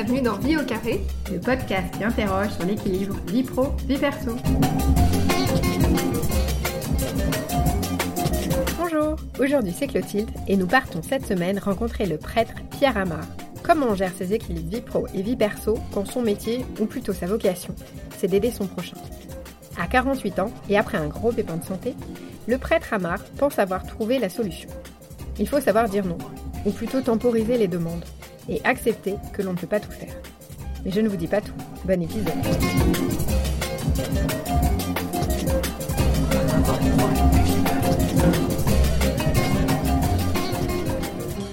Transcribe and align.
bienvenue 0.00 0.22
dans 0.22 0.38
Vie 0.38 0.56
au 0.56 0.62
carré, 0.62 1.00
le 1.28 1.40
podcast 1.40 1.92
qui 1.96 2.04
interroge 2.04 2.50
sur 2.50 2.64
l'équilibre 2.64 3.16
vie 3.26 3.42
pro, 3.42 3.74
vie 3.88 3.98
perso. 3.98 4.30
Bonjour, 8.78 9.16
aujourd'hui 9.40 9.74
c'est 9.76 9.88
Clotilde 9.88 10.30
et 10.46 10.56
nous 10.56 10.68
partons 10.68 11.02
cette 11.02 11.26
semaine 11.26 11.58
rencontrer 11.58 12.06
le 12.06 12.16
prêtre 12.16 12.52
Pierre 12.70 12.96
Amar. 12.96 13.26
Comment 13.64 13.86
on 13.86 13.94
gère 13.96 14.12
ses 14.16 14.32
équilibres 14.34 14.70
vie 14.70 14.80
pro 14.82 15.06
et 15.14 15.22
vie 15.22 15.34
perso 15.34 15.76
quand 15.92 16.06
son 16.06 16.22
métier, 16.22 16.64
ou 16.78 16.86
plutôt 16.86 17.12
sa 17.12 17.26
vocation, 17.26 17.74
c'est 18.16 18.28
d'aider 18.28 18.52
son 18.52 18.68
prochain? 18.68 18.98
À 19.80 19.88
48 19.88 20.38
ans 20.38 20.52
et 20.68 20.78
après 20.78 20.98
un 20.98 21.08
gros 21.08 21.32
pépin 21.32 21.56
de 21.56 21.64
santé, 21.64 21.96
le 22.46 22.56
prêtre 22.56 22.94
Amar 22.94 23.18
pense 23.36 23.58
avoir 23.58 23.84
trouvé 23.84 24.20
la 24.20 24.28
solution. 24.28 24.70
Il 25.40 25.48
faut 25.48 25.60
savoir 25.60 25.88
dire 25.88 26.06
non, 26.06 26.18
ou 26.64 26.70
plutôt 26.70 27.00
temporiser 27.00 27.58
les 27.58 27.66
demandes 27.66 28.04
et 28.48 28.60
accepter 28.64 29.16
que 29.32 29.42
l'on 29.42 29.52
ne 29.52 29.58
peut 29.58 29.66
pas 29.66 29.80
tout 29.80 29.90
faire. 29.90 30.14
Mais 30.84 30.90
je 30.90 31.00
ne 31.00 31.08
vous 31.08 31.16
dis 31.16 31.26
pas 31.26 31.40
tout. 31.40 31.52
Bon 31.84 32.00
épisode. 32.02 32.32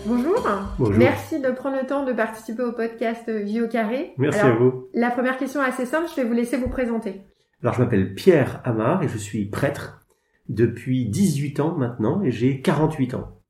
Bonjour. 0.06 0.48
Bonjour. 0.78 0.98
Merci 0.98 1.42
de 1.42 1.50
prendre 1.50 1.78
le 1.82 1.88
temps 1.88 2.06
de 2.06 2.14
participer 2.14 2.64
au 2.64 2.72
podcast 2.72 3.30
Vie 3.30 3.62
au 3.62 3.68
carré. 3.68 4.14
Merci 4.18 4.40
Alors, 4.40 4.56
à 4.56 4.60
vous. 4.60 4.88
La 4.94 5.12
première 5.12 5.38
question 5.38 5.64
est 5.64 5.68
assez 5.68 5.86
simple, 5.86 6.08
je 6.10 6.22
vais 6.22 6.28
vous 6.28 6.34
laisser 6.34 6.58
vous 6.58 6.70
présenter. 6.70 7.22
Alors, 7.62 7.74
je 7.74 7.82
m'appelle 7.82 8.14
Pierre 8.14 8.62
Amar 8.64 9.02
et 9.02 9.08
je 9.08 9.18
suis 9.18 9.46
prêtre 9.46 10.06
depuis 10.50 11.08
18 11.08 11.60
ans 11.60 11.76
maintenant 11.76 12.22
et 12.22 12.32
j'ai 12.32 12.62
48 12.62 13.16
ans. 13.16 13.42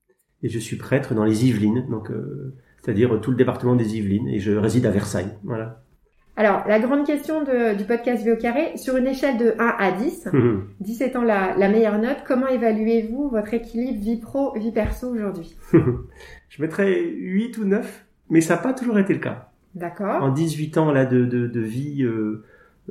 Et 0.42 0.50
je 0.50 0.60
suis 0.60 0.78
prêtre 0.78 1.14
dans 1.14 1.26
les 1.26 1.46
Yvelines, 1.48 1.88
donc 1.90 2.12
euh, 2.12 2.56
c'est-à-dire 2.86 3.20
tout 3.22 3.32
le 3.32 3.38
département 3.38 3.76
des 3.76 3.98
Yvelines 3.98 4.28
et 4.28 4.40
je 4.40 4.52
réside 4.52 4.86
à 4.86 4.92
Versailles. 4.92 5.32
Voilà. 5.44 5.82
Alors, 6.38 6.64
la 6.68 6.80
grande 6.80 7.06
question 7.06 7.44
de- 7.44 7.76
du 7.78 7.86
podcast 7.86 8.28
au 8.28 8.36
carré, 8.36 8.76
sur 8.78 8.98
une 8.98 9.08
échelle 9.08 9.38
de 9.38 9.54
1 9.58 9.76
à 9.80 9.92
10, 9.94 10.28
10 10.82 11.02
étant 11.02 11.24
la, 11.24 11.56
la 11.58 11.70
meilleure 11.70 11.98
note, 11.98 12.18
comment 12.28 12.48
évaluez-vous 12.48 13.30
votre 13.30 13.54
équilibre 13.54 14.00
vie 14.02 14.18
pro, 14.18 14.54
vie 14.60 14.72
perso 14.74 15.08
aujourd'hui? 15.08 15.56
Je 16.50 16.62
mettrais 16.62 17.02
8 17.02 17.58
ou 17.58 17.66
9, 17.66 18.06
mais 18.30 18.42
ça 18.42 18.56
n'a 18.56 18.62
pas 18.62 18.74
toujours 18.74 19.00
été 19.00 19.14
le 19.14 19.20
cas. 19.20 19.50
D'accord 19.76 20.24
En 20.24 20.30
18 20.32 20.78
ans 20.78 20.92
là 20.92 21.06
de, 21.06 21.26
de, 21.26 21.48
de 21.48 21.60
vie 21.62 22.04
euh, 22.04 22.44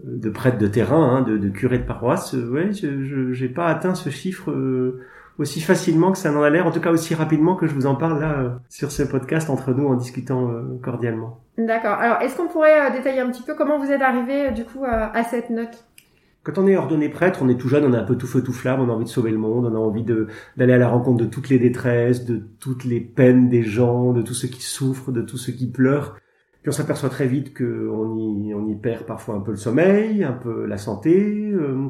de 0.02 0.30
prêtre 0.30 0.58
de 0.58 0.66
terrain, 0.66 1.16
hein, 1.16 1.22
de, 1.22 1.36
de 1.38 1.48
curé 1.50 1.78
de 1.78 1.84
paroisse, 1.84 2.34
euh, 2.34 2.48
ouais, 2.50 2.72
je 2.72 3.32
j'ai 3.32 3.48
pas 3.48 3.66
atteint 3.68 3.94
ce 3.94 4.08
chiffre 4.10 4.50
euh, 4.50 5.00
aussi 5.38 5.60
facilement 5.60 6.12
que 6.12 6.18
ça 6.18 6.30
n'en 6.30 6.42
a 6.42 6.50
l'air, 6.50 6.66
en 6.66 6.70
tout 6.70 6.80
cas 6.80 6.92
aussi 6.92 7.14
rapidement 7.14 7.56
que 7.56 7.66
je 7.66 7.74
vous 7.74 7.86
en 7.86 7.96
parle 7.96 8.20
là 8.20 8.38
euh, 8.38 8.50
sur 8.68 8.92
ce 8.92 9.02
podcast 9.02 9.50
entre 9.50 9.72
nous 9.72 9.86
en 9.88 9.94
discutant 9.94 10.50
euh, 10.50 10.78
cordialement. 10.82 11.40
D'accord. 11.58 11.94
Alors, 11.94 12.20
est-ce 12.22 12.36
qu'on 12.36 12.48
pourrait 12.48 12.88
euh, 12.88 12.92
détailler 12.92 13.20
un 13.20 13.30
petit 13.30 13.42
peu 13.42 13.54
comment 13.54 13.78
vous 13.78 13.90
êtes 13.90 14.02
arrivé 14.02 14.46
euh, 14.46 14.50
du 14.50 14.64
coup 14.64 14.84
à, 14.84 15.16
à 15.16 15.24
cette 15.24 15.50
note? 15.50 15.84
Quand 16.44 16.58
on 16.58 16.66
est 16.66 16.76
ordonné 16.76 17.08
prêtre, 17.08 17.40
on 17.42 17.48
est 17.48 17.56
tout 17.56 17.68
jeune, 17.68 17.84
on 17.86 17.94
a 17.94 18.00
un 18.00 18.04
peu 18.04 18.16
tout 18.16 18.26
feu 18.26 18.42
tout 18.42 18.52
flamme, 18.52 18.80
on 18.80 18.90
a 18.90 18.92
envie 18.92 19.06
de 19.06 19.10
sauver 19.10 19.30
le 19.30 19.38
monde, 19.38 19.64
on 19.64 19.74
a 19.74 19.78
envie 19.78 20.04
de 20.04 20.26
d'aller 20.58 20.74
à 20.74 20.78
la 20.78 20.88
rencontre 20.88 21.24
de 21.24 21.28
toutes 21.28 21.48
les 21.48 21.58
détresses, 21.58 22.26
de 22.26 22.36
toutes 22.60 22.84
les 22.84 23.00
peines 23.00 23.48
des 23.48 23.62
gens, 23.62 24.12
de 24.12 24.20
tous 24.20 24.34
ceux 24.34 24.48
qui 24.48 24.60
souffrent, 24.62 25.10
de 25.10 25.22
tous 25.22 25.38
ceux 25.38 25.52
qui 25.54 25.70
pleurent. 25.70 26.16
Puis 26.60 26.68
on 26.68 26.72
s'aperçoit 26.72 27.08
très 27.08 27.26
vite 27.26 27.56
qu'on 27.56 28.16
y, 28.18 28.54
on 28.54 28.66
y 28.68 28.74
perd 28.74 29.04
parfois 29.04 29.36
un 29.36 29.40
peu 29.40 29.52
le 29.52 29.56
sommeil, 29.56 30.22
un 30.22 30.32
peu 30.32 30.66
la 30.66 30.76
santé, 30.76 31.50
euh, 31.50 31.88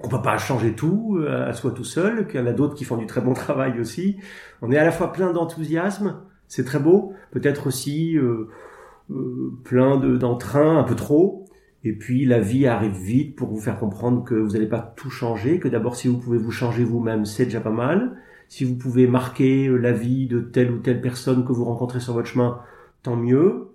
qu'on 0.00 0.08
peut 0.08 0.22
pas 0.22 0.38
changer 0.38 0.74
tout 0.74 1.18
euh, 1.18 1.48
à 1.48 1.52
soi 1.52 1.70
tout 1.72 1.84
seul, 1.84 2.26
qu'il 2.26 2.40
y 2.40 2.42
en 2.42 2.46
a 2.46 2.52
d'autres 2.52 2.74
qui 2.74 2.84
font 2.84 2.96
du 2.96 3.06
très 3.06 3.20
bon 3.20 3.34
travail 3.34 3.78
aussi. 3.80 4.16
On 4.62 4.70
est 4.70 4.78
à 4.78 4.84
la 4.84 4.92
fois 4.92 5.12
plein 5.12 5.32
d'enthousiasme, 5.32 6.16
c'est 6.48 6.64
très 6.64 6.78
beau, 6.78 7.12
peut-être 7.30 7.66
aussi 7.66 8.16
euh, 8.16 8.48
euh, 9.10 9.52
plein 9.64 9.96
de- 9.98 10.16
d'entrain, 10.16 10.78
un 10.78 10.84
peu 10.84 10.94
trop. 10.94 11.44
Et 11.84 11.92
puis 11.92 12.24
la 12.24 12.38
vie 12.38 12.66
arrive 12.66 12.96
vite 12.96 13.36
pour 13.36 13.48
vous 13.48 13.58
faire 13.60 13.78
comprendre 13.78 14.22
que 14.24 14.34
vous 14.34 14.50
n'allez 14.50 14.68
pas 14.68 14.94
tout 14.96 15.10
changer, 15.10 15.58
que 15.58 15.68
d'abord 15.68 15.96
si 15.96 16.08
vous 16.08 16.18
pouvez 16.18 16.38
vous 16.38 16.52
changer 16.52 16.84
vous-même, 16.84 17.24
c'est 17.24 17.44
déjà 17.46 17.60
pas 17.60 17.70
mal. 17.70 18.16
Si 18.48 18.64
vous 18.64 18.76
pouvez 18.76 19.06
marquer 19.06 19.66
euh, 19.66 19.76
la 19.76 19.92
vie 19.92 20.26
de 20.26 20.40
telle 20.40 20.70
ou 20.70 20.78
telle 20.78 21.00
personne 21.00 21.44
que 21.44 21.52
vous 21.52 21.64
rencontrez 21.64 22.00
sur 22.00 22.14
votre 22.14 22.28
chemin, 22.28 22.60
tant 23.02 23.16
mieux. 23.16 23.71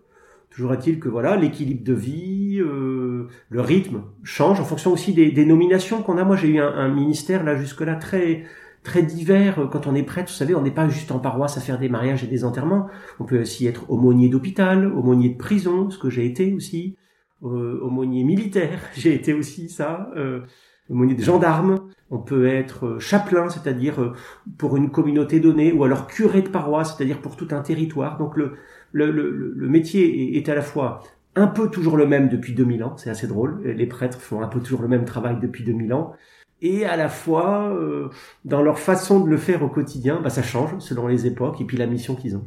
Toujours 0.57 0.73
est-il 0.73 1.00
que 1.00 1.07
voilà, 1.07 1.35
l'équilibre 1.35 1.84
de 1.84 1.94
vie, 1.94 2.57
euh, 2.59 3.28
le 3.51 3.62
rythme 3.62 4.01
change 4.23 4.59
en 4.59 4.63
fonction 4.63 4.91
aussi 4.91 5.13
des, 5.13 5.31
des 5.31 5.45
nominations 5.45 6.01
qu'on 6.01 6.18
a. 6.18 6.23
Moi, 6.23 6.35
j'ai 6.35 6.47
eu 6.47 6.59
un, 6.59 6.88
ministère 6.88 7.44
là 7.44 7.56
jusque-là 7.56 7.94
très 7.94 8.44
très 8.81 9.03
divers. 9.03 9.69
Quand 9.72 9.85
on 9.85 9.94
est 9.94 10.01
prêtre, 10.01 10.31
vous 10.31 10.35
savez, 10.35 10.56
on 10.56 10.63
n'est 10.63 10.72
pas 10.72 10.90
juste 10.90 11.12
en 11.12 11.19
paroisse 11.19 11.59
à 11.59 11.62
faire 11.62 11.78
des 11.78 11.90
mariages 11.90 12.23
et 12.23 12.28
des 12.28 12.44
enterrements. 12.44 12.88
On 13.19 13.25
peut 13.25 13.41
aussi 13.41 13.67
être 13.67 13.88
aumônier 13.91 14.29
d'hôpital, 14.29 14.88
aumônier 14.88 15.29
de 15.29 15.38
prison, 15.38 15.91
ce 15.91 16.00
que 16.00 16.09
j'ai 16.09 16.25
été 16.25 16.51
aussi, 16.56 16.97
euh, 17.44 17.79
aumônier 17.84 18.23
militaire, 18.23 18.79
j'ai 18.96 19.13
été 19.13 19.34
aussi 19.34 19.69
ça, 19.69 20.09
euh, 20.16 20.41
aumônier 20.90 21.16
de 21.16 21.24
gendarme. 21.24 21.80
On 22.09 22.20
peut 22.20 22.48
être 22.48 22.86
euh, 22.86 23.00
chapelain, 23.00 23.50
c'est-à-dire 23.50 24.02
euh, 24.02 24.14
pour 24.58 24.78
une 24.78 24.90
communauté 24.90 25.40
donnée, 25.40 25.74
ou 25.74 25.84
alors 25.84 26.08
curé 26.08 26.42
de 26.42 26.50
paroisse, 26.50 26.96
c'est-à-dire 26.96 27.20
pour 27.20 27.36
tout 27.36 27.48
un 27.52 27.62
territoire. 27.62 28.18
Donc 28.18 28.38
le 28.38 28.53
le, 28.94 29.12
le, 29.12 29.53
le 29.56 29.68
métier 29.68 30.38
est, 30.38 30.38
est 30.38 30.50
à 30.50 30.56
la 30.56 30.62
fois 30.62 31.02
un 31.38 31.47
peu 31.47 31.70
toujours 31.70 31.97
le 31.97 32.08
même 32.08 32.30
depuis 32.30 32.53
2000 32.53 32.84
ans, 32.84 32.97
c'est 32.97 33.12
assez 33.12 33.28
drôle. 33.28 33.62
Les 33.64 33.86
prêtres 33.86 34.20
font 34.20 34.42
un 34.42 34.47
peu 34.47 34.59
toujours 34.59 34.81
le 34.81 34.88
même 34.88 35.06
travail 35.06 35.38
depuis 35.40 35.64
2000 35.64 35.94
ans. 35.94 36.14
Et 36.62 36.86
à 36.86 36.97
la 36.97 37.09
fois, 37.09 37.72
euh, 37.72 38.09
dans 38.44 38.64
leur 38.64 38.80
façon 38.80 39.20
de 39.20 39.30
le 39.30 39.38
faire 39.38 39.62
au 39.62 39.70
quotidien, 39.70 40.20
bah, 40.22 40.31
ça 40.31 40.42
change 40.42 40.72
selon 40.80 41.06
les 41.06 41.28
époques 41.28 41.62
et 41.62 41.66
puis 41.66 41.78
la 41.78 41.86
mission 41.86 42.16
qu'ils 42.16 42.36
ont. 42.36 42.44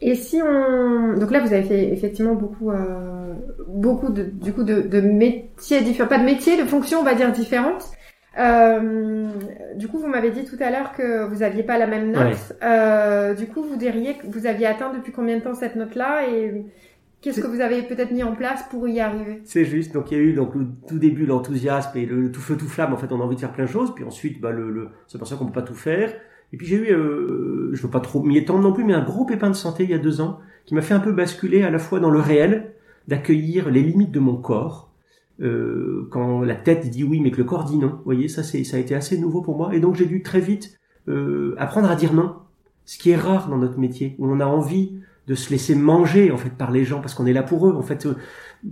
Et 0.00 0.14
si 0.14 0.40
on... 0.40 1.18
Donc 1.18 1.32
là, 1.32 1.40
vous 1.40 1.52
avez 1.52 1.64
fait 1.64 1.92
effectivement 1.92 2.34
beaucoup, 2.34 2.70
euh, 2.70 3.21
beaucoup 3.68 4.10
de, 4.10 4.22
du 4.24 4.52
coup, 4.52 4.64
de, 4.64 4.82
de 4.82 5.00
métiers 5.00 5.80
différents, 5.82 6.08
pas 6.08 6.18
de 6.18 6.24
métiers, 6.24 6.56
de 6.56 6.64
fonctions, 6.64 7.00
on 7.00 7.04
va 7.04 7.14
dire, 7.14 7.30
différentes. 7.32 7.90
Euh, 8.38 9.28
du 9.76 9.88
coup, 9.88 9.98
vous 9.98 10.06
m'avez 10.06 10.30
dit 10.30 10.44
tout 10.44 10.56
à 10.60 10.70
l'heure 10.70 10.92
que 10.92 11.26
vous 11.26 11.42
aviez 11.42 11.62
pas 11.62 11.78
la 11.78 11.86
même 11.86 12.12
note. 12.12 12.22
Ouais. 12.22 12.56
Euh, 12.62 13.34
du 13.34 13.46
coup, 13.46 13.62
vous 13.62 13.76
diriez 13.76 14.14
que 14.14 14.26
vous 14.26 14.46
aviez 14.46 14.66
atteint 14.66 14.92
depuis 14.92 15.12
combien 15.12 15.36
de 15.36 15.42
temps 15.42 15.54
cette 15.54 15.76
note-là 15.76 16.28
et 16.28 16.64
qu'est-ce 17.20 17.40
que 17.40 17.46
vous 17.46 17.60
avez 17.60 17.82
peut-être 17.82 18.10
mis 18.10 18.22
en 18.22 18.34
place 18.34 18.64
pour 18.70 18.88
y 18.88 19.00
arriver? 19.00 19.42
C'est 19.44 19.64
juste. 19.64 19.92
Donc 19.92 20.10
il 20.10 20.16
y 20.16 20.20
a 20.20 20.22
eu 20.22 20.32
donc 20.32 20.54
le 20.54 20.66
tout 20.88 20.98
début 20.98 21.26
l'enthousiasme 21.26 21.96
et 21.98 22.06
le, 22.06 22.32
tout 22.32 22.40
feu 22.40 22.56
tout 22.56 22.68
flamme. 22.68 22.94
En 22.94 22.96
fait, 22.96 23.12
on 23.12 23.20
a 23.20 23.24
envie 23.24 23.36
de 23.36 23.40
faire 23.40 23.52
plein 23.52 23.64
de 23.64 23.70
choses. 23.70 23.94
Puis 23.94 24.04
ensuite, 24.04 24.40
bah, 24.40 24.50
le, 24.50 24.70
le, 24.70 24.88
c'est 25.08 25.18
pour 25.18 25.26
ça 25.26 25.36
qu'on 25.36 25.46
peut 25.46 25.52
pas 25.52 25.62
tout 25.62 25.74
faire. 25.74 26.12
Et 26.52 26.56
puis 26.56 26.66
j'ai 26.66 26.76
eu, 26.76 26.92
euh, 26.92 27.70
je 27.72 27.82
veux 27.82 27.90
pas 27.90 28.00
trop 28.00 28.22
m'y 28.22 28.36
étendre 28.36 28.60
non 28.62 28.72
plus, 28.72 28.84
mais 28.84 28.94
un 28.94 29.04
gros 29.04 29.24
pépin 29.24 29.48
de 29.48 29.54
santé 29.54 29.84
il 29.84 29.90
y 29.90 29.94
a 29.94 29.98
deux 29.98 30.20
ans 30.20 30.38
qui 30.66 30.74
m'a 30.74 30.82
fait 30.82 30.94
un 30.94 31.00
peu 31.00 31.12
basculer 31.12 31.62
à 31.62 31.70
la 31.70 31.78
fois 31.78 31.98
dans 31.98 32.10
le 32.10 32.20
réel, 32.20 32.71
d'accueillir 33.08 33.70
les 33.70 33.82
limites 33.82 34.10
de 34.10 34.20
mon 34.20 34.36
corps. 34.36 34.90
Euh, 35.40 36.08
quand 36.10 36.42
la 36.42 36.54
tête 36.54 36.88
dit 36.90 37.04
oui 37.04 37.20
mais 37.20 37.30
que 37.30 37.38
le 37.38 37.44
corps 37.44 37.64
dit 37.64 37.78
non, 37.78 37.88
vous 37.88 38.04
voyez 38.04 38.28
ça 38.28 38.42
c'est 38.42 38.64
ça 38.64 38.76
a 38.76 38.80
été 38.80 38.94
assez 38.94 39.18
nouveau 39.18 39.42
pour 39.42 39.56
moi. 39.56 39.74
Et 39.74 39.80
donc 39.80 39.96
j'ai 39.96 40.06
dû 40.06 40.22
très 40.22 40.40
vite 40.40 40.78
euh, 41.08 41.54
apprendre 41.58 41.90
à 41.90 41.96
dire 41.96 42.12
non, 42.12 42.36
ce 42.84 42.98
qui 42.98 43.10
est 43.10 43.16
rare 43.16 43.48
dans 43.48 43.58
notre 43.58 43.78
métier 43.78 44.14
où 44.18 44.26
on 44.26 44.40
a 44.40 44.46
envie 44.46 44.92
de 45.26 45.34
se 45.34 45.50
laisser 45.50 45.74
manger 45.74 46.32
en 46.32 46.36
fait 46.36 46.50
par 46.50 46.70
les 46.70 46.84
gens 46.84 47.00
parce 47.00 47.14
qu'on 47.14 47.26
est 47.26 47.32
là 47.32 47.42
pour 47.42 47.68
eux. 47.68 47.74
En 47.74 47.82
fait 47.82 48.06
euh, 48.06 48.16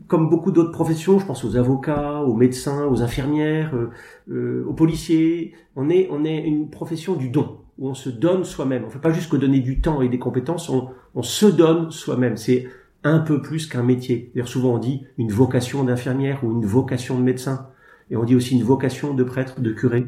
comme 0.08 0.28
beaucoup 0.28 0.50
d'autres 0.50 0.72
professions 0.72 1.18
je 1.18 1.26
pense 1.26 1.44
aux 1.44 1.56
avocats 1.56 2.20
aux 2.22 2.34
médecins 2.34 2.86
aux 2.86 3.02
infirmières 3.02 3.74
euh, 3.74 3.90
euh, 4.30 4.64
aux 4.66 4.72
policiers 4.72 5.54
on 5.76 5.88
est 5.90 6.08
on 6.10 6.24
est 6.24 6.38
une 6.38 6.70
profession 6.70 7.14
du 7.14 7.28
don 7.30 7.58
où 7.78 7.88
on 7.88 7.94
se 7.94 8.10
donne 8.10 8.44
soi-même. 8.44 8.84
On 8.86 8.90
fait 8.90 8.98
pas 8.98 9.12
juste 9.12 9.30
que 9.30 9.36
donner 9.36 9.60
du 9.60 9.80
temps 9.80 10.02
et 10.02 10.08
des 10.08 10.18
compétences 10.18 10.68
on, 10.68 10.88
on 11.14 11.22
se 11.22 11.46
donne 11.46 11.90
soi-même. 11.90 12.36
C'est 12.36 12.66
un 13.04 13.18
peu 13.18 13.40
plus 13.40 13.66
qu'un 13.66 13.82
métier. 13.82 14.30
D'ailleurs 14.34 14.48
souvent 14.48 14.74
on 14.74 14.78
dit 14.78 15.06
une 15.18 15.30
vocation 15.30 15.84
d'infirmière 15.84 16.44
ou 16.44 16.52
une 16.52 16.66
vocation 16.66 17.18
de 17.18 17.24
médecin. 17.24 17.68
Et 18.10 18.16
on 18.16 18.24
dit 18.24 18.34
aussi 18.34 18.56
une 18.56 18.64
vocation 18.64 19.14
de 19.14 19.22
prêtre 19.22 19.60
de 19.60 19.72
curé. 19.72 20.06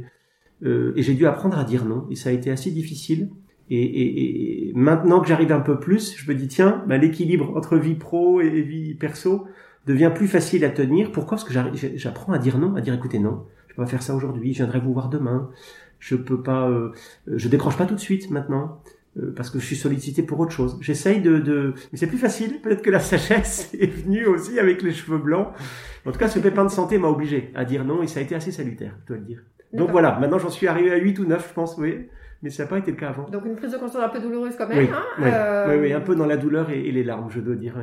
Euh, 0.65 0.93
et 0.97 1.03
j'ai 1.03 1.15
dû 1.15 1.27
apprendre 1.27 1.59
à 1.59 1.65
dire 1.65 1.85
non. 1.85 2.07
Et 2.11 2.17
ça 2.17 2.31
a 2.31 2.33
été 2.33 2.51
assez 2.51 2.71
difficile. 2.71 3.31
Et, 3.71 3.83
et, 3.83 4.69
et 4.69 4.73
maintenant 4.75 5.21
que 5.21 5.29
j'arrive 5.29 5.53
un 5.53 5.61
peu 5.61 5.79
plus, 5.79 6.17
je 6.17 6.31
me 6.31 6.37
dis 6.37 6.49
tiens, 6.49 6.85
bah, 6.89 6.99
l'équilibre 6.99 7.57
entre 7.57 7.79
vie 7.79 7.95
pro 7.95 8.41
et 8.41 8.63
vie 8.63 8.95
perso 8.95 9.47
devient 9.87 10.13
plus 10.15 10.27
facile 10.27 10.65
à 10.65 10.71
tenir. 10.71 11.13
Pourquoi? 11.13 11.37
Parce 11.39 11.45
que 11.45 11.55
j'apprends 11.97 12.33
à 12.33 12.39
dire 12.39 12.59
non, 12.59 12.75
à 12.75 12.81
dire 12.81 12.95
écoutez 12.95 13.19
non, 13.19 13.45
je 13.69 13.75
peux 13.75 13.83
pas 13.83 13.89
faire 13.89 14.03
ça 14.03 14.15
aujourd'hui, 14.15 14.53
je 14.53 14.59
viendrai 14.59 14.81
vous 14.81 14.93
voir 14.93 15.09
demain. 15.09 15.51
Je 16.01 16.17
peux 16.17 16.43
pas, 16.43 16.69
euh, 16.69 16.91
je 17.29 17.49
décroche 17.49 17.77
pas 17.77 17.87
tout 17.87 17.95
de 17.95 18.01
suite 18.01 18.29
maintenant 18.31 18.81
euh, 19.19 19.33
parce 19.37 19.51
que 19.51 19.59
je 19.59 19.67
suis 19.67 19.77
sollicité 19.77 20.23
pour 20.23 20.41
autre 20.41 20.53
chose. 20.53 20.79
J'essaye 20.81 21.21
de, 21.21 21.39
de, 21.39 21.75
mais 21.93 21.99
c'est 21.99 22.07
plus 22.07 22.19
facile. 22.19 22.61
Peut-être 22.61 22.83
que 22.83 22.91
la 22.91 23.01
sagesse 23.01 23.73
est 23.81 23.87
venue 23.87 24.27
aussi 24.27 24.59
avec 24.59 24.83
les 24.83 24.93
cheveux 24.93 25.19
blancs. 25.19 25.49
En 26.07 26.13
tout 26.13 26.19
cas, 26.19 26.29
ce 26.29 26.39
pépin 26.39 26.65
de 26.65 26.71
santé 26.71 26.99
m'a 26.99 27.09
obligé 27.09 27.51
à 27.55 27.65
dire 27.65 27.85
non 27.85 28.03
et 28.03 28.07
ça 28.07 28.21
a 28.21 28.23
été 28.23 28.35
assez 28.35 28.53
salutaire, 28.53 28.97
je 29.03 29.07
dois 29.09 29.17
le 29.19 29.25
dire. 29.25 29.43
Donc 29.73 29.91
voilà, 29.91 30.19
maintenant 30.19 30.39
j'en 30.39 30.51
suis 30.51 30.67
arrivé 30.67 30.93
à 30.93 30.97
8 30.97 31.19
ou 31.21 31.25
9, 31.25 31.49
je 31.49 31.55
pense, 31.55 31.79
oui. 31.79 32.09
Mais 32.43 32.51
ça 32.51 32.65
n'a 32.65 32.69
pas 32.69 32.79
été 32.79 32.91
le 32.91 32.97
cas 32.97 33.11
avant. 33.11 33.29
Donc 33.31 33.45
une 33.47 33.55
prise 33.55 33.71
de 33.73 33.77
conscience 33.79 34.03
un 34.03 34.09
peu 34.09 34.19
douloureuse 34.19 34.57
quand 34.59 34.69
même. 34.69 34.79
Oui, 34.79 34.89
hein, 34.93 35.03
oui, 35.19 35.25
euh, 35.33 35.67
oui, 35.71 35.77
oui, 35.81 35.93
un 35.93 36.01
peu 36.01 36.17
dans 36.17 36.27
la 36.27 36.37
douleur 36.37 36.71
et, 36.71 36.81
et 36.81 36.91
les 36.93 37.05
larmes, 37.05 37.29
je 37.31 37.41
dois 37.41 37.55
dire. 37.55 37.75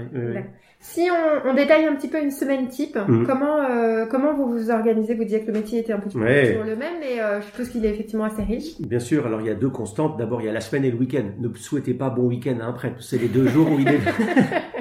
Si 0.82 1.10
on, 1.12 1.50
on 1.50 1.54
détaille 1.54 1.86
un 1.86 1.96
petit 1.96 2.08
peu 2.08 2.22
une 2.22 2.32
semaine 2.32 2.68
type, 2.68 2.98
Mhm. 3.08 3.26
comment 3.26 3.58
euh, 3.62 4.06
comment 4.06 4.34
vous 4.34 4.48
vous 4.48 4.72
organisez? 4.72 5.14
Vous 5.14 5.24
disiez 5.24 5.42
que 5.42 5.48
le 5.48 5.54
métier 5.54 5.80
était 5.80 5.92
un 5.94 6.00
peu 6.00 6.10
toujours, 6.10 6.26
le 6.26 6.76
même, 6.76 6.94
mais 7.00 7.20
euh, 7.22 7.42
je 7.42 7.46
suppose 7.48 7.70
qu'il 7.70 7.86
est 7.86 7.90
effectivement 7.90 8.26
assez 8.26 8.44
riche. 8.44 8.80
Bien 8.82 9.00
sûr, 9.00 9.26
alors 9.26 9.42
il 9.42 9.48
y 9.48 9.50
a 9.50 9.56
deux 9.56 9.70
constantes. 9.70 10.18
D'abord, 10.18 10.42
il 10.42 10.46
y 10.46 10.50
a 10.50 10.54
la 10.54 10.62
semaine 10.62 10.86
et 10.86 10.92
le 10.92 10.98
week-end. 10.98 11.24
Ne 11.40 11.50
souhaitez 11.56 11.94
pas 11.94 12.10
bon 12.10 12.24
week-end 12.28 12.58
à 12.62 12.66
un 12.66 12.72
prêtre. 12.74 13.02
C'est 13.02 13.18
les 13.18 13.28
deux 13.28 13.48
jours 13.48 13.70
où 13.72 13.80
il 13.80 13.88
est... 13.88 14.00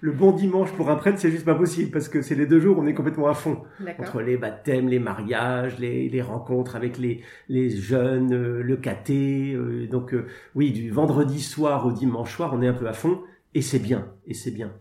le 0.00 0.12
bon 0.12 0.32
dimanche 0.32 0.72
pour 0.72 0.90
un 0.90 0.96
prêtre, 0.96 1.18
c'est 1.18 1.30
juste 1.30 1.44
pas 1.44 1.54
possible 1.54 1.90
parce 1.90 2.08
que 2.08 2.22
c'est 2.22 2.34
les 2.34 2.46
deux 2.46 2.60
jours 2.60 2.78
où 2.78 2.82
on 2.82 2.86
est 2.86 2.94
complètement 2.94 3.28
à 3.28 3.34
fond 3.34 3.62
D'accord. 3.80 4.04
entre 4.06 4.20
les 4.20 4.36
baptêmes, 4.36 4.88
les 4.88 4.98
mariages, 4.98 5.78
les, 5.78 6.08
les 6.08 6.22
rencontres 6.22 6.76
avec 6.76 6.98
les, 6.98 7.22
les 7.48 7.70
jeunes, 7.70 8.32
euh, 8.32 8.62
le 8.62 8.76
caté. 8.76 9.52
euh, 9.54 9.86
donc 9.86 10.14
euh, 10.14 10.26
oui, 10.54 10.72
du 10.72 10.90
vendredi 10.90 11.40
soir 11.40 11.86
au 11.86 11.92
dimanche 11.92 12.34
soir, 12.34 12.52
on 12.54 12.62
est 12.62 12.68
un 12.68 12.74
peu 12.74 12.88
à 12.88 12.92
fond 12.92 13.20
et 13.54 13.62
c'est 13.62 13.78
bien, 13.78 14.08
et 14.26 14.34
c'est 14.34 14.50
bien. 14.50 14.72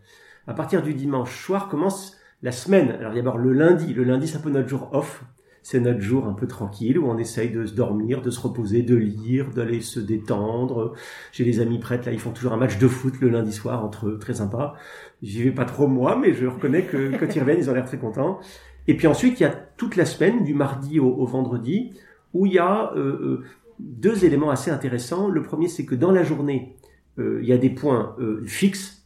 À 0.47 0.53
partir 0.53 0.81
du 0.81 0.93
dimanche 0.93 1.43
soir 1.43 1.67
commence 1.69 2.17
la 2.41 2.51
semaine. 2.51 2.91
Alors 2.91 3.13
d'abord 3.13 3.37
le 3.37 3.53
lundi, 3.53 3.93
le 3.93 4.03
lundi 4.03 4.27
c'est 4.27 4.37
un 4.37 4.41
peu 4.41 4.49
notre 4.49 4.69
jour 4.69 4.89
off. 4.93 5.23
C'est 5.69 5.81
notre 5.81 5.99
jour 5.99 6.27
un 6.27 6.31
peu 6.31 6.47
tranquille 6.47 6.97
où 6.97 7.09
on 7.09 7.17
essaye 7.17 7.49
de 7.49 7.65
se 7.65 7.73
dormir, 7.73 8.21
de 8.21 8.29
se 8.29 8.39
reposer, 8.39 8.83
de 8.83 8.95
lire, 8.95 9.49
d'aller 9.49 9.81
se 9.81 9.99
détendre. 9.99 10.93
J'ai 11.33 11.43
les 11.43 11.59
amis 11.59 11.77
prêtres 11.77 12.05
là, 12.05 12.13
ils 12.13 12.21
font 12.21 12.31
toujours 12.31 12.53
un 12.53 12.57
match 12.57 12.77
de 12.77 12.87
foot 12.87 13.19
le 13.19 13.27
lundi 13.27 13.51
soir 13.51 13.83
entre 13.83 14.07
eux, 14.07 14.17
très 14.17 14.35
sympa. 14.35 14.75
J'y 15.21 15.43
vais 15.43 15.51
pas 15.51 15.65
trop 15.65 15.87
moi, 15.87 16.15
mais 16.15 16.33
je 16.33 16.45
reconnais 16.45 16.83
que 16.83 17.17
quand 17.19 17.35
ils 17.35 17.41
reviennent, 17.41 17.59
ils 17.59 17.69
ont 17.69 17.73
l'air 17.73 17.83
très 17.83 17.97
contents. 17.97 18.39
Et 18.87 18.95
puis 18.95 19.07
ensuite, 19.07 19.41
il 19.41 19.43
y 19.43 19.45
a 19.45 19.49
toute 19.49 19.97
la 19.97 20.05
semaine, 20.05 20.45
du 20.45 20.53
mardi 20.53 21.01
au, 21.01 21.09
au 21.09 21.25
vendredi, 21.25 21.91
où 22.33 22.45
il 22.45 22.53
y 22.53 22.59
a 22.59 22.93
euh, 22.95 22.99
euh, 22.99 23.43
deux 23.79 24.23
éléments 24.23 24.51
assez 24.51 24.71
intéressants. 24.71 25.27
Le 25.27 25.41
premier, 25.41 25.67
c'est 25.67 25.83
que 25.83 25.95
dans 25.95 26.11
la 26.11 26.23
journée, 26.23 26.77
euh, 27.19 27.39
il 27.41 27.47
y 27.49 27.51
a 27.51 27.57
des 27.57 27.71
points 27.71 28.15
euh, 28.19 28.41
fixes. 28.45 28.96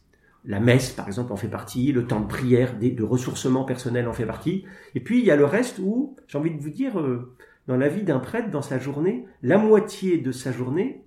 La 0.44 0.58
messe, 0.58 0.90
par 0.90 1.06
exemple, 1.06 1.32
en 1.32 1.36
fait 1.36 1.48
partie. 1.48 1.92
Le 1.92 2.06
temps 2.06 2.20
de 2.20 2.26
prière, 2.26 2.76
de 2.78 3.02
ressourcement 3.02 3.64
personnel 3.64 4.08
en 4.08 4.12
fait 4.12 4.26
partie. 4.26 4.64
Et 4.94 5.00
puis, 5.00 5.20
il 5.20 5.24
y 5.24 5.30
a 5.30 5.36
le 5.36 5.44
reste 5.44 5.78
où, 5.78 6.16
j'ai 6.26 6.38
envie 6.38 6.50
de 6.50 6.60
vous 6.60 6.70
dire, 6.70 6.98
euh, 6.98 7.34
dans 7.68 7.76
la 7.76 7.88
vie 7.88 8.02
d'un 8.02 8.18
prêtre, 8.18 8.50
dans 8.50 8.62
sa 8.62 8.78
journée, 8.78 9.24
la 9.42 9.58
moitié 9.58 10.18
de 10.18 10.32
sa 10.32 10.50
journée, 10.50 11.04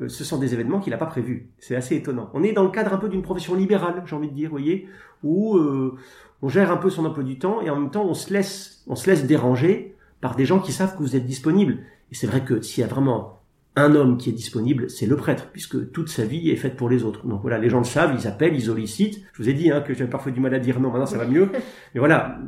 euh, 0.00 0.08
ce 0.08 0.24
sont 0.24 0.38
des 0.38 0.54
événements 0.54 0.80
qu'il 0.80 0.90
n'a 0.90 0.98
pas 0.98 1.06
prévus. 1.06 1.50
C'est 1.58 1.76
assez 1.76 1.96
étonnant. 1.96 2.30
On 2.34 2.42
est 2.42 2.52
dans 2.52 2.62
le 2.62 2.70
cadre 2.70 2.92
un 2.92 2.98
peu 2.98 3.08
d'une 3.08 3.22
profession 3.22 3.54
libérale, 3.54 4.02
j'ai 4.06 4.14
envie 4.14 4.28
de 4.28 4.34
dire, 4.34 4.50
voyez, 4.50 4.88
où 5.22 5.56
euh, 5.56 5.96
on 6.42 6.48
gère 6.48 6.70
un 6.70 6.76
peu 6.76 6.90
son 6.90 7.04
emploi 7.06 7.24
du 7.24 7.38
temps 7.38 7.62
et 7.62 7.70
en 7.70 7.76
même 7.76 7.90
temps 7.90 8.04
on 8.04 8.14
se 8.14 8.32
laisse, 8.32 8.84
on 8.86 8.94
se 8.94 9.08
laisse 9.08 9.26
déranger 9.26 9.94
par 10.20 10.36
des 10.36 10.44
gens 10.44 10.60
qui 10.60 10.72
savent 10.72 10.96
que 10.96 11.02
vous 11.02 11.16
êtes 11.16 11.26
disponible. 11.26 11.78
Et 12.12 12.14
c'est 12.14 12.26
vrai 12.26 12.44
que 12.44 12.60
s'il 12.60 12.82
y 12.82 12.84
a 12.84 12.88
vraiment 12.88 13.40
un 13.76 13.94
homme 13.94 14.16
qui 14.16 14.30
est 14.30 14.32
disponible, 14.32 14.88
c'est 14.88 15.06
le 15.06 15.16
prêtre, 15.16 15.50
puisque 15.52 15.92
toute 15.92 16.08
sa 16.08 16.24
vie 16.24 16.50
est 16.50 16.56
faite 16.56 16.76
pour 16.76 16.88
les 16.88 17.04
autres. 17.04 17.26
Donc 17.26 17.42
voilà, 17.42 17.58
les 17.58 17.68
gens 17.68 17.78
le 17.78 17.84
savent, 17.84 18.16
ils 18.18 18.26
appellent, 18.26 18.54
ils 18.54 18.64
sollicitent. 18.64 19.22
Je 19.34 19.42
vous 19.42 19.48
ai 19.48 19.52
dit 19.52 19.70
hein, 19.70 19.82
que 19.82 19.92
j'avais 19.92 20.10
parfois 20.10 20.32
du 20.32 20.40
mal 20.40 20.54
à 20.54 20.58
dire 20.58 20.80
non, 20.80 20.90
maintenant 20.90 21.06
ça 21.06 21.18
va 21.18 21.26
mieux. 21.26 21.50
Mais 21.94 21.98
voilà, 22.00 22.38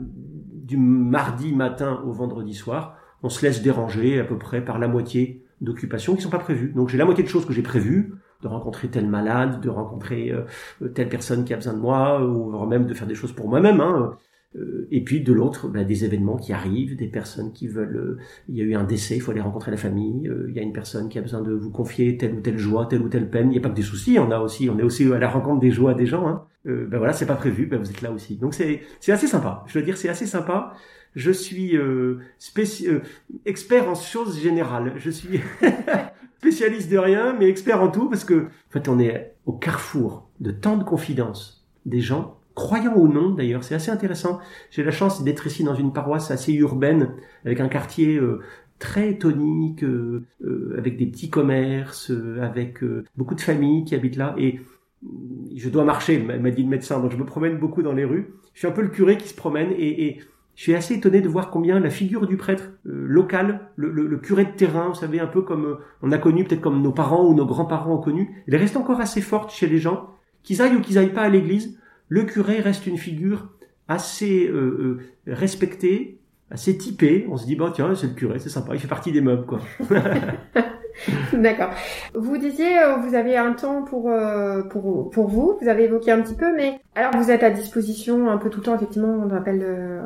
du 0.68 0.78
mardi 0.78 1.54
matin 1.54 2.02
au 2.06 2.12
vendredi 2.12 2.54
soir, 2.54 2.96
on 3.22 3.28
se 3.28 3.44
laisse 3.44 3.62
déranger 3.62 4.18
à 4.18 4.24
peu 4.24 4.38
près 4.38 4.64
par 4.64 4.78
la 4.78 4.88
moitié 4.88 5.44
d'occupations 5.60 6.16
qui 6.16 6.22
sont 6.22 6.30
pas 6.30 6.38
prévues. 6.38 6.72
Donc 6.74 6.88
j'ai 6.88 6.98
la 6.98 7.04
moitié 7.04 7.22
de 7.22 7.28
choses 7.28 7.44
que 7.44 7.52
j'ai 7.52 7.62
prévues, 7.62 8.14
de 8.42 8.48
rencontrer 8.48 8.88
tel 8.88 9.06
malade, 9.06 9.60
de 9.60 9.68
rencontrer 9.68 10.30
euh, 10.30 10.88
telle 10.88 11.08
personne 11.08 11.44
qui 11.44 11.52
a 11.52 11.56
besoin 11.56 11.74
de 11.74 11.80
moi, 11.80 12.24
ou 12.24 12.64
même 12.66 12.86
de 12.86 12.94
faire 12.94 13.08
des 13.08 13.14
choses 13.14 13.32
pour 13.32 13.48
moi-même. 13.48 13.80
Hein. 13.80 14.16
Euh, 14.56 14.88
et 14.90 15.04
puis 15.04 15.20
de 15.20 15.32
l'autre, 15.32 15.68
bah, 15.68 15.84
des 15.84 16.04
événements 16.04 16.36
qui 16.36 16.52
arrivent, 16.52 16.96
des 16.96 17.06
personnes 17.06 17.52
qui 17.52 17.68
veulent. 17.68 17.96
euh, 17.96 18.18
il 18.48 18.56
y 18.56 18.60
a 18.62 18.64
eu 18.64 18.74
un 18.74 18.84
décès, 18.84 19.16
il 19.16 19.20
faut 19.20 19.30
aller 19.30 19.40
rencontrer 19.40 19.70
la 19.70 19.76
famille. 19.76 20.26
euh, 20.28 20.46
il 20.48 20.56
y 20.56 20.58
a 20.58 20.62
une 20.62 20.72
personne 20.72 21.08
qui 21.08 21.18
a 21.18 21.22
besoin 21.22 21.42
de 21.42 21.52
vous 21.52 21.70
confier 21.70 22.16
telle 22.16 22.34
ou 22.34 22.40
telle 22.40 22.58
joie, 22.58 22.86
telle 22.86 23.02
ou 23.02 23.08
telle 23.08 23.28
peine. 23.28 23.48
Il 23.48 23.52
n'y 23.52 23.58
a 23.58 23.60
pas 23.60 23.68
que 23.68 23.74
des 23.74 23.82
soucis, 23.82 24.18
on 24.18 24.30
a 24.30 24.38
aussi, 24.40 24.70
on 24.70 24.78
est 24.78 24.82
aussi 24.82 25.10
à 25.12 25.18
la 25.18 25.28
rencontre 25.28 25.60
des 25.60 25.70
joies 25.70 25.94
des 25.94 26.06
gens. 26.06 26.26
Hein. 26.26 26.44
Ben 26.64 26.98
voilà, 26.98 27.14
c'est 27.14 27.24
pas 27.26 27.36
prévu, 27.36 27.64
ben 27.66 27.78
vous 27.78 27.88
êtes 27.88 28.02
là 28.02 28.12
aussi. 28.12 28.36
Donc 28.36 28.52
c'est 28.52 28.82
c'est 29.00 29.12
assez 29.12 29.26
sympa. 29.26 29.64
Je 29.68 29.78
veux 29.78 29.84
dire, 29.84 29.96
c'est 29.96 30.10
assez 30.10 30.26
sympa. 30.26 30.74
Je 31.14 31.30
suis 31.30 31.76
euh, 31.76 32.18
euh, 32.58 33.00
expert 33.46 33.88
en 33.88 33.94
choses 33.94 34.40
générales. 34.40 34.94
Je 34.96 35.10
suis 35.10 35.40
spécialiste 36.38 36.90
de 36.90 36.98
rien, 36.98 37.34
mais 37.38 37.48
expert 37.48 37.82
en 37.82 37.88
tout 37.88 38.08
parce 38.08 38.24
que 38.24 38.44
en 38.44 38.70
fait, 38.70 38.88
on 38.88 38.98
est 38.98 39.34
au 39.46 39.52
carrefour 39.52 40.30
de 40.40 40.50
tant 40.50 40.76
de 40.76 40.84
confidences 40.84 41.66
des 41.86 42.00
gens 42.00 42.37
croyants 42.62 42.96
ou 42.96 43.08
non 43.08 43.30
d'ailleurs, 43.38 43.62
c'est 43.64 43.74
assez 43.74 43.90
intéressant. 43.90 44.40
J'ai 44.70 44.82
la 44.84 44.90
chance 44.90 45.22
d'être 45.24 45.46
ici 45.46 45.62
dans 45.64 45.74
une 45.74 45.92
paroisse 45.92 46.30
assez 46.30 46.52
urbaine, 46.54 47.04
avec 47.44 47.60
un 47.60 47.68
quartier 47.68 48.16
euh, 48.18 48.40
très 48.78 49.18
tonique, 49.18 49.82
euh, 49.84 50.24
euh, 50.44 50.74
avec 50.78 50.96
des 50.96 51.06
petits 51.06 51.30
commerces, 51.30 52.10
euh, 52.10 52.40
avec 52.42 52.82
euh, 52.82 53.04
beaucoup 53.16 53.34
de 53.34 53.40
familles 53.40 53.84
qui 53.84 53.94
habitent 53.94 54.16
là. 54.16 54.34
Et 54.38 54.60
euh, 55.04 55.08
je 55.56 55.68
dois 55.68 55.84
marcher, 55.84 56.18
m'a 56.18 56.36
m'a 56.38 56.50
dit 56.50 56.62
le 56.62 56.68
médecin, 56.68 57.00
donc 57.00 57.10
je 57.12 57.16
me 57.16 57.24
promène 57.24 57.58
beaucoup 57.58 57.82
dans 57.82 57.92
les 57.94 58.04
rues. 58.04 58.26
Je 58.54 58.58
suis 58.60 58.68
un 58.68 58.72
peu 58.72 58.82
le 58.82 58.88
curé 58.88 59.16
qui 59.16 59.28
se 59.28 59.34
promène 59.34 59.70
et, 59.72 60.06
et 60.06 60.20
je 60.56 60.62
suis 60.64 60.74
assez 60.74 60.94
étonné 60.94 61.20
de 61.20 61.28
voir 61.28 61.50
combien 61.50 61.78
la 61.80 61.90
figure 61.90 62.26
du 62.26 62.36
prêtre 62.36 62.64
euh, 62.86 63.06
local, 63.06 63.60
le, 63.76 63.90
le- 63.92 64.06
le 64.08 64.16
curé 64.18 64.44
de 64.44 64.50
terrain, 64.50 64.88
vous 64.88 64.94
savez, 65.04 65.20
un 65.20 65.28
peu 65.28 65.42
comme 65.42 65.64
euh, 65.66 65.74
on 66.02 66.10
a 66.12 66.18
connu, 66.18 66.44
peut-être 66.44 66.60
comme 66.60 66.82
nos 66.82 66.92
parents 66.92 67.24
ou 67.28 67.34
nos 67.34 67.46
grands-parents 67.46 67.94
ont 67.94 68.02
connu, 68.02 68.42
elle 68.48 68.56
reste 68.56 68.76
encore 68.76 69.00
assez 69.00 69.20
forte 69.20 69.50
chez 69.52 69.68
les 69.68 69.78
gens, 69.78 70.08
qu'ils 70.42 70.60
aillent 70.62 70.76
ou 70.76 70.80
qu'ils 70.80 70.98
aillent 70.98 71.12
pas 71.12 71.22
à 71.22 71.28
l'église. 71.28 71.78
Le 72.08 72.24
curé 72.24 72.60
reste 72.60 72.86
une 72.86 72.98
figure 72.98 73.48
assez 73.88 74.46
euh, 74.46 74.54
euh, 74.56 75.34
respectée, 75.34 76.18
assez 76.50 76.76
typée. 76.76 77.26
On 77.30 77.36
se 77.36 77.46
dit, 77.46 77.56
bah 77.56 77.72
tiens, 77.74 77.94
c'est 77.94 78.08
le 78.08 78.14
curé, 78.14 78.38
c'est 78.38 78.48
sympa, 78.48 78.74
il 78.74 78.80
fait 78.80 78.88
partie 78.88 79.12
des 79.12 79.20
meubles, 79.20 79.46
quoi. 79.46 79.60
D'accord. 81.32 81.70
Vous 82.14 82.38
disiez, 82.38 82.78
euh, 82.78 82.96
vous 82.96 83.14
avez 83.14 83.36
un 83.36 83.52
temps 83.52 83.82
pour, 83.82 84.10
euh, 84.10 84.62
pour, 84.62 85.10
pour 85.10 85.28
vous, 85.28 85.58
vous 85.60 85.68
avez 85.68 85.84
évoqué 85.84 86.10
un 86.10 86.20
petit 86.22 86.34
peu, 86.34 86.54
mais 86.54 86.80
alors 86.94 87.12
vous 87.16 87.30
êtes 87.30 87.42
à 87.42 87.50
disposition 87.50 88.30
un 88.30 88.38
peu 88.38 88.50
tout 88.50 88.58
le 88.60 88.64
temps, 88.64 88.74
effectivement, 88.74 89.08
on, 89.08 89.30
appelle, 89.34 89.64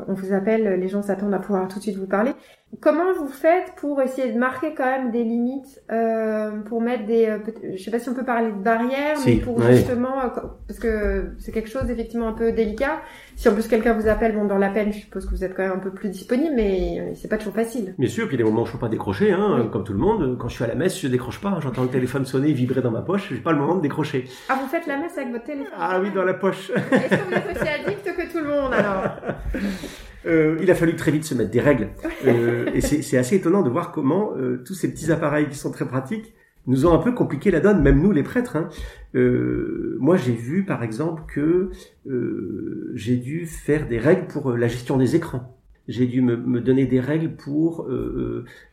on 0.09 0.15
vous 0.15 0.33
appelle, 0.33 0.81
les 0.81 0.89
gens 0.89 1.03
s'attendent 1.03 1.35
à 1.35 1.39
pouvoir 1.39 1.67
tout 1.69 1.79
de 1.79 1.83
suite 1.83 1.97
vous 1.97 2.07
parler. 2.07 2.33
Comment 2.81 3.13
vous 3.13 3.29
faites 3.29 3.75
pour 3.77 4.01
essayer 4.01 4.33
de 4.33 4.39
marquer 4.39 4.73
quand 4.75 4.87
même 4.87 5.11
des 5.11 5.23
limites, 5.25 5.83
euh, 5.93 6.51
pour 6.63 6.81
mettre 6.81 7.05
des, 7.05 7.27
euh, 7.27 7.39
je 7.77 7.83
sais 7.83 7.91
pas 7.91 7.99
si 7.99 8.09
on 8.09 8.15
peut 8.15 8.25
parler 8.25 8.51
de 8.51 8.57
barrières, 8.57 9.19
Si, 9.19 9.35
mais 9.35 9.41
pour 9.41 9.61
justement, 9.63 10.21
euh, 10.25 10.29
parce 10.67 10.81
que 10.81 11.33
c'est 11.39 11.53
quelque 11.53 11.69
chose 11.69 11.91
effectivement 11.91 12.29
un 12.29 12.33
peu 12.33 12.51
délicat. 12.51 13.03
Si 13.37 13.47
en 13.49 13.53
plus 13.55 13.69
quelqu'un 13.69 13.93
vous 13.93 14.09
appelle, 14.09 14.35
bon, 14.35 14.47
dans 14.47 14.57
la 14.57 14.71
peine, 14.71 14.91
je 14.93 14.99
suppose 15.01 15.27
que 15.27 15.31
vous 15.31 15.45
êtes 15.45 15.55
quand 15.55 15.63
même 15.63 15.73
un 15.73 15.79
peu 15.81 15.91
plus 15.91 16.09
disponible, 16.09 16.55
mais 16.57 16.99
euh, 16.99 17.13
c'est 17.15 17.29
pas 17.29 17.37
toujours 17.37 17.55
facile. 17.55 17.95
Bien 17.99 18.09
sûr, 18.09 18.27
puis 18.27 18.37
il 18.37 18.41
y 18.41 18.43
a 18.43 18.45
des 18.47 18.51
moments 18.51 18.63
où 18.63 18.67
je 18.67 18.73
peux 18.73 18.79
pas 18.79 18.89
décrocher, 18.89 19.33
hein, 19.33 19.59
Oui. 19.61 19.71
comme 19.71 19.85
tout 19.85 19.93
le 19.93 19.99
monde. 19.99 20.39
Quand 20.41 20.49
je 20.49 20.55
suis 20.55 20.65
à 20.65 20.69
la 20.69 20.75
messe, 20.75 20.99
je 20.99 21.09
décroche 21.09 21.41
pas. 21.43 21.59
J'entends 21.61 21.83
le 21.83 21.89
téléphone 21.89 22.25
sonner, 22.25 22.53
vibrer 22.53 22.81
dans 22.81 22.91
ma 22.91 23.03
poche. 23.03 23.29
J'ai 23.31 23.37
pas 23.37 23.53
le 23.53 23.59
moment 23.59 23.75
de 23.75 23.83
décrocher. 23.83 24.25
Ah, 24.49 24.59
vous 24.61 24.67
faites 24.69 24.87
la 24.87 24.97
messe 24.97 25.17
avec 25.19 25.31
votre 25.31 25.45
téléphone 25.45 25.73
Ah 25.79 26.01
oui, 26.01 26.11
dans 26.11 26.25
la 26.25 26.35
poche. 26.35 26.71
Est-ce 26.71 27.17
que 27.17 27.25
vous 27.29 27.35
êtes 27.35 27.57
aussi 27.57 27.69
addict 27.69 28.05
que 28.17 28.33
tout 28.33 28.39
le 28.43 28.49
monde 28.51 28.73
alors? 28.73 29.05
Euh, 30.27 30.59
il 30.63 30.71
a 30.71 30.75
fallu 30.75 30.97
très 30.97 31.11
vite 31.11 31.25
se 31.25 31.35
mettre 31.35 31.51
des 31.51 31.61
règles. 31.61 31.89
Euh, 32.25 32.67
et 32.73 32.81
c'est 32.81 33.17
assez 33.17 33.35
étonnant 33.35 33.63
de 33.63 33.69
voir 33.69 33.91
comment 33.91 34.31
euh, 34.37 34.63
tous 34.65 34.75
ces 34.75 34.93
petits 34.93 35.11
appareils 35.11 35.49
qui 35.49 35.57
sont 35.57 35.73
très 35.73 35.85
pratiques 35.85 36.33
nous 36.67 36.87
ont 36.87 36.93
un 36.93 36.99
peu 36.99 37.13
compliqué 37.13 37.51
la 37.51 37.61
donne, 37.61 37.83
même 37.83 38.01
nous 38.01 38.13
les 38.13 38.23
prêtres. 38.23 38.57
Hein. 38.57 38.69
Euh, 39.15 39.97
moi, 40.01 40.17
j'ai 40.17 40.33
vu 40.33 40.65
par 40.65 40.83
exemple 40.83 41.23
que 41.27 41.71
euh, 42.09 42.93
j'ai 42.95 43.17
dû 43.17 43.47
faire 43.47 43.89
des 43.89 43.99
règles 43.99 44.27
pour 44.27 44.51
euh, 44.51 44.57
la 44.57 44.69
gestion 44.69 44.97
des 44.97 45.17
écrans. 45.17 45.59
J'ai 45.89 46.07
dû 46.07 46.23
me, 46.23 46.37
me 46.37 46.61
donner 46.61 46.87
des 46.87 47.01
règles 47.01 47.35
pour 47.35 47.89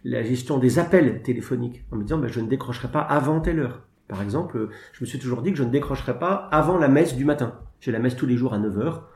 la 0.03 0.21
gestion 0.21 0.59
des 0.59 0.77
appels 0.77 1.23
téléphoniques, 1.23 1.83
en 1.91 1.95
me 1.95 2.03
disant 2.03 2.19
bah, 2.19 2.27
je 2.27 2.39
ne 2.39 2.47
décrocherai 2.47 2.89
pas 2.89 3.01
avant 3.01 3.41
telle 3.41 3.59
heure. 3.59 3.81
Par 4.07 4.21
exemple, 4.21 4.69
je 4.93 5.03
me 5.03 5.07
suis 5.07 5.17
toujours 5.17 5.41
dit 5.41 5.51
que 5.51 5.57
je 5.57 5.63
ne 5.63 5.71
décrocherai 5.71 6.19
pas 6.19 6.47
avant 6.51 6.77
la 6.77 6.87
messe 6.87 7.15
du 7.15 7.25
matin. 7.25 7.55
J'ai 7.79 7.91
la 7.91 7.97
messe 7.97 8.15
tous 8.15 8.27
les 8.27 8.37
jours 8.37 8.53
à 8.53 8.59
9 8.59 8.77
heures. 8.77 9.09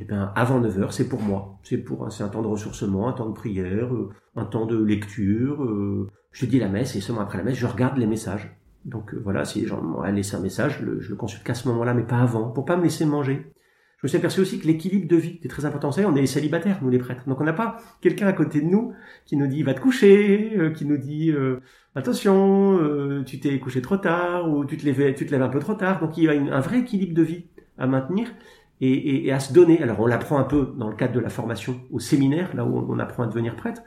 Eh 0.00 0.04
ben, 0.04 0.32
avant 0.34 0.60
9 0.60 0.78
heures, 0.80 0.92
c'est 0.92 1.08
pour 1.08 1.22
moi. 1.22 1.58
C'est 1.62 1.78
pour, 1.78 2.10
c'est 2.10 2.24
un 2.24 2.28
temps 2.28 2.42
de 2.42 2.48
ressourcement, 2.48 3.08
un 3.08 3.12
temps 3.12 3.28
de 3.28 3.34
prière, 3.34 3.94
euh, 3.94 4.10
un 4.34 4.44
temps 4.44 4.66
de 4.66 4.76
lecture. 4.82 5.62
euh, 5.62 6.10
je 6.32 6.46
dis 6.46 6.58
la 6.58 6.68
messe 6.68 6.96
et 6.96 7.00
seulement 7.00 7.22
après 7.22 7.38
la 7.38 7.44
messe, 7.44 7.56
je 7.56 7.66
regarde 7.66 7.96
les 7.96 8.06
messages. 8.06 8.56
Donc 8.84 9.14
euh, 9.14 9.20
voilà, 9.22 9.44
si 9.44 9.60
les 9.60 9.66
gens 9.66 9.80
m'ont 9.80 10.02
laissé 10.02 10.34
un 10.34 10.40
message, 10.40 10.80
je 10.80 11.10
le, 11.10 11.16
consulte 11.16 11.44
qu'à 11.44 11.54
ce 11.54 11.68
moment-là, 11.68 11.94
mais 11.94 12.02
pas 12.02 12.18
avant, 12.18 12.50
pour 12.50 12.64
pas 12.64 12.76
me 12.76 12.82
laisser 12.82 13.06
manger. 13.06 13.46
Je 13.98 14.06
me 14.06 14.08
suis 14.08 14.18
aperçu 14.18 14.40
aussi 14.40 14.58
que 14.58 14.66
l'équilibre 14.66 15.08
de 15.08 15.16
vie 15.16 15.40
est 15.42 15.48
très 15.48 15.64
important. 15.64 15.88
Vous 15.88 15.94
savez, 15.94 16.06
on 16.06 16.16
est 16.16 16.20
les 16.20 16.26
célibataires, 16.26 16.78
nous 16.82 16.90
les 16.90 16.98
prêtres. 16.98 17.22
Donc 17.26 17.40
on 17.40 17.44
n'a 17.44 17.54
pas 17.54 17.78
quelqu'un 18.02 18.26
à 18.26 18.32
côté 18.34 18.60
de 18.60 18.66
nous 18.66 18.92
qui 19.24 19.36
nous 19.36 19.46
dit 19.46 19.62
va 19.62 19.72
te 19.74 19.80
coucher, 19.80 20.72
qui 20.76 20.84
nous 20.84 20.98
dit 20.98 21.32
attention, 21.94 23.22
tu 23.24 23.40
t'es 23.40 23.58
couché 23.60 23.80
trop 23.80 23.96
tard 23.96 24.52
ou 24.52 24.66
tu 24.66 24.76
te 24.76 24.84
lèves, 24.84 25.42
un 25.42 25.48
peu 25.48 25.58
trop 25.60 25.72
tard. 25.72 26.00
Donc 26.00 26.18
il 26.18 26.24
y 26.24 26.28
a 26.28 26.32
un 26.32 26.60
vrai 26.60 26.80
équilibre 26.80 27.14
de 27.14 27.22
vie 27.22 27.46
à 27.78 27.86
maintenir 27.86 28.28
et, 28.80 28.90
et- 28.92 29.26
et 29.26 29.32
à 29.32 29.40
se 29.40 29.52
donner. 29.52 29.82
Alors 29.82 30.00
on 30.00 30.06
l'apprend 30.06 30.38
un 30.38 30.44
peu 30.44 30.72
dans 30.76 30.88
le 30.88 30.96
cadre 30.96 31.14
de 31.14 31.20
la 31.20 31.28
formation 31.30 31.80
au 31.92 31.98
séminaire, 32.00 32.50
là 32.54 32.64
où 32.64 32.84
on, 32.90 32.98
apprend 32.98 33.22
à 33.22 33.26
devenir 33.26 33.56
prêtre. 33.56 33.82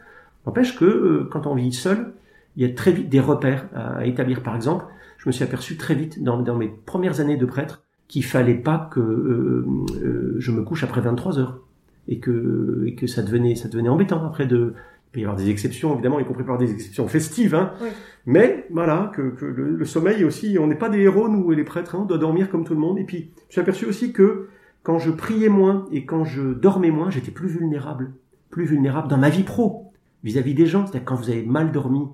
N'empêche 0.46 0.78
que 0.78 0.86
euh, 0.86 1.28
quand 1.32 1.46
on 1.48 1.56
vit 1.56 1.74
seul, 1.74 2.14
il 2.56 2.68
y 2.68 2.72
a 2.72 2.74
très 2.74 2.92
vite 2.92 3.10
des 3.10 3.20
repères 3.20 3.68
à, 3.76 3.98
à 3.98 4.06
établir. 4.06 4.42
Par 4.44 4.56
exemple, 4.56 4.86
je 5.18 5.28
me 5.30 5.32
suis 5.32 5.44
aperçu 5.44 5.78
très 5.78 5.96
vite 5.96 6.24
dans, 6.24 6.42
dans 6.42 6.56
mes 6.56 6.70
premières 6.86 7.20
années 7.20 7.38
de 7.38 7.46
prêtre 7.46 7.84
qu'il 8.08 8.24
fallait 8.24 8.56
pas 8.56 8.90
que 8.94 9.00
euh, 9.02 9.66
euh, 10.04 10.36
je 10.40 10.52
me 10.52 10.64
couche 10.64 10.84
après 10.84 11.02
23 11.02 11.40
heures 11.40 11.60
et 12.08 12.20
que, 12.20 12.84
et 12.88 12.96
que 12.96 13.06
ça 13.06 13.22
devenait 13.22 13.56
ça 13.56 13.68
devenait 13.68 13.90
embêtant 13.90 14.26
après 14.26 14.46
de 14.48 14.74
il 14.78 15.12
peut 15.12 15.20
y 15.20 15.24
avoir 15.24 15.36
des 15.38 15.50
exceptions 15.50 15.94
évidemment 15.94 16.20
y 16.22 16.26
compris 16.26 16.46
par 16.46 16.58
des 16.58 16.72
exceptions 16.72 17.06
festives 17.10 17.54
hein. 17.54 17.74
Oui. 17.82 17.90
mais 18.26 18.66
voilà 18.72 19.12
que, 19.14 19.32
que 19.32 19.44
le, 19.46 19.76
le 19.76 19.86
sommeil 19.86 20.24
aussi 20.24 20.58
on 20.58 20.68
n'est 20.68 20.76
pas 20.76 20.88
des 20.88 21.00
héros 21.00 21.28
nous 21.28 21.52
les 21.52 21.66
prêtres 21.66 21.96
hein, 21.96 22.00
on 22.04 22.06
doit 22.06 22.18
dormir 22.18 22.50
comme 22.50 22.64
tout 22.64 22.74
le 22.74 22.80
monde 22.80 22.98
et 22.98 23.04
puis 23.04 23.32
suis 23.50 23.60
aperçu 23.60 23.86
aussi 23.86 24.14
que 24.14 24.48
quand 24.84 25.00
je 25.00 25.12
priais 25.12 25.50
moins 25.50 25.86
et 25.92 26.06
quand 26.06 26.24
je 26.24 26.54
dormais 26.54 26.92
moins 26.92 27.10
j'étais 27.10 27.32
plus 27.32 27.50
vulnérable 27.50 28.14
plus 28.50 28.66
vulnérable 28.66 29.08
dans 29.08 29.18
ma 29.18 29.30
vie 29.30 29.44
pro 29.44 29.92
vis-à-vis 30.24 30.54
des 30.54 30.66
gens 30.66 30.86
c'est-à-dire 30.86 31.06
quand 31.06 31.16
vous 31.16 31.30
avez 31.30 31.46
mal 31.46 31.72
dormi 31.72 32.08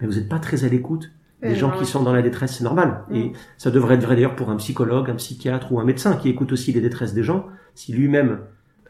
mais 0.00 0.06
vous 0.06 0.14
n'êtes 0.14 0.28
pas 0.28 0.38
très 0.38 0.64
à 0.64 0.68
l'écoute 0.68 1.10
des 1.42 1.54
gens 1.54 1.70
qui 1.70 1.84
sont 1.84 2.02
dans 2.02 2.12
la 2.12 2.22
détresse, 2.22 2.56
c'est 2.56 2.64
normal. 2.64 3.04
Et 3.12 3.32
ça 3.58 3.70
devrait 3.70 3.96
être 3.96 4.04
vrai 4.04 4.14
d'ailleurs 4.14 4.36
pour 4.36 4.50
un 4.50 4.56
psychologue, 4.56 5.10
un 5.10 5.14
psychiatre 5.14 5.72
ou 5.72 5.80
un 5.80 5.84
médecin 5.84 6.16
qui 6.16 6.28
écoute 6.28 6.52
aussi 6.52 6.72
les 6.72 6.80
détresses 6.80 7.14
des 7.14 7.22
gens. 7.22 7.46
Si 7.74 7.92
lui-même 7.92 8.40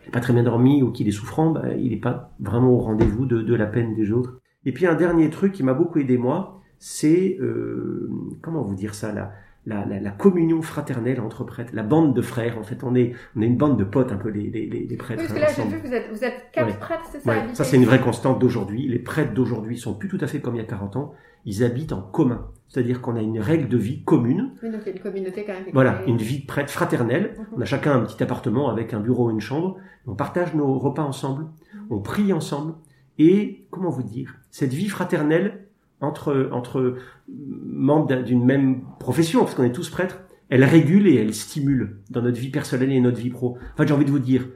n'est 0.05 0.13
pas 0.13 0.21
très 0.21 0.33
bien 0.33 0.43
dormi 0.43 0.83
ou 0.83 0.93
qu'il 0.93 1.09
est 1.09 1.13
souffrant, 1.13 1.51
bah, 1.51 1.75
il 1.77 1.91
n'est 1.91 1.97
pas 1.97 2.33
vraiment 2.41 2.71
au 2.71 2.79
rendez-vous 2.79 3.27
de, 3.27 3.43
de, 3.43 3.55
la 3.55 3.67
peine 3.67 3.95
des 3.95 4.13
autres. 4.13 4.41
Et 4.65 4.73
puis 4.73 4.87
un 4.87 4.95
dernier 4.95 5.31
truc 5.31 5.53
qui 5.53 5.63
m'a 5.63 5.75
beaucoup 5.75 5.99
aidé 5.99 6.19
moi, 6.19 6.63
c'est 6.79 7.37
euh, 7.41 8.11
comment 8.43 8.63
vous 8.63 8.75
dire 8.75 8.95
ça 8.95 9.13
là? 9.13 9.33
La, 9.67 9.85
la, 9.85 9.99
la, 10.01 10.11
communion 10.11 10.63
fraternelle 10.63 11.21
entre 11.21 11.45
prêtres, 11.45 11.73
la 11.75 11.83
bande 11.83 12.15
de 12.15 12.23
frères. 12.23 12.57
En 12.59 12.63
fait, 12.63 12.85
on 12.85 12.95
est, 12.95 13.13
on 13.37 13.43
est 13.43 13.47
une 13.47 13.57
bande 13.57 13.79
de 13.79 13.85
potes, 13.85 14.13
un 14.13 14.17
peu 14.17 14.29
les, 14.29 14.49
les, 14.49 14.67
les 14.67 14.97
prêtres. 14.97 15.23
Oui, 15.23 15.29
parce 15.29 15.39
que 15.39 15.61
là, 15.61 15.65
j'ai 15.69 15.77
vu, 15.77 15.81
vous 15.85 15.93
êtes, 15.93 16.09
vous 16.11 16.25
êtes 16.25 16.51
quatre 16.53 16.79
prêtres, 16.79 17.05
c'est 17.11 17.21
ça 17.21 17.35
Ça, 17.53 17.65
c'est 17.65 17.77
une 17.77 17.85
vraie 17.85 18.01
constante 18.01 18.39
d'aujourd'hui. 18.39 18.87
Les 18.89 19.01
prêtres 19.01 19.35
d'aujourd'hui 19.35 19.77
sont 19.77 19.95
plus 19.95 20.09
tout 20.09 20.19
à 20.21 20.29
fait 20.29 20.41
comme 20.41 20.55
il 20.55 20.59
y 20.59 20.65
a 20.65 20.67
40 20.67 20.97
ans. 20.97 21.15
Ils 21.45 21.65
habitent 21.65 21.93
en 21.93 22.01
commun. 22.01 22.49
C'est-à-dire 22.69 23.01
qu'on 23.01 23.17
a 23.17 23.23
une 23.23 23.39
règle 23.39 23.69
de 23.69 23.77
vie 23.77 24.03
commune. 24.03 24.53
Oui, 24.63 24.71
donc 24.71 24.81
il 24.83 24.89
y 24.89 24.91
a 24.91 24.93
une 24.95 25.03
communauté 25.03 25.45
quand 25.45 25.53
même. 25.53 25.65
Voilà, 25.73 26.03
une 26.07 26.17
vie 26.17 26.41
de 26.41 26.47
prêtre 26.47 26.71
fraternelle. 26.71 27.35
Mhm. 27.37 27.47
On 27.57 27.61
a 27.61 27.65
chacun 27.65 27.93
un 27.93 28.05
petit 28.05 28.23
appartement 28.23 28.71
avec 28.71 28.95
un 28.95 29.01
bureau 29.01 29.31
et 29.31 29.33
une 29.33 29.41
chambre. 29.41 29.77
On 30.07 30.15
partage 30.15 30.55
nos 30.55 30.79
repas 30.79 31.03
ensemble. 31.03 31.45
Mhm. 31.45 31.87
On 31.91 32.01
prie 32.01 32.33
ensemble. 32.33 32.75
Et, 33.19 33.67
comment 33.71 33.91
vous 33.91 34.03
dire, 34.03 34.37
cette 34.51 34.75
vie 34.75 34.89
fraternelle, 34.89 35.66
entre, 36.01 36.49
entre 36.53 36.97
membres 37.29 38.23
d'une 38.23 38.45
même 38.45 38.83
profession, 38.99 39.41
parce 39.41 39.55
qu'on 39.55 39.65
est 39.65 39.73
tous 39.73 39.91
prêtres, 39.91 40.21
elle 40.49 40.65
régule 40.65 41.09
et 41.09 41.17
elle 41.17 41.35
stimule 41.35 41.99
dans 42.11 42.23
notre 42.23 42.39
vie 42.39 42.51
personnelle 42.51 42.93
et 42.93 43.01
notre 43.01 43.19
vie 43.19 43.31
pro. 43.31 43.59
En 43.75 43.77
fait, 43.77 43.89
j'ai 43.89 43.95
envie 43.95 44.05
de 44.05 44.11
vous 44.11 44.19
dire, 44.19 44.47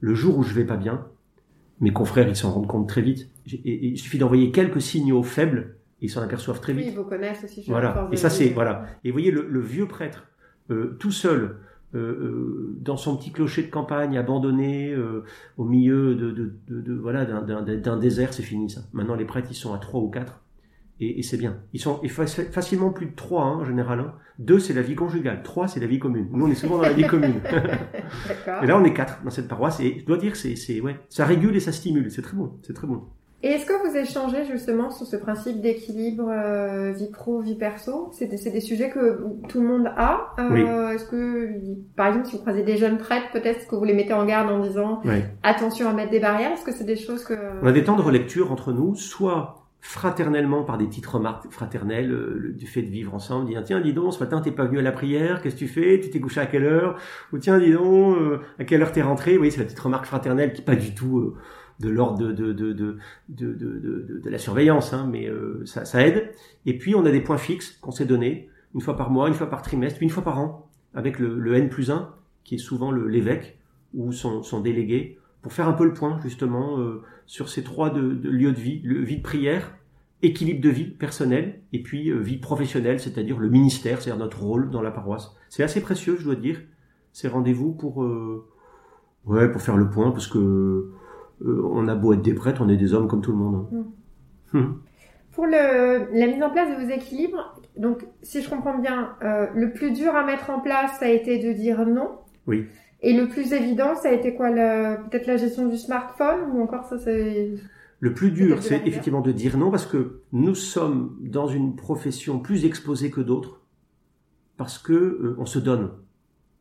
le 0.00 0.14
jour 0.14 0.38
où 0.38 0.42
je 0.42 0.54
vais 0.54 0.64
pas 0.64 0.76
bien, 0.76 1.06
mes 1.80 1.92
confrères, 1.92 2.28
ils 2.28 2.36
s'en 2.36 2.52
rendent 2.52 2.68
compte 2.68 2.88
très 2.88 3.02
vite. 3.02 3.30
Et, 3.52 3.88
il 3.88 3.98
suffit 3.98 4.18
d'envoyer 4.18 4.50
quelques 4.52 4.82
signaux 4.82 5.22
faibles, 5.22 5.76
et 6.00 6.06
ils 6.06 6.10
s'en 6.10 6.22
aperçoivent 6.22 6.60
très 6.60 6.72
vite. 6.72 6.84
Oui, 6.84 6.92
ils 6.92 6.96
vous 6.96 7.04
connaissent 7.08 7.44
aussi. 7.44 7.64
Voilà. 7.66 8.08
Et 8.12 8.16
ça, 8.16 8.30
c'est 8.30 8.50
voilà. 8.50 8.86
Et 9.04 9.10
vous 9.10 9.14
voyez, 9.14 9.30
le, 9.30 9.46
le 9.48 9.60
vieux 9.60 9.86
prêtre, 9.86 10.26
euh, 10.70 10.96
tout 11.00 11.10
seul, 11.10 11.56
euh, 11.94 11.98
euh, 11.98 12.76
dans 12.80 12.96
son 12.96 13.16
petit 13.16 13.32
clocher 13.32 13.62
de 13.62 13.70
campagne, 13.70 14.16
abandonné 14.16 14.92
euh, 14.92 15.24
au 15.56 15.64
milieu 15.64 16.14
de, 16.14 16.30
de, 16.30 16.52
de, 16.68 16.80
de 16.80 16.94
voilà 16.94 17.24
d'un 17.24 17.96
désert, 17.96 18.32
c'est 18.32 18.44
fini 18.44 18.70
ça. 18.70 18.82
Maintenant, 18.92 19.16
les 19.16 19.24
prêtres, 19.24 19.48
ils 19.50 19.56
sont 19.56 19.74
à 19.74 19.78
trois 19.78 20.00
ou 20.00 20.08
quatre 20.08 20.40
et, 21.00 21.18
et 21.18 21.22
c'est 21.22 21.36
bien. 21.36 21.56
Ils 21.72 21.80
sont 21.80 22.00
facilement 22.52 22.90
plus 22.90 23.06
de 23.06 23.14
trois 23.14 23.44
hein, 23.44 23.58
en 23.60 23.64
général. 23.64 24.00
Hein. 24.00 24.14
Deux, 24.38 24.58
c'est 24.58 24.74
la 24.74 24.82
vie 24.82 24.94
conjugale. 24.94 25.42
Trois, 25.42 25.68
c'est 25.68 25.80
la 25.80 25.86
vie 25.86 25.98
commune. 25.98 26.28
Nous, 26.32 26.46
on 26.46 26.50
est 26.50 26.54
souvent 26.54 26.76
dans 26.76 26.82
la 26.82 26.92
vie 26.92 27.06
commune. 27.06 27.40
et 28.62 28.66
là, 28.66 28.78
on 28.78 28.84
est 28.84 28.94
quatre 28.94 29.22
dans 29.24 29.30
cette 29.30 29.48
paroisse. 29.48 29.80
Et 29.80 29.98
je 30.00 30.06
dois 30.06 30.18
dire, 30.18 30.36
c'est, 30.36 30.56
c'est, 30.56 30.80
ouais, 30.80 30.96
ça 31.08 31.24
régule 31.24 31.56
et 31.56 31.60
ça 31.60 31.72
stimule. 31.72 32.10
C'est 32.10 32.22
très 32.22 32.36
bon. 32.36 32.52
C'est 32.62 32.74
très 32.74 32.86
bon. 32.86 33.02
Et 33.42 33.48
est-ce 33.48 33.64
que 33.64 33.88
vous 33.88 33.96
échangez 33.96 34.44
justement 34.44 34.90
sur 34.90 35.06
ce 35.06 35.16
principe 35.16 35.62
d'équilibre 35.62 36.28
euh, 36.28 36.92
vie 36.92 37.10
pro, 37.10 37.40
vie 37.40 37.54
perso? 37.54 38.10
C'est 38.12 38.26
des, 38.26 38.36
c'est 38.36 38.50
des 38.50 38.60
sujets 38.60 38.90
que 38.90 39.24
tout 39.48 39.62
le 39.62 39.66
monde 39.66 39.90
a. 39.96 40.34
Euh, 40.38 40.48
oui. 40.50 40.94
Est-ce 40.94 41.06
que, 41.06 41.48
par 41.96 42.08
exemple, 42.08 42.26
si 42.26 42.32
vous 42.32 42.42
croisez 42.42 42.64
des 42.64 42.76
jeunes 42.76 42.98
prêtres, 42.98 43.30
peut-être 43.32 43.66
que 43.66 43.76
vous 43.76 43.84
les 43.84 43.94
mettez 43.94 44.12
en 44.12 44.26
garde 44.26 44.50
en 44.50 44.58
disant 44.58 45.00
oui. 45.06 45.22
attention 45.42 45.88
à 45.88 45.94
mettre 45.94 46.10
des 46.10 46.20
barrières? 46.20 46.52
Est-ce 46.52 46.64
que 46.64 46.72
c'est 46.72 46.84
des 46.84 46.96
choses 46.96 47.24
que... 47.24 47.32
On 47.62 47.66
a 47.66 47.72
des 47.72 47.84
temps 47.84 47.96
de 47.96 48.02
relecture 48.02 48.52
entre 48.52 48.74
nous, 48.74 48.94
soit 48.94 49.59
fraternellement 49.80 50.62
par 50.62 50.78
des 50.78 50.86
petites 50.86 51.06
remarques 51.06 51.50
fraternelles 51.50 52.12
euh, 52.12 52.54
du 52.56 52.66
fait 52.66 52.82
de 52.82 52.90
vivre 52.90 53.14
ensemble 53.14 53.46
dire 53.46 53.62
tiens 53.64 53.80
dis 53.80 53.92
donc 53.92 54.12
ce 54.12 54.20
matin 54.20 54.40
t'es 54.40 54.50
pas 54.50 54.66
venu 54.66 54.78
à 54.78 54.82
la 54.82 54.92
prière 54.92 55.40
qu'est-ce 55.40 55.54
que 55.54 55.60
tu 55.60 55.68
fais? 55.68 56.00
Tu 56.00 56.10
t'es 56.10 56.20
couché 56.20 56.40
à 56.40 56.46
quelle 56.46 56.64
heure? 56.64 56.98
Ou 57.32 57.38
tiens 57.38 57.58
dis 57.58 57.72
donc 57.72 58.18
euh, 58.18 58.40
à 58.58 58.64
quelle 58.64 58.82
heure 58.82 58.92
t'es 58.92 59.02
rentré? 59.02 59.38
Oui 59.38 59.50
c'est 59.50 59.58
la 59.58 59.64
petite 59.64 59.80
remarque 59.80 60.06
fraternelle 60.06 60.52
qui 60.52 60.62
pas 60.62 60.76
du 60.76 60.94
tout 60.94 61.18
euh, 61.18 61.34
de 61.80 61.88
l'ordre 61.88 62.18
de 62.18 62.32
de, 62.32 62.52
de, 62.52 62.74
de, 63.28 63.54
de, 64.22 64.30
la 64.30 64.38
surveillance 64.38 64.92
hein, 64.92 65.08
mais 65.10 65.30
ça, 65.64 65.86
ça 65.86 66.06
aide. 66.06 66.30
Et 66.66 66.76
puis 66.76 66.94
on 66.94 67.06
a 67.06 67.10
des 67.10 67.22
points 67.22 67.38
fixes 67.38 67.78
qu'on 67.80 67.90
s'est 67.90 68.04
donnés 68.04 68.50
une 68.74 68.82
fois 68.82 68.98
par 68.98 69.10
mois 69.10 69.28
une 69.28 69.34
fois 69.34 69.48
par 69.48 69.62
trimestre 69.62 70.02
une 70.02 70.10
fois 70.10 70.22
par 70.22 70.38
an 70.38 70.68
avec 70.92 71.18
le, 71.18 71.38
le 71.38 71.54
N 71.54 71.70
plus 71.70 71.90
1 71.90 72.10
qui 72.44 72.56
est 72.56 72.58
souvent 72.58 72.92
l'évêque 72.92 73.58
ou 73.94 74.12
son, 74.12 74.42
son 74.42 74.60
délégué 74.60 75.19
pour 75.42 75.52
faire 75.52 75.68
un 75.68 75.72
peu 75.72 75.84
le 75.84 75.92
point 75.92 76.20
justement 76.22 76.78
euh, 76.78 77.02
sur 77.26 77.48
ces 77.48 77.62
trois 77.62 77.90
de, 77.90 78.12
de 78.12 78.28
lieux 78.28 78.52
de 78.52 78.58
vie, 78.58 78.80
le 78.84 79.02
vie 79.02 79.18
de 79.18 79.22
prière, 79.22 79.74
équilibre 80.22 80.60
de 80.60 80.68
vie 80.68 80.84
personnel 80.84 81.62
et 81.72 81.82
puis 81.82 82.10
euh, 82.10 82.18
vie 82.18 82.38
professionnelle, 82.38 83.00
c'est-à-dire 83.00 83.38
le 83.38 83.48
ministère, 83.48 84.00
c'est-à-dire 84.00 84.22
notre 84.22 84.42
rôle 84.42 84.70
dans 84.70 84.82
la 84.82 84.90
paroisse. 84.90 85.34
C'est 85.48 85.62
assez 85.62 85.80
précieux, 85.80 86.16
je 86.18 86.24
dois 86.24 86.34
dire, 86.34 86.60
ces 87.12 87.28
rendez-vous 87.28 87.72
pour 87.72 88.04
euh, 88.04 88.46
ouais 89.24 89.50
pour 89.50 89.62
faire 89.62 89.76
le 89.76 89.88
point 89.88 90.10
parce 90.10 90.26
que 90.26 90.90
on 91.42 91.88
a 91.88 91.94
beau 91.94 92.12
être 92.12 92.20
des 92.20 92.34
prêtres, 92.34 92.60
on 92.62 92.68
est 92.68 92.76
des 92.76 92.92
hommes 92.92 93.08
comme 93.08 93.22
tout 93.22 93.32
le 93.32 93.38
monde. 93.38 93.66
Hein. 93.72 93.84
Mmh. 94.52 94.58
Mmh. 94.58 94.80
Pour 95.32 95.46
le, 95.46 96.18
la 96.18 96.26
mise 96.26 96.42
en 96.42 96.50
place 96.50 96.68
de 96.68 96.84
vos 96.84 96.90
équilibres, 96.90 97.58
donc 97.78 98.06
si 98.20 98.42
je 98.42 98.50
comprends 98.50 98.76
bien, 98.78 99.14
le 99.22 99.72
plus 99.72 99.92
dur 99.92 100.14
à 100.14 100.26
mettre 100.26 100.50
en 100.50 100.60
place, 100.60 100.98
ça 100.98 101.06
a 101.06 101.08
été 101.08 101.38
de 101.38 101.54
dire 101.54 101.86
non. 101.86 102.10
Oui. 102.46 102.66
Et 103.02 103.12
le 103.14 103.28
plus 103.28 103.52
évident, 103.52 103.94
ça 103.94 104.10
a 104.10 104.12
été 104.12 104.34
quoi 104.34 104.50
Peut-être 104.50 105.26
la 105.26 105.36
gestion 105.36 105.68
du 105.68 105.76
smartphone 105.76 106.50
ou 106.52 106.62
encore 106.62 106.84
ça 106.84 106.98
c'est... 106.98 107.54
Le 108.02 108.14
plus 108.14 108.30
dur, 108.30 108.62
c'est 108.62 108.86
effectivement 108.86 109.20
de 109.20 109.30
dire 109.32 109.58
non 109.58 109.70
parce 109.70 109.84
que 109.86 110.22
nous 110.32 110.54
sommes 110.54 111.18
dans 111.20 111.48
une 111.48 111.76
profession 111.76 112.38
plus 112.38 112.64
exposée 112.64 113.10
que 113.10 113.20
d'autres 113.20 113.60
parce 114.56 114.78
que 114.78 114.92
euh, 114.92 115.36
on 115.38 115.46
se 115.46 115.58
donne. 115.58 115.90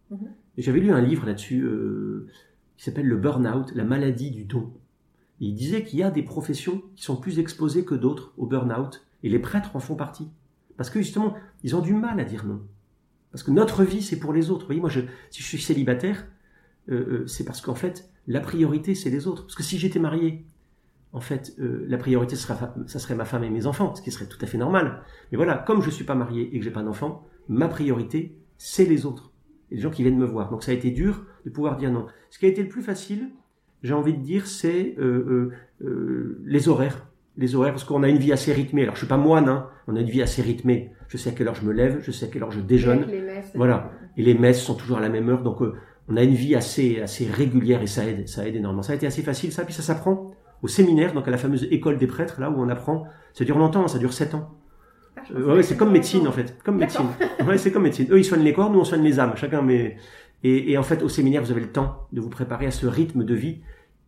Mm 0.10 0.16
-hmm. 0.16 0.28
Et 0.58 0.62
j'avais 0.62 0.82
lu 0.82 0.92
un 0.92 1.02
livre 1.02 1.26
là-dessus 1.26 1.62
euh, 1.62 2.28
qui 2.76 2.84
s'appelle 2.84 3.08
le 3.08 3.18
burn-out, 3.18 3.72
la 3.74 3.86
maladie 3.86 4.32
du 4.32 4.44
don. 4.44 4.74
Et 5.40 5.46
il 5.46 5.56
disait 5.56 5.84
qu'il 5.86 6.00
y 6.00 6.04
a 6.04 6.12
des 6.12 6.24
professions 6.24 6.82
qui 6.96 7.04
sont 7.04 7.16
plus 7.16 7.40
exposées 7.40 7.86
que 7.86 7.96
d'autres 7.96 8.34
au 8.38 8.46
burn-out 8.46 9.06
et 9.24 9.30
les 9.30 9.40
prêtres 9.40 9.76
en 9.76 9.80
font 9.80 9.96
partie 9.96 10.28
parce 10.78 10.90
que 10.90 11.00
justement 11.02 11.34
ils 11.64 11.76
ont 11.76 11.82
du 11.82 11.94
mal 11.94 12.20
à 12.20 12.24
dire 12.24 12.46
non. 12.46 12.62
Parce 13.32 13.44
que 13.44 13.52
notre 13.52 13.84
vie, 13.84 14.02
c'est 14.02 14.20
pour 14.20 14.34
les 14.34 14.50
autres. 14.50 14.62
Vous 14.62 14.68
voyez, 14.68 14.82
moi, 14.82 14.90
si 14.90 15.42
je 15.42 15.48
suis 15.48 15.62
célibataire, 15.62 16.26
euh, 16.90 17.22
euh, 17.22 17.28
c'est 17.28 17.44
parce 17.44 17.62
qu'en 17.62 17.76
fait, 17.76 18.10
la 18.28 18.40
priorité, 18.40 18.96
c'est 18.96 19.10
les 19.10 19.28
autres. 19.28 19.44
Parce 19.44 19.56
que 19.56 19.64
si 19.64 19.78
j'étais 19.78 20.00
marié, 20.00 20.46
en 21.14 21.20
fait, 21.20 21.56
euh, 21.60 21.86
la 21.88 21.98
priorité, 21.98 22.36
ça 22.36 22.56
serait, 22.56 22.70
ça 22.88 23.00
serait 23.00 23.16
ma 23.16 23.26
femme 23.26 23.44
et 23.44 23.50
mes 23.50 23.66
enfants, 23.66 23.94
ce 23.96 24.02
qui 24.02 24.12
serait 24.12 24.28
tout 24.28 24.38
à 24.42 24.48
fait 24.48 24.58
normal. 24.58 25.04
Mais 25.32 25.38
voilà, 25.38 25.58
comme 25.58 25.82
je 25.82 25.90
suis 25.90 26.06
pas 26.06 26.16
marié 26.16 26.50
et 26.54 26.60
que 26.60 26.66
j'ai 26.66 26.72
pas 26.72 26.84
d'enfant, 26.84 27.28
ma 27.48 27.68
priorité, 27.68 28.36
c'est 28.58 28.86
les 28.86 29.06
autres. 29.06 29.32
Et 29.72 29.76
les 29.76 29.82
gens 29.82 29.92
qui 29.92 30.02
viennent 30.02 30.18
me 30.18 30.26
voir. 30.26 30.50
Donc 30.50 30.64
ça 30.64 30.72
a 30.72 30.74
été 30.74 30.90
dur 30.90 31.26
de 31.46 31.52
pouvoir 31.52 31.78
dire 31.78 31.92
non. 31.92 32.08
Ce 32.32 32.40
qui 32.40 32.46
a 32.46 32.50
été 32.50 32.64
le 32.64 32.70
plus 32.70 32.82
facile, 32.82 33.30
j'ai 33.84 33.94
envie 33.94 34.14
de 34.14 34.22
dire, 34.22 34.48
c'est 34.48 34.96
euh, 34.98 35.52
les 36.44 36.68
horaires. 36.68 37.08
Les 37.38 37.56
horaires, 37.56 37.74
parce 37.74 37.84
qu'on 37.84 38.04
a 38.04 38.10
une 38.10 38.18
vie 38.18 38.34
assez 38.34 38.52
rythmée. 38.52 38.84
Alors 38.84 38.96
je 38.96 39.00
suis 39.00 39.08
pas 39.08 39.18
moine, 39.18 39.48
hein, 39.48 39.70
on 39.88 39.96
a 39.96 40.02
une 40.02 40.10
vie 40.10 40.22
assez 40.22 40.42
rythmée 40.42 40.92
je 41.10 41.18
sais 41.18 41.32
à 41.32 41.34
quelle 41.34 41.48
heure 41.48 41.56
je 41.56 41.66
me 41.66 41.74
lève, 41.74 42.00
je 42.02 42.12
sais 42.12 42.26
à 42.28 42.30
quelle 42.30 42.44
heure 42.44 42.52
je 42.52 42.60
déjeune. 42.62 43.06
voilà. 43.56 43.92
Et 44.16 44.24
les 44.24 44.36
messes 44.36 44.62
sont 44.62 44.76
toujours 44.76 45.00
à 45.00 45.02
la 45.02 45.10
même 45.10 45.28
heure, 45.30 45.42
donc 45.42 45.62
euh, 45.62 45.74
on 46.08 46.16
a 46.16 46.24
une 46.24 46.36
vie 46.36 46.56
assez 46.56 47.02
assez 47.02 47.26
régulière 47.26 47.82
et 47.82 47.88
ça 47.88 48.06
aide, 48.06 48.28
ça 48.28 48.48
aide 48.48 48.56
énormément. 48.56 48.84
Ça 48.84 48.94
a 48.94 48.96
été 48.96 49.08
assez 49.08 49.24
facile 49.24 49.52
ça, 49.52 49.66
puis 49.66 49.74
ça 49.74 49.82
s'apprend 49.82 50.32
au 50.62 50.68
séminaire, 50.68 51.14
donc 51.14 51.28
à 51.28 51.32
la 51.32 51.38
fameuse 51.38 51.68
école 51.72 51.98
des 51.98 52.08
prêtres, 52.08 52.40
là 52.40 52.50
où 52.52 52.62
on 52.62 52.70
apprend. 52.70 53.06
Ça 53.34 53.44
dure 53.44 53.58
longtemps, 53.58 53.88
ça 53.88 53.98
dure 53.98 54.14
sept 54.14 54.36
ans. 54.36 54.56
Ah, 55.18 55.22
euh, 55.36 55.56
ouais, 55.56 55.64
c'est 55.64 55.76
comme 55.76 55.92
médecine 55.92 56.28
en 56.28 56.32
fait, 56.32 56.58
comme 56.64 56.78
médecine. 56.78 57.08
ouais, 57.48 57.58
c'est 57.58 57.72
comme 57.72 57.84
médecine. 57.84 58.08
Eux 58.12 58.20
ils 58.20 58.24
soignent 58.26 58.44
les 58.44 58.54
corps, 58.54 58.72
nous 58.72 58.80
on 58.80 58.84
soigne 58.84 59.04
les 59.04 59.20
âmes. 59.20 59.34
Chacun 59.36 59.64
mais 59.64 59.98
et, 60.44 60.72
et, 60.72 60.78
en 60.78 60.84
fait 60.84 61.02
au 61.02 61.10
séminaire 61.10 61.44
vous 61.44 61.52
avez 61.52 61.62
le 61.62 61.72
temps 61.72 62.08
de 62.14 62.22
vous 62.22 62.30
préparer 62.30 62.66
à 62.68 62.72
ce 62.72 62.86
rythme 62.86 63.26
de 63.26 63.34
vie 63.34 63.62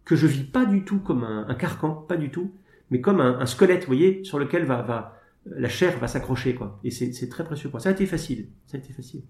que 0.05 0.15
je 0.15 0.27
vis 0.27 0.43
pas 0.43 0.65
du 0.65 0.86
tout 0.86 1.00
comme 1.00 1.24
un, 1.24 1.46
un 1.48 1.55
carcan, 1.55 1.93
pas 1.93 2.15
du 2.15 2.29
tout, 2.29 2.51
mais 2.89 3.01
comme 3.01 3.22
un, 3.22 3.39
un 3.39 3.46
squelette, 3.46 3.81
vous 3.81 3.88
voyez, 3.88 4.24
sur 4.24 4.38
lequel 4.39 4.65
va 4.65 4.81
va 4.81 5.20
la 5.45 5.69
chair 5.69 5.98
va 6.00 6.07
s'accrocher 6.07 6.55
quoi. 6.55 6.79
Et 6.83 6.91
c'est 6.91 7.29
très 7.29 7.43
précieux 7.43 7.69
quoi. 7.69 7.79
Ça 7.79 7.89
a 7.89 7.91
été 7.91 8.05
facile, 8.05 8.48
ça 8.65 8.77
a 8.77 8.79
été 8.79 8.93
facile. 8.93 9.21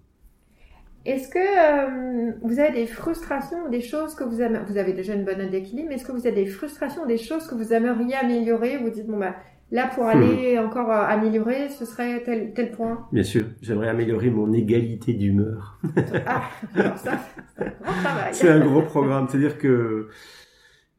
Est-ce 1.04 1.28
que 1.28 1.38
euh, 1.38 2.32
vous 2.42 2.60
avez 2.60 2.72
des 2.72 2.86
frustrations 2.86 3.68
des 3.68 3.80
choses 3.80 4.14
que 4.14 4.22
vous 4.22 4.40
avez, 4.40 4.60
vous 4.60 4.76
avez 4.76 4.92
déjà 4.92 5.14
une 5.14 5.24
bonne 5.24 5.50
d'équilibre, 5.50 5.88
mais 5.88 5.96
est-ce 5.96 6.04
que 6.04 6.12
vous 6.12 6.26
avez 6.26 6.44
des 6.44 6.46
frustrations 6.46 7.06
des 7.06 7.18
choses 7.18 7.46
que 7.48 7.56
vous 7.56 7.72
aimeriez 7.72 8.14
améliorer? 8.14 8.78
Vous 8.78 8.90
dites 8.90 9.08
bon 9.08 9.18
bah 9.18 9.34
là 9.72 9.90
pour 9.92 10.04
aller 10.04 10.56
hmm. 10.56 10.64
encore 10.64 10.92
euh, 10.92 11.02
améliorer, 11.02 11.70
ce 11.70 11.84
serait 11.84 12.22
tel 12.22 12.52
tel 12.54 12.70
point. 12.70 13.08
Bien 13.10 13.24
sûr, 13.24 13.42
j'aimerais 13.62 13.88
améliorer 13.88 14.30
mon 14.30 14.52
égalité 14.52 15.14
d'humeur. 15.14 15.80
ah, 16.26 16.42
alors 16.76 16.98
ça, 16.98 17.18
c'est 17.56 17.64
un 17.64 17.70
gros 17.80 17.92
travail. 18.00 18.28
c'est 18.32 18.48
un 18.48 18.60
gros 18.60 18.82
programme, 18.82 19.26
c'est-à-dire 19.28 19.58
que 19.58 20.08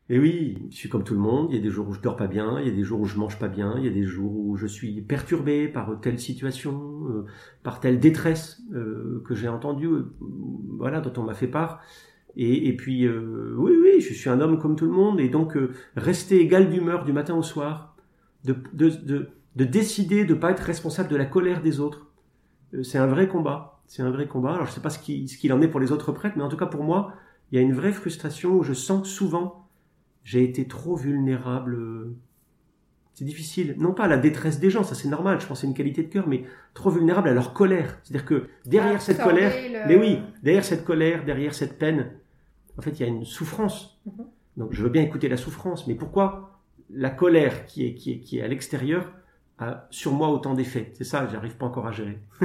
et 0.10 0.20
oui, 0.20 0.68
je 0.70 0.76
suis 0.76 0.90
comme 0.90 1.04
tout 1.04 1.14
le 1.14 1.20
monde. 1.20 1.48
Il 1.50 1.56
y 1.56 1.60
a 1.60 1.62
des 1.62 1.70
jours 1.70 1.88
où 1.88 1.94
je 1.94 2.02
dors 2.02 2.18
pas 2.18 2.28
bien, 2.28 2.60
il 2.60 2.68
y 2.68 2.70
a 2.70 2.74
des 2.74 2.84
jours 2.84 3.00
où 3.00 3.06
je 3.06 3.18
mange 3.18 3.40
pas 3.40 3.48
bien, 3.48 3.76
il 3.78 3.86
y 3.86 3.88
a 3.88 3.92
des 3.92 4.04
jours 4.04 4.36
où 4.36 4.58
je 4.58 4.68
suis 4.68 5.02
perturbé 5.02 5.68
par 5.68 6.00
telle 6.02 6.20
situation, 6.20 7.08
euh, 7.08 7.26
par 7.64 7.80
telle 7.80 8.00
détresse 8.00 8.62
euh, 8.74 9.24
que 9.26 9.34
j'ai 9.34 9.48
entendue, 9.48 9.88
euh, 9.88 10.14
voilà, 10.78 11.00
dont 11.00 11.14
on 11.22 11.24
m'a 11.24 11.34
fait 11.34 11.48
part. 11.48 11.82
Et, 12.36 12.76
puis, 12.76 13.08
oui, 13.08 13.74
oui, 13.80 14.02
je 14.02 14.12
suis 14.12 14.28
un 14.28 14.42
homme 14.42 14.58
comme 14.58 14.76
tout 14.76 14.86
le 14.86 14.92
monde, 14.92 15.20
et 15.20 15.30
donc 15.30 15.56
rester 15.96 16.40
égal 16.40 16.72
d'humeur 16.72 17.06
du 17.06 17.14
matin 17.14 17.36
au 17.36 17.44
soir, 17.44 17.96
de, 18.44 18.56
de, 18.74 18.90
de, 18.90 19.30
de 19.56 19.66
décider 19.66 20.26
de 20.26 20.34
pas 20.34 20.50
être 20.50 20.62
responsable 20.62 21.10
de 21.10 21.16
la 21.16 21.26
colère 21.26 21.62
des 21.62 21.80
autres, 21.80 22.08
c'est 22.82 22.98
un 22.98 23.06
vrai 23.06 23.28
combat. 23.28 23.82
C'est 23.86 24.02
un 24.02 24.10
vrai 24.10 24.28
combat. 24.28 24.54
Alors 24.56 24.66
je 24.66 24.72
sais 24.72 24.82
pas 24.82 24.90
ce 24.90 24.98
qu'il 24.98 25.54
en 25.54 25.62
est 25.62 25.68
pour 25.68 25.80
les 25.80 25.92
autres 25.92 26.12
prêtres, 26.12 26.36
mais 26.36 26.44
en 26.44 26.50
tout 26.50 26.58
cas 26.58 26.66
pour 26.66 26.84
moi, 26.84 27.14
il 27.52 27.56
y 27.56 27.60
a 27.60 27.62
une 27.62 27.74
vraie 27.74 27.92
frustration 27.92 28.56
où 28.56 28.64
je 28.64 28.74
sens 28.74 29.08
souvent 29.08 29.63
j'ai 30.24 30.44
été 30.44 30.68
trop 30.68 30.96
vulnérable 30.96 31.78
C'est 33.14 33.26
difficile, 33.26 33.76
non 33.78 33.94
pas 33.94 34.06
à 34.06 34.08
la 34.08 34.18
détresse 34.18 34.60
des 34.60 34.70
gens, 34.72 34.84
ça 34.84 34.96
c'est 34.96 35.08
normal, 35.08 35.40
je 35.40 35.46
pense 35.46 35.62
c'est 35.62 35.68
une 35.68 35.76
qualité 35.76 36.02
de 36.04 36.08
cœur, 36.10 36.28
mais 36.28 36.46
trop 36.74 36.90
vulnérable 36.90 37.30
à 37.30 37.34
leur 37.34 37.54
colère. 37.54 38.00
C'est-à-dire 38.04 38.26
que 38.26 38.48
derrière 38.66 38.96
Ah, 38.98 39.00
cette 39.00 39.22
colère, 39.22 39.54
le- 39.54 39.88
mais 39.88 39.96
oui, 39.96 40.20
derrière 40.42 40.64
cette 40.66 40.84
colère, 40.84 41.24
derrière 41.24 41.54
cette 41.54 41.78
peine, 41.78 42.12
en 42.78 42.82
fait, 42.82 42.92
il 42.92 43.02
y 43.02 43.04
a 43.04 43.08
une 43.08 43.24
souffrance. 43.24 44.02
Mhm. 44.08 44.26
Donc 44.58 44.74
je 44.74 44.82
veux 44.82 44.90
bien 44.90 45.04
écouter 45.04 45.30
la 45.30 45.38
souffrance, 45.38 45.86
mais 45.88 45.94
pourquoi 45.96 46.60
la 46.90 47.12
colère 47.12 47.66
qui 47.68 47.86
est, 47.86 47.94
qui 47.94 48.14
est, 48.14 48.20
qui 48.20 48.40
est 48.40 48.42
à 48.42 48.48
l'extérieur 48.48 49.12
a 49.70 49.88
sur 49.90 50.12
moi 50.14 50.30
autant 50.30 50.54
d'effets 50.54 50.92
C'est 50.98 51.04
ça, 51.04 51.28
j'arrive 51.32 51.56
pas 51.58 51.66
encore 51.66 51.88
à 51.88 51.92
gérer. 51.92 52.18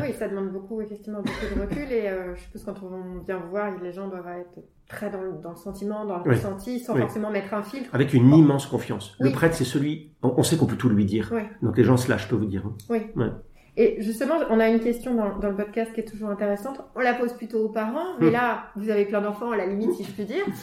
Oui, 0.00 0.12
ça 0.12 0.28
demande 0.28 0.50
beaucoup, 0.50 0.80
effectivement, 0.80 1.18
beaucoup 1.20 1.54
de 1.54 1.60
recul. 1.60 1.90
Et 1.92 2.08
euh, 2.08 2.34
je 2.36 2.40
suppose 2.42 2.64
quand 2.64 2.74
on 2.82 3.20
vient 3.24 3.38
vous 3.38 3.50
voir, 3.50 3.70
les 3.82 3.92
gens 3.92 4.08
doivent 4.08 4.28
être 4.28 4.58
très 4.88 5.10
dans 5.10 5.20
le, 5.22 5.32
dans 5.42 5.50
le 5.50 5.56
sentiment, 5.56 6.04
dans 6.04 6.16
le 6.18 6.22
Oui. 6.30 6.34
ressenti, 6.36 6.80
sans 6.80 6.94
Oui. 6.94 7.00
forcément 7.00 7.30
mettre 7.30 7.52
un 7.54 7.62
filtre. 7.62 7.90
Avec 7.94 8.14
une 8.14 8.32
immense 8.34 8.66
confiance. 8.66 9.16
Le 9.20 9.26
Oui. 9.28 9.32
prêtre, 9.32 9.54
c'est 9.54 9.64
celui, 9.64 10.12
on, 10.22 10.34
on 10.36 10.42
sait 10.42 10.56
qu'on 10.56 10.66
peut 10.66 10.76
tout 10.76 10.88
lui 10.88 11.04
dire. 11.04 11.30
Oui. 11.34 11.42
Donc 11.62 11.76
les 11.76 11.84
gens 11.84 11.96
se 11.96 12.08
lâchent, 12.10 12.24
je 12.24 12.28
peux 12.28 12.36
vous 12.36 12.46
dire. 12.46 12.62
hein. 12.90 13.32
Et 13.80 14.02
justement, 14.02 14.34
on 14.50 14.58
a 14.58 14.66
une 14.68 14.80
question 14.80 15.14
dans, 15.14 15.38
dans 15.38 15.50
le 15.50 15.54
podcast 15.54 15.92
qui 15.92 16.00
est 16.00 16.04
toujours 16.04 16.30
intéressante. 16.30 16.80
On 16.96 17.00
la 17.00 17.14
pose 17.14 17.32
plutôt 17.34 17.64
aux 17.64 17.68
parents, 17.68 18.16
mais 18.18 18.30
Hmm. 18.30 18.32
là, 18.32 18.64
vous 18.74 18.90
avez 18.90 19.04
plein 19.04 19.20
d'enfants, 19.20 19.52
à 19.52 19.56
la 19.56 19.66
limite, 19.66 19.92
si 19.92 20.04
je 20.04 20.10
puis 20.12 20.24
dire. 20.24 20.44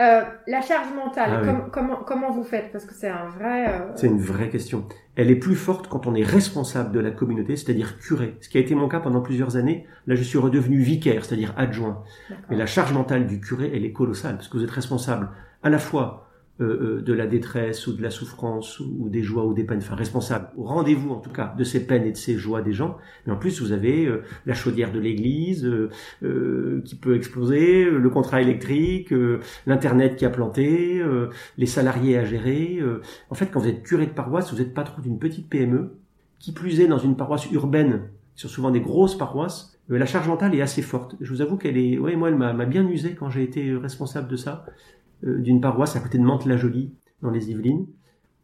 Euh, 0.00 0.22
la 0.46 0.62
charge 0.62 0.86
mentale, 0.94 1.30
Ah 1.34 1.40
oui. 1.42 1.46
com- 1.48 1.68
comment, 1.70 1.96
comment 1.96 2.30
vous 2.30 2.44
faites? 2.44 2.72
Parce 2.72 2.86
que 2.86 2.94
c'est 2.94 3.10
un 3.10 3.26
vrai... 3.28 3.68
euh, 3.68 3.92
C'est 3.94 4.06
une 4.06 4.22
vraie 4.22 4.48
question. 4.48 4.86
Elle 5.14 5.30
est 5.30 5.36
plus 5.36 5.56
forte 5.56 5.88
quand 5.88 6.06
on 6.06 6.14
est 6.14 6.24
responsable 6.24 6.92
de 6.92 7.00
la 7.00 7.10
communauté, 7.10 7.56
c'est-à-dire 7.56 7.98
curé. 7.98 8.36
Ce 8.40 8.48
qui 8.48 8.56
a 8.56 8.60
été 8.60 8.74
mon 8.74 8.88
cas 8.88 9.00
pendant 9.00 9.20
plusieurs 9.20 9.56
années. 9.56 9.86
Là, 10.06 10.14
je 10.14 10.22
suis 10.22 10.38
redevenu 10.38 10.80
vicaire, 10.80 11.24
c'est-à-dire 11.24 11.52
adjoint. 11.56 12.02
Mais 12.48 12.56
la 12.56 12.66
charge 12.66 12.92
mentale 12.94 13.26
du 13.26 13.38
curé, 13.40 13.70
elle 13.74 13.84
est 13.84 13.92
colossale, 13.92 14.36
parce 14.36 14.48
que 14.48 14.56
vous 14.56 14.64
êtes 14.64 14.70
responsable 14.70 15.28
à 15.62 15.68
la 15.68 15.78
fois 15.78 16.31
de 16.64 17.12
la 17.12 17.26
détresse 17.26 17.86
ou 17.86 17.92
de 17.92 18.02
la 18.02 18.10
souffrance 18.10 18.80
ou, 18.80 19.08
des 19.08 19.22
joies 19.22 19.44
ou 19.46 19.54
des 19.54 19.64
peines, 19.64 19.78
enfin 19.78 19.94
responsable 19.94 20.48
au 20.56 20.64
rendez-vous 20.64 21.10
en 21.10 21.20
tout 21.20 21.30
cas 21.30 21.54
de 21.56 21.64
ces 21.64 21.86
peines 21.86 22.04
et 22.04 22.12
de 22.12 22.16
ces 22.16 22.36
joies 22.36 22.62
des 22.62 22.72
gens. 22.72 22.96
Mais 23.26 23.32
en 23.32 23.36
plus, 23.36 23.60
vous 23.60 23.72
avez 23.72 24.06
euh, 24.06 24.22
la 24.46 24.54
chaudière 24.54 24.92
de 24.92 24.98
l'église 25.00 25.64
euh, 25.66 25.90
euh, 26.22 26.82
qui 26.84 26.94
peut 26.96 27.14
exploser, 27.16 27.84
euh, 27.84 27.98
le 27.98 28.10
contrat 28.10 28.40
électrique, 28.42 29.12
euh, 29.12 29.40
l'internet 29.66 30.16
qui 30.16 30.24
a 30.24 30.30
planté, 30.30 31.00
euh, 31.00 31.28
les 31.58 31.66
salariés 31.66 32.16
à 32.18 32.24
gérer. 32.24 32.78
euh. 32.80 33.00
En 33.30 33.34
fait, 33.34 33.46
quand 33.50 33.60
vous 33.60 33.68
êtes 33.68 33.82
curé 33.82 34.06
de 34.06 34.12
paroisse, 34.12 34.52
vous 34.52 34.60
êtes 34.60 34.74
patron 34.74 35.02
d'une 35.02 35.18
petite 35.18 35.48
PME, 35.48 35.96
qui 36.38 36.52
plus 36.52 36.80
est 36.80 36.88
dans 36.88 36.98
une 36.98 37.16
paroisse 37.16 37.50
urbaine, 37.52 38.02
sur 38.34 38.50
souvent 38.50 38.70
des 38.70 38.80
grosses 38.80 39.16
paroisses. 39.16 39.78
euh, 39.90 39.98
la 39.98 40.06
charge 40.06 40.28
mentale 40.28 40.54
est 40.54 40.62
assez 40.62 40.82
forte. 40.82 41.16
Je 41.20 41.30
vous 41.32 41.40
avoue 41.42 41.56
qu'elle 41.56 41.76
est, 41.76 41.98
ouais, 41.98 42.16
moi, 42.16 42.28
elle 42.28 42.36
m'a 42.36 42.64
bien 42.66 42.86
usé 42.88 43.14
quand 43.14 43.30
j'ai 43.30 43.42
été 43.42 43.74
responsable 43.76 44.28
de 44.28 44.36
ça, 44.36 44.64
euh, 44.66 44.70
d'une 45.22 45.60
paroisse 45.60 45.96
à 45.96 46.00
côté 46.00 46.18
de 46.18 46.24
Mantes-la-Jolie, 46.24 46.94
dans 47.22 47.30
les 47.30 47.50
Yvelines. 47.50 47.86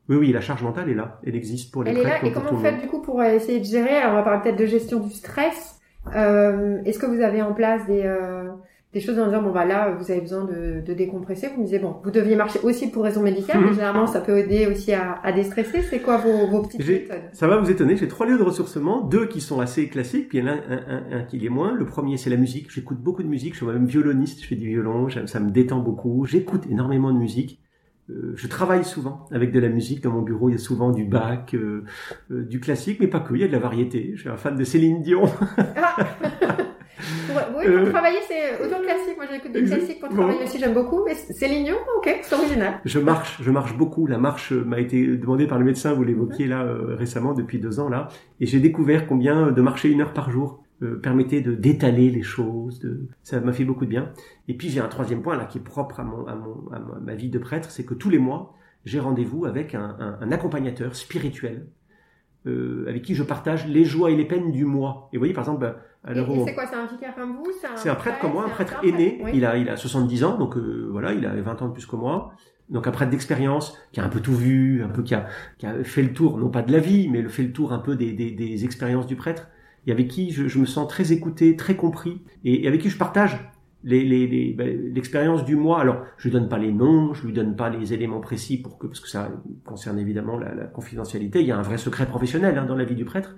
Oui, 0.08 0.16
oui, 0.16 0.32
la 0.32 0.40
charge 0.40 0.62
mentale 0.62 0.88
est 0.88 0.94
là. 0.94 1.20
Elle 1.26 1.36
existe 1.36 1.72
pour 1.72 1.82
les 1.82 1.90
Elle 1.90 1.98
est 1.98 2.02
là, 2.02 2.10
prêtres 2.10 2.24
et 2.24 2.32
comme 2.32 2.44
comment 2.44 2.56
vous 2.56 2.64
faites 2.64 2.80
du 2.80 2.86
coup 2.86 3.02
pour 3.02 3.20
euh, 3.20 3.24
essayer 3.24 3.60
de 3.60 3.64
gérer? 3.64 3.96
Alors 3.96 4.12
on 4.12 4.16
va 4.16 4.22
parler 4.22 4.40
peut-être 4.42 4.58
de 4.58 4.66
gestion 4.66 5.00
du 5.00 5.10
stress. 5.10 5.80
Euh, 6.14 6.80
Est-ce 6.84 6.98
que 6.98 7.06
vous 7.06 7.20
avez 7.20 7.42
en 7.42 7.52
place 7.52 7.86
des, 7.86 8.02
euh, 8.04 8.48
des 8.94 9.00
choses 9.00 9.18
en 9.18 9.26
disant, 9.26 9.42
bon 9.42 9.52
bah 9.52 9.66
là, 9.66 9.90
vous 9.94 10.10
avez 10.10 10.20
besoin 10.22 10.44
de, 10.44 10.80
de 10.86 10.94
décompresser 10.94 11.48
Vous 11.54 11.58
me 11.60 11.64
disiez, 11.64 11.78
bon, 11.78 11.96
vous 12.02 12.10
deviez 12.10 12.36
marcher 12.36 12.58
aussi 12.62 12.90
pour 12.90 13.04
raison 13.04 13.22
médicale, 13.22 13.58
Mhm. 13.60 13.66
mais 13.66 13.72
généralement 13.74 14.06
ça 14.06 14.20
peut 14.22 14.38
aider 14.38 14.66
aussi 14.66 14.94
à, 14.94 15.18
à 15.22 15.30
déstresser. 15.32 15.82
C'est 15.82 16.00
quoi 16.00 16.16
vos, 16.16 16.46
vos 16.46 16.62
petites 16.62 16.86
méthodes? 16.86 17.16
Ça 17.32 17.46
va 17.46 17.58
vous 17.58 17.70
étonner, 17.70 17.96
j'ai 17.98 18.08
trois 18.08 18.26
lieux 18.26 18.38
de 18.38 18.42
ressourcement, 18.42 19.02
deux 19.02 19.26
qui 19.26 19.42
sont 19.42 19.60
assez 19.60 19.88
classiques, 19.88 20.28
puis 20.30 20.38
il 20.38 20.44
y 20.44 20.48
en 20.48 20.52
a 20.52 20.54
un, 20.54 20.56
un- 20.88 21.18
un- 21.18 21.22
qui 21.24 21.38
l'est 21.38 21.50
moins. 21.50 21.74
Le 21.74 21.84
premier, 21.84 22.16
c'est 22.16 22.30
la 22.30 22.36
musique. 22.38 22.70
J'écoute 22.72 22.98
beaucoup 22.98 23.22
de 23.22 23.28
musique, 23.28 23.52
je 23.52 23.58
suis 23.58 23.66
moi-même 23.66 23.86
violoniste, 23.86 24.40
je 24.42 24.46
fais 24.46 24.56
du 24.56 24.68
violon, 24.68 25.08
ça 25.26 25.38
me 25.40 25.50
détend 25.50 25.80
beaucoup. 25.80 26.24
J'écoute 26.24 26.62
énormément 26.70 27.12
de 27.12 27.18
musique. 27.18 27.60
Euh, 28.10 28.32
je 28.36 28.46
travaille 28.46 28.84
souvent 28.86 29.26
avec 29.32 29.52
de 29.52 29.60
la 29.60 29.68
musique. 29.68 30.02
Dans 30.02 30.12
mon 30.12 30.22
bureau, 30.22 30.48
il 30.48 30.52
y 30.52 30.54
a 30.54 30.58
souvent 30.58 30.92
du 30.92 31.04
bac, 31.04 31.52
euh, 31.52 31.84
euh, 32.30 32.42
du 32.42 32.58
classique, 32.58 33.00
mais 33.00 33.06
pas 33.06 33.20
que, 33.20 33.34
il 33.34 33.42
y 33.42 33.44
a 33.44 33.48
de 33.48 33.52
la 33.52 33.58
variété. 33.58 34.12
Je 34.14 34.20
suis 34.22 34.30
un 34.30 34.38
fan 34.38 34.56
de 34.56 34.64
Céline 34.64 35.02
Dion. 35.02 35.24
Ah 35.76 35.94
pour, 37.26 37.36
Oui, 37.58 37.64
pour 37.66 37.74
Euh, 37.86 37.90
travailler, 37.90 38.18
c'est 38.26 38.64
autant 38.64 38.80
classique. 38.82 39.16
Moi, 39.16 39.26
j'écoute 39.30 39.52
du 39.52 39.64
classique 39.64 40.00
pour 40.00 40.08
bon. 40.08 40.14
travailler 40.16 40.42
aussi, 40.44 40.58
j'aime 40.58 40.74
beaucoup. 40.74 41.04
Mais 41.04 41.14
c'est 41.14 41.48
l'ignon, 41.48 41.76
ok, 41.98 42.18
c'est 42.22 42.34
original. 42.34 42.80
Je 42.84 42.98
marche, 42.98 43.40
je 43.42 43.50
marche 43.50 43.76
beaucoup. 43.76 44.06
La 44.06 44.18
marche 44.18 44.52
euh, 44.52 44.64
m'a 44.64 44.80
été 44.80 45.06
demandée 45.16 45.46
par 45.46 45.58
le 45.58 45.64
médecin, 45.64 45.92
vous 45.94 46.04
l'évoquiez 46.04 46.46
là 46.46 46.62
euh, 46.64 46.94
récemment, 46.96 47.34
depuis 47.34 47.58
deux 47.58 47.80
ans 47.80 47.88
là, 47.88 48.08
et 48.40 48.46
j'ai 48.46 48.60
découvert 48.60 49.06
combien 49.06 49.50
de 49.52 49.60
marcher 49.62 49.88
une 49.90 50.00
heure 50.00 50.12
par 50.12 50.30
jour 50.30 50.62
euh, 50.82 50.96
permettait 51.00 51.40
de 51.40 51.54
d'étaler 51.54 52.10
les 52.10 52.22
choses. 52.22 52.78
De... 52.80 53.06
Ça 53.22 53.40
m'a 53.40 53.52
fait 53.52 53.64
beaucoup 53.64 53.84
de 53.84 53.90
bien. 53.90 54.12
Et 54.46 54.54
puis 54.54 54.68
j'ai 54.68 54.80
un 54.80 54.88
troisième 54.88 55.22
point 55.22 55.36
là 55.36 55.44
qui 55.44 55.58
est 55.58 55.62
propre 55.62 56.00
à, 56.00 56.04
mon, 56.04 56.26
à, 56.26 56.34
mon, 56.36 56.68
à 56.72 56.78
ma- 56.78 57.00
ma 57.00 57.14
vie 57.14 57.30
de 57.30 57.38
prêtre, 57.38 57.70
c'est 57.70 57.84
que 57.84 57.94
tous 57.94 58.10
les 58.10 58.18
mois 58.18 58.54
j'ai 58.84 59.00
rendez-vous 59.00 59.44
avec 59.44 59.74
un, 59.74 59.96
un- 59.98 60.18
un 60.20 60.32
accompagnateur 60.32 60.94
spirituel. 60.94 61.66
euh, 62.46 62.84
avec 62.88 63.02
qui 63.02 63.14
je 63.16 63.24
partage 63.24 63.66
les 63.66 63.84
joies 63.84 64.10
et 64.12 64.16
les 64.16 64.24
peines 64.24 64.52
du 64.52 64.64
mois. 64.64 65.08
Et 65.12 65.16
vous 65.16 65.20
voyez, 65.20 65.34
par 65.34 65.42
exemple, 65.44 65.74
où 66.42 66.46
c'est 66.46 66.54
quoi 66.54 66.66
C'est 66.66 66.76
un 66.76 66.86
vicaire 66.86 67.14
comme 67.14 67.36
vous 67.36 67.44
c'est 67.76 67.88
un 67.90 67.94
prêtre 67.94 68.18
comme 68.20 68.32
moi, 68.32 68.44
un 68.46 68.48
prêtre 68.48 68.80
aîné. 68.84 69.20
oui. 69.24 69.32
Il 69.34 69.44
a, 69.44 69.56
il 69.56 69.68
a 69.68 69.76
70 69.76 70.24
ans, 70.24 70.38
donc 70.38 70.56
euh, 70.56 70.88
voilà, 70.90 71.12
il 71.12 71.26
a 71.26 71.34
20 71.34 71.62
ans 71.62 71.68
de 71.68 71.72
plus 71.72 71.86
que 71.86 71.96
moi. 71.96 72.32
Donc 72.70 72.86
un 72.86 72.90
prêtre 72.90 73.10
d'expérience, 73.10 73.76
qui 73.92 74.00
a 74.00 74.04
un 74.04 74.08
peu 74.10 74.20
tout 74.20 74.34
vu, 74.34 74.82
un 74.84 74.88
peu 74.90 75.02
qui 75.02 75.14
a, 75.14 75.26
qui 75.58 75.66
a 75.66 75.82
fait 75.84 76.02
le 76.02 76.12
tour, 76.12 76.38
non 76.38 76.50
pas 76.50 76.62
de 76.62 76.70
la 76.70 76.78
vie, 76.80 77.08
mais 77.08 77.22
le 77.22 77.28
fait 77.30 77.42
le 77.42 77.52
tour 77.52 77.72
un 77.72 77.78
peu 77.78 77.96
des, 77.96 78.12
des, 78.12 78.30
des 78.30 78.64
expériences 78.64 79.06
du 79.06 79.16
prêtre, 79.16 79.48
et 79.86 79.92
avec 79.92 80.08
qui 80.08 80.30
je, 80.32 80.48
je 80.48 80.58
me 80.58 80.66
sens 80.66 80.86
très 80.86 81.10
écouté, 81.12 81.56
très 81.56 81.76
compris, 81.76 82.20
et, 82.44 82.64
et 82.64 82.68
avec 82.68 82.82
qui 82.82 82.90
je 82.90 82.98
partage 82.98 83.50
les, 83.84 84.04
les, 84.04 84.26
les- 84.26 84.52
ben, 84.52 84.92
l'expérience 84.92 85.44
du 85.46 85.56
mois. 85.56 85.80
Alors, 85.80 86.02
je 86.18 86.24
lui 86.28 86.32
donne 86.32 86.48
pas 86.48 86.58
les 86.58 86.72
noms, 86.72 87.14
je 87.14 87.24
lui 87.26 87.32
donne 87.32 87.56
pas 87.56 87.70
les 87.70 87.94
éléments 87.94 88.20
précis 88.20 88.58
pour 88.60 88.76
que, 88.76 88.86
parce 88.86 89.00
que 89.00 89.08
ça 89.08 89.30
concerne 89.64 89.98
évidemment 89.98 90.36
la, 90.36 90.54
la 90.54 90.64
confidentialité. 90.64 91.40
Il 91.40 91.46
y 91.46 91.52
a 91.52 91.56
un 91.58 91.62
vrai 91.62 91.78
secret 91.78 92.04
professionnel 92.06 92.58
hein, 92.58 92.66
dans 92.66 92.76
la 92.76 92.84
vie 92.84 92.96
du 92.96 93.04
prêtre, 93.06 93.34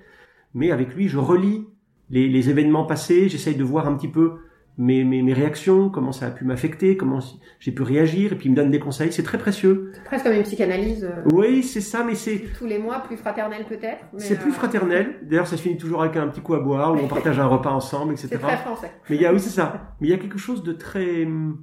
mais 0.55 0.73
avec 0.73 0.94
lui, 0.96 1.07
je 1.09 1.18
relis 1.18 1.66
les, 2.11 2.29
les 2.29 2.51
événements 2.51 2.85
passés, 2.85 3.29
j'essaye 3.29 3.55
de 3.57 3.64
voir 3.64 3.87
un 3.87 3.94
petit 3.96 4.09
peu 4.09 4.33
mes, 4.79 5.05
mes, 5.05 5.20
mes 5.23 5.33
réactions, 5.35 5.90
comment 5.90 6.12
ça 6.12 6.27
a 6.27 6.31
pu 6.31 6.44
m'affecter, 6.44 6.96
comment 6.96 7.18
j'ai 7.59 7.70
pu 7.73 7.83
réagir, 7.83 8.33
et 8.33 8.37
puis 8.37 8.46
il 8.46 8.53
me 8.53 8.57
donne 8.57 8.70
des 8.70 8.79
conseils, 8.79 9.12
c'est 9.12 9.23
très 9.23 9.37
précieux. 9.37 9.90
C'est 9.94 10.05
presque 10.05 10.25
comme 10.25 10.35
une 10.35 10.42
psychanalyse. 10.42 11.05
euh, 11.05 11.23
Oui, 11.33 11.62
c'est 11.62 11.83
ça, 11.83 12.03
mais 12.05 12.14
c'est 12.14 12.44
tous 12.59 12.64
les 12.66 12.79
mois, 12.79 13.01
plus 13.01 13.16
fraternelle 13.18 13.64
peut-être. 13.68 14.05
c'est 14.16 14.38
plus 14.40 14.51
euh, 14.51 14.55
fraternel. 14.55 15.16
D'ailleurs, 15.23 15.46
ça 15.46 15.57
se 15.59 15.62
finit 15.62 15.77
toujours 15.77 16.03
avec 16.03 16.16
un 16.16 16.29
petit 16.29 16.40
coup 16.40 16.55
à 16.55 16.61
boire, 16.61 16.94
où 16.94 16.96
on 16.99 17.09
partage 17.09 17.38
un 17.38 17.46
repas 17.46 17.70
ensemble, 17.73 18.12
etc. 18.14 18.29
C'est 18.33 18.38
très 18.38 18.57
français. 18.57 18.90
Mais 19.11 19.16
il 19.16 19.23
y 19.23 19.27
a, 19.27 19.33
oui, 19.33 19.40
c'est 19.40 19.51
ça. 19.51 19.94
Mais 20.01 20.09
il 20.09 20.11
y 20.11 20.14
a 20.14 20.18
quelque 20.18 20.38
chose 20.38 20.62
de 20.62 20.73
très, 20.73 21.27
hum, 21.27 21.59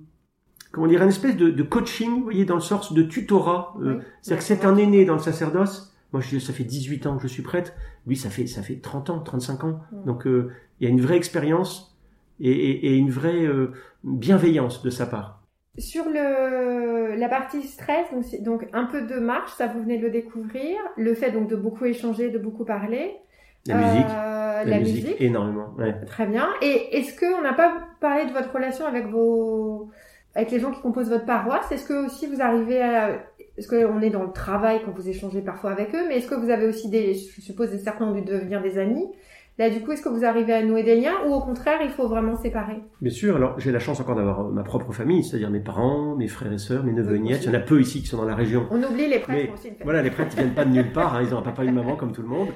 comment 0.71 0.85
dire, 0.87 1.01
une 1.01 1.09
espèce 1.09 1.35
de, 1.35 1.49
de 1.49 1.63
coaching, 1.63 2.17
vous 2.19 2.23
voyez, 2.23 2.45
dans 2.45 2.55
le 2.55 2.61
sens 2.61 2.93
de 2.93 3.01
tutorat. 3.01 3.73
Euh. 3.81 3.99
C'est-à-dire 4.21 4.45
que 4.45 4.47
c'est 4.47 4.63
un 4.65 4.75
aîné 4.77 5.05
dans 5.05 5.13
le 5.13 5.19
sacerdoce. 5.21 5.96
Moi, 6.13 6.21
je, 6.21 6.39
ça 6.39 6.53
fait 6.53 6.63
18 6.63 7.05
ans 7.07 7.17
que 7.17 7.23
je 7.23 7.27
suis 7.27 7.43
prêtre. 7.43 7.73
Lui, 8.05 8.15
ça 8.15 8.29
fait, 8.29 8.47
ça 8.47 8.61
fait 8.61 8.75
30 8.81 9.09
ans, 9.09 9.19
35 9.19 9.63
ans. 9.65 9.79
Mm. 9.91 10.05
Donc, 10.05 10.25
euh, 10.27 10.51
il 10.79 10.85
y 10.85 10.87
a 10.87 10.89
une 10.89 11.01
vraie 11.01 11.17
expérience 11.17 11.97
et, 12.39 12.51
et, 12.51 12.87
et 12.93 12.95
une 12.95 13.09
vraie 13.09 13.43
euh, 13.45 13.71
bienveillance 14.03 14.83
de 14.83 14.89
sa 14.89 15.05
part. 15.05 15.43
Sur 15.77 16.05
le, 16.05 17.15
la 17.15 17.29
partie 17.29 17.61
stress, 17.63 18.07
donc, 18.41 18.67
un 18.73 18.85
peu 18.85 19.01
de 19.03 19.19
marche, 19.19 19.51
ça 19.53 19.67
vous 19.67 19.81
venez 19.81 19.97
de 19.97 20.03
le 20.03 20.09
découvrir. 20.09 20.77
Le 20.95 21.13
fait 21.13 21.31
donc 21.31 21.47
de 21.49 21.55
beaucoup 21.55 21.85
échanger, 21.85 22.29
de 22.29 22.39
beaucoup 22.39 22.65
parler. 22.65 23.15
La 23.67 23.75
Euh, 23.75 23.81
musique, 23.81 24.07
la, 24.07 24.63
la, 24.65 24.79
musique, 24.79 25.03
musique. 25.05 25.21
énormément. 25.21 25.73
Ouais. 25.77 25.93
Très 26.05 26.25
bien. 26.25 26.47
Et 26.61 26.97
est-ce 26.97 27.19
qu'on 27.19 27.41
n'a 27.41 27.53
pas 27.53 27.85
parlé 27.99 28.25
de 28.25 28.31
votre 28.31 28.51
relation 28.53 28.85
avec 28.85 29.07
vos, 29.07 29.89
avec 30.35 30.51
les 30.51 30.59
gens 30.59 30.71
qui 30.71 30.81
composent 30.81 31.09
votre 31.09 31.25
paroisse? 31.25 31.69
Est-ce 31.71 31.85
que 31.85 32.05
aussi 32.05 32.27
vous 32.27 32.41
arrivez 32.41 32.81
à, 32.81 33.23
est-ce 33.57 33.67
qu'on 33.67 34.01
est 34.01 34.09
dans 34.09 34.23
le 34.23 34.31
travail 34.31 34.81
quand 34.85 34.91
vous 34.91 35.09
échangez 35.09 35.41
parfois 35.41 35.71
avec 35.71 35.93
eux, 35.95 36.07
mais 36.07 36.17
est-ce 36.17 36.27
que 36.27 36.35
vous 36.35 36.49
avez 36.49 36.67
aussi 36.67 36.89
des, 36.89 37.13
je 37.13 37.41
suppose, 37.41 37.71
des 37.71 37.79
certains 37.79 38.05
ont 38.05 38.13
dû 38.13 38.21
devenir 38.21 38.61
des 38.61 38.77
amis? 38.77 39.05
Là, 39.59 39.71
du 39.71 39.79
coup, 39.81 39.91
est-ce 39.91 40.03
que 40.03 40.09
vous 40.09 40.23
arrivez 40.23 40.53
à 40.53 40.63
nouer 40.63 40.83
des 40.83 40.95
liens 41.01 41.15
ou 41.27 41.33
au 41.33 41.41
contraire, 41.41 41.79
il 41.83 41.89
faut 41.89 42.07
vraiment 42.07 42.35
séparer? 42.35 42.75
Bien 43.01 43.11
sûr, 43.11 43.37
alors 43.37 43.59
j'ai 43.59 43.71
la 43.71 43.79
chance 43.79 43.99
encore 43.99 44.15
d'avoir 44.15 44.43
ma 44.49 44.61
propre 44.61 44.91
famille, 44.91 45.23
c'est-à-dire 45.23 45.49
mes 45.49 45.59
parents, 45.61 46.15
mes 46.15 46.27
frères 46.27 46.53
et 46.53 46.59
sœurs, 46.59 46.83
mes 46.83 46.93
neveux 46.93 47.15
et 47.15 47.21
aussi. 47.21 47.45
Il 47.45 47.45
y 47.47 47.49
en 47.49 47.53
a 47.55 47.59
peu 47.63 47.81
ici 47.81 48.01
qui 48.01 48.05
sont 48.05 48.17
dans 48.17 48.25
la 48.25 48.35
région. 48.35 48.67
On 48.69 48.83
oublie 48.83 49.07
les 49.07 49.17
prêtres 49.17 49.47
Mais 49.47 49.51
aussi. 49.51 49.69
le 49.71 49.75
fait. 49.77 49.83
Voilà, 49.83 50.03
les 50.03 50.11
prêtres 50.11 50.35
ils 50.35 50.41
viennent 50.43 50.53
pas 50.53 50.63
de 50.65 50.69
nulle 50.69 50.93
part, 50.93 51.15
hein, 51.15 51.23
ils 51.23 51.33
ont 51.33 51.39
un 51.39 51.41
papa 51.41 51.63
et 51.63 51.67
une 51.69 51.73
maman 51.73 51.95
comme 51.95 52.11
tout 52.11 52.21
le 52.21 52.27
monde. 52.27 52.49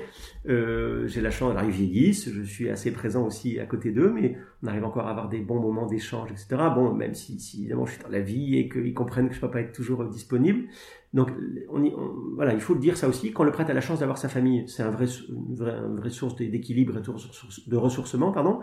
Euh, 0.49 1.07
j'ai 1.07 1.21
la 1.21 1.29
chance, 1.29 1.51
alors 1.51 1.63
ils 1.63 1.69
vieillissent, 1.69 2.31
je 2.31 2.41
suis 2.41 2.67
assez 2.69 2.91
présent 2.91 3.27
aussi 3.27 3.59
à 3.59 3.67
côté 3.67 3.91
d'eux, 3.91 4.11
mais 4.11 4.37
on 4.63 4.67
arrive 4.67 4.83
encore 4.83 5.05
à 5.05 5.11
avoir 5.11 5.29
des 5.29 5.39
bons 5.39 5.59
moments 5.59 5.85
d'échange, 5.85 6.31
etc. 6.31 6.71
Bon, 6.73 6.93
même 6.95 7.13
si, 7.13 7.39
si 7.39 7.59
évidemment 7.61 7.85
je 7.85 7.93
suis 7.93 8.01
dans 8.01 8.09
la 8.09 8.21
vie 8.21 8.57
et 8.57 8.67
qu'ils 8.67 8.93
comprennent 8.95 9.29
que 9.29 9.35
je 9.35 9.39
peux 9.39 9.51
pas 9.51 9.61
être 9.61 9.71
toujours 9.71 10.03
disponible. 10.05 10.63
Donc, 11.13 11.29
on, 11.69 11.83
on- 11.85 12.35
voilà, 12.35 12.53
il 12.53 12.59
faut 12.61 12.73
le 12.73 12.79
dire 12.79 12.97
ça 12.97 13.07
aussi. 13.07 13.31
Quand 13.33 13.43
le 13.43 13.51
prêtre 13.51 13.69
a 13.69 13.73
la 13.73 13.81
chance 13.81 13.99
d'avoir 13.99 14.17
sa 14.17 14.29
famille, 14.29 14.63
c'est 14.67 14.81
un 14.81 14.89
vrai, 14.89 15.05
une 15.29 15.55
vraie, 15.97 16.09
source 16.09 16.35
d'équilibre 16.35 16.97
et 16.97 17.01
de 17.69 17.75
ressourcement, 17.77 18.31
pardon. 18.31 18.61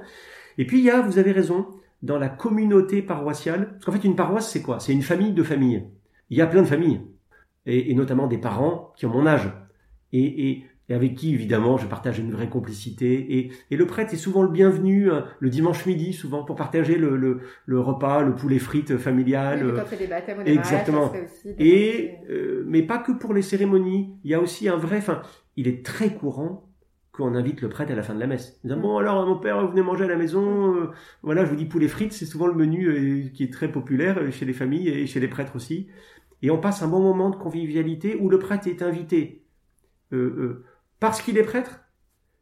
Et 0.56 0.66
puis 0.66 0.78
il 0.78 0.84
y 0.84 0.90
a, 0.90 1.00
vous 1.00 1.18
avez 1.18 1.32
raison, 1.32 1.66
dans 2.02 2.18
la 2.18 2.28
communauté 2.28 3.02
paroissiale, 3.02 3.72
parce 3.72 3.84
qu'en 3.84 3.92
fait 3.92 4.04
une 4.04 4.16
paroisse 4.16 4.50
c'est 4.50 4.62
quoi? 4.62 4.80
C'est 4.80 4.92
une 4.92 5.02
famille 5.02 5.32
de 5.32 5.42
familles. 5.44 5.84
Il 6.30 6.36
y 6.38 6.40
a 6.40 6.46
plein 6.46 6.62
de 6.62 6.66
familles, 6.66 7.00
et, 7.66 7.90
et 7.90 7.94
notamment 7.94 8.26
des 8.26 8.38
parents 8.38 8.92
qui 8.96 9.06
ont 9.06 9.10
mon 9.10 9.26
âge. 9.26 9.52
Et, 10.12 10.50
et 10.50 10.64
et 10.88 10.94
avec 10.94 11.14
qui 11.14 11.34
évidemment 11.34 11.76
je 11.76 11.86
partage 11.86 12.18
une 12.18 12.30
vraie 12.30 12.48
complicité. 12.48 13.38
Et, 13.38 13.50
et 13.70 13.76
le 13.76 13.86
prêtre 13.86 14.14
est 14.14 14.18
souvent 14.18 14.42
le 14.42 14.50
bienvenu 14.50 15.10
hein, 15.10 15.24
le 15.38 15.50
dimanche 15.50 15.84
midi, 15.86 16.12
souvent 16.12 16.44
pour 16.44 16.56
partager 16.56 16.96
le, 16.96 17.16
le, 17.16 17.40
le 17.66 17.80
repas, 17.80 18.22
le 18.22 18.34
poulet 18.34 18.58
frites 18.58 18.96
familial. 18.96 19.64
Oui, 19.64 19.72
quand 19.76 19.86
fait 19.86 19.96
des 19.96 20.06
baptêmes, 20.06 20.42
exactement. 20.46 21.12
et 21.58 22.14
euh, 22.30 22.64
mais 22.66 22.82
pas 22.82 22.98
que 22.98 23.12
pour 23.12 23.34
les 23.34 23.42
cérémonies. 23.42 24.14
Il 24.24 24.30
y 24.30 24.34
a 24.34 24.40
aussi 24.40 24.68
un 24.68 24.76
vrai. 24.76 24.98
Enfin, 24.98 25.22
il 25.56 25.68
est 25.68 25.84
très 25.84 26.14
courant 26.14 26.64
qu'on 27.12 27.34
invite 27.34 27.62
le 27.62 27.68
prêtre 27.68 27.90
à 27.90 27.96
la 27.96 28.02
fin 28.02 28.14
de 28.14 28.20
la 28.20 28.28
messe. 28.28 28.60
Disant, 28.62 28.78
bon 28.78 28.96
alors 28.96 29.26
mon 29.26 29.38
père, 29.38 29.60
vous 29.60 29.70
venez 29.70 29.82
manger 29.82 30.04
à 30.04 30.08
la 30.08 30.16
maison. 30.16 30.74
Euh, 30.76 30.90
voilà, 31.22 31.44
je 31.44 31.50
vous 31.50 31.56
dis 31.56 31.66
poulet 31.66 31.88
frites, 31.88 32.12
c'est 32.12 32.26
souvent 32.26 32.46
le 32.46 32.54
menu 32.54 32.86
euh, 32.86 33.28
qui 33.34 33.42
est 33.42 33.52
très 33.52 33.70
populaire 33.70 34.20
chez 34.30 34.44
les 34.44 34.52
familles 34.52 34.88
et 34.88 35.06
chez 35.06 35.18
les 35.20 35.28
prêtres 35.28 35.56
aussi. 35.56 35.88
Et 36.42 36.50
on 36.50 36.58
passe 36.58 36.82
un 36.82 36.88
bon 36.88 37.00
moment 37.00 37.30
de 37.30 37.36
convivialité 37.36 38.16
où 38.20 38.28
le 38.28 38.38
prêtre 38.38 38.68
est 38.68 38.82
invité. 38.82 39.42
Euh, 40.12 40.64
parce 41.00 41.22
qu'il 41.22 41.38
est 41.38 41.42
prêtre, 41.42 41.80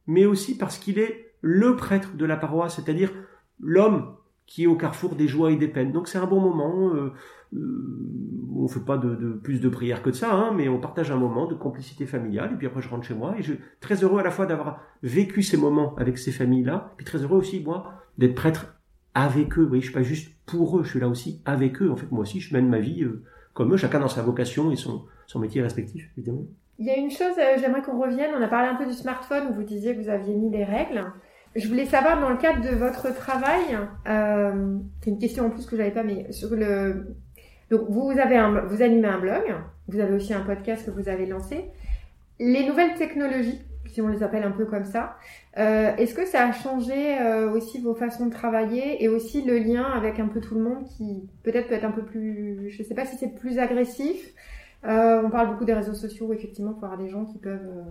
mais 0.06 0.26
aussi 0.26 0.56
parce 0.56 0.78
qu'il 0.78 0.98
est 0.98 1.34
le 1.40 1.76
prêtre 1.76 2.16
de 2.16 2.24
la 2.24 2.36
paroisse, 2.36 2.76
c'est-à-dire 2.76 3.12
l'homme 3.60 4.16
qui 4.46 4.64
est 4.64 4.66
au 4.66 4.76
carrefour 4.76 5.16
des 5.16 5.28
joies 5.28 5.50
et 5.50 5.56
des 5.56 5.68
peines. 5.68 5.92
Donc 5.92 6.08
c'est 6.08 6.18
un 6.18 6.26
bon 6.26 6.40
moment. 6.40 6.94
Euh, 6.94 7.12
euh, 7.54 8.56
on 8.58 8.68
fait 8.68 8.84
pas 8.84 8.96
de, 8.96 9.34
plus 9.42 9.60
de 9.60 9.68
prières 9.68 10.02
que 10.02 10.12
ça, 10.12 10.32
hein, 10.32 10.52
mais 10.56 10.68
on 10.68 10.80
partage 10.80 11.10
un 11.10 11.16
moment 11.16 11.46
de 11.46 11.54
complicité 11.54 12.06
familiale. 12.06 12.52
Et 12.54 12.56
puis 12.56 12.66
après 12.66 12.82
je 12.82 12.88
rentre 12.88 13.06
chez 13.06 13.14
moi 13.14 13.34
et 13.38 13.42
je 13.42 13.52
suis 13.54 13.62
très 13.80 14.02
heureux 14.02 14.20
à 14.20 14.22
la 14.22 14.30
fois 14.30 14.46
d'avoir 14.46 14.80
vécu 15.02 15.42
ces 15.42 15.56
moments 15.56 15.94
avec 15.96 16.18
ces 16.18 16.32
familles-là, 16.32 16.92
puis 16.96 17.04
très 17.04 17.18
heureux 17.18 17.38
aussi 17.38 17.60
moi 17.60 17.92
d'être 18.18 18.34
prêtre 18.34 18.76
avec 19.14 19.58
eux. 19.58 19.68
Oui, 19.70 19.80
je 19.80 19.86
suis 19.86 19.94
pas 19.94 20.02
juste 20.02 20.32
pour 20.46 20.78
eux, 20.78 20.84
je 20.84 20.90
suis 20.90 21.00
là 21.00 21.08
aussi 21.08 21.42
avec 21.44 21.82
eux. 21.82 21.90
En 21.90 21.96
fait, 21.96 22.10
moi 22.10 22.22
aussi, 22.22 22.40
je 22.40 22.54
mène 22.54 22.68
ma 22.68 22.78
vie 22.78 23.02
euh, 23.02 23.22
comme 23.54 23.72
eux, 23.72 23.76
chacun 23.76 24.00
dans 24.00 24.08
sa 24.08 24.22
vocation 24.22 24.70
et 24.70 24.76
son, 24.76 25.04
son 25.26 25.38
métier 25.38 25.62
respectif, 25.62 26.10
évidemment. 26.16 26.46
Il 26.78 26.86
y 26.86 26.90
a 26.90 26.96
une 26.96 27.10
chose, 27.10 27.34
euh, 27.38 27.56
j'aimerais 27.58 27.82
qu'on 27.82 27.98
revienne. 27.98 28.30
On 28.36 28.42
a 28.42 28.48
parlé 28.48 28.68
un 28.68 28.74
peu 28.74 28.86
du 28.86 28.92
smartphone 28.92 29.48
où 29.50 29.54
vous 29.54 29.62
disiez 29.62 29.94
que 29.94 30.02
vous 30.02 30.08
aviez 30.08 30.34
mis 30.34 30.50
des 30.50 30.64
règles. 30.64 31.04
Je 31.56 31.68
voulais 31.68 31.86
savoir 31.86 32.20
dans 32.20 32.28
le 32.28 32.36
cadre 32.36 32.60
de 32.60 32.76
votre 32.76 33.14
travail, 33.14 33.78
euh, 34.06 34.76
c'est 35.00 35.10
une 35.10 35.18
question 35.18 35.46
en 35.46 35.50
plus 35.50 35.64
que 35.64 35.74
j'avais 35.74 35.90
pas, 35.90 36.02
mais 36.02 36.30
sur 36.30 36.54
le, 36.54 37.16
donc 37.70 37.88
vous 37.88 38.10
avez 38.10 38.36
un, 38.36 38.60
vous 38.66 38.82
animez 38.82 39.08
un 39.08 39.18
blog, 39.18 39.54
vous 39.88 39.98
avez 39.98 40.12
aussi 40.12 40.34
un 40.34 40.42
podcast 40.42 40.84
que 40.84 40.90
vous 40.90 41.08
avez 41.08 41.24
lancé. 41.24 41.64
Les 42.38 42.66
nouvelles 42.66 42.94
technologies, 42.94 43.62
si 43.86 44.02
on 44.02 44.08
les 44.08 44.22
appelle 44.22 44.42
un 44.42 44.50
peu 44.50 44.66
comme 44.66 44.84
ça, 44.84 45.16
euh, 45.56 45.96
est-ce 45.96 46.14
que 46.14 46.26
ça 46.26 46.46
a 46.46 46.52
changé 46.52 47.18
euh, 47.18 47.50
aussi 47.50 47.80
vos 47.80 47.94
façons 47.94 48.26
de 48.26 48.32
travailler 48.32 49.02
et 49.02 49.08
aussi 49.08 49.42
le 49.42 49.58
lien 49.58 49.84
avec 49.84 50.20
un 50.20 50.28
peu 50.28 50.42
tout 50.42 50.56
le 50.56 50.60
monde 50.60 50.84
qui 50.84 51.26
peut-être 51.42 51.68
peut 51.68 51.74
être 51.74 51.84
un 51.84 51.90
peu 51.92 52.04
plus, 52.04 52.68
je 52.68 52.82
sais 52.82 52.94
pas 52.94 53.06
si 53.06 53.16
c'est 53.16 53.34
plus 53.34 53.58
agressif 53.58 54.34
euh, 54.86 55.22
on 55.24 55.30
parle 55.30 55.50
beaucoup 55.50 55.64
des 55.64 55.74
réseaux 55.74 55.94
sociaux, 55.94 56.32
effectivement, 56.32 56.72
pour 56.72 56.84
avoir 56.84 56.98
des 56.98 57.08
gens 57.08 57.24
qui 57.24 57.38
peuvent, 57.38 57.66
euh, 57.66 57.82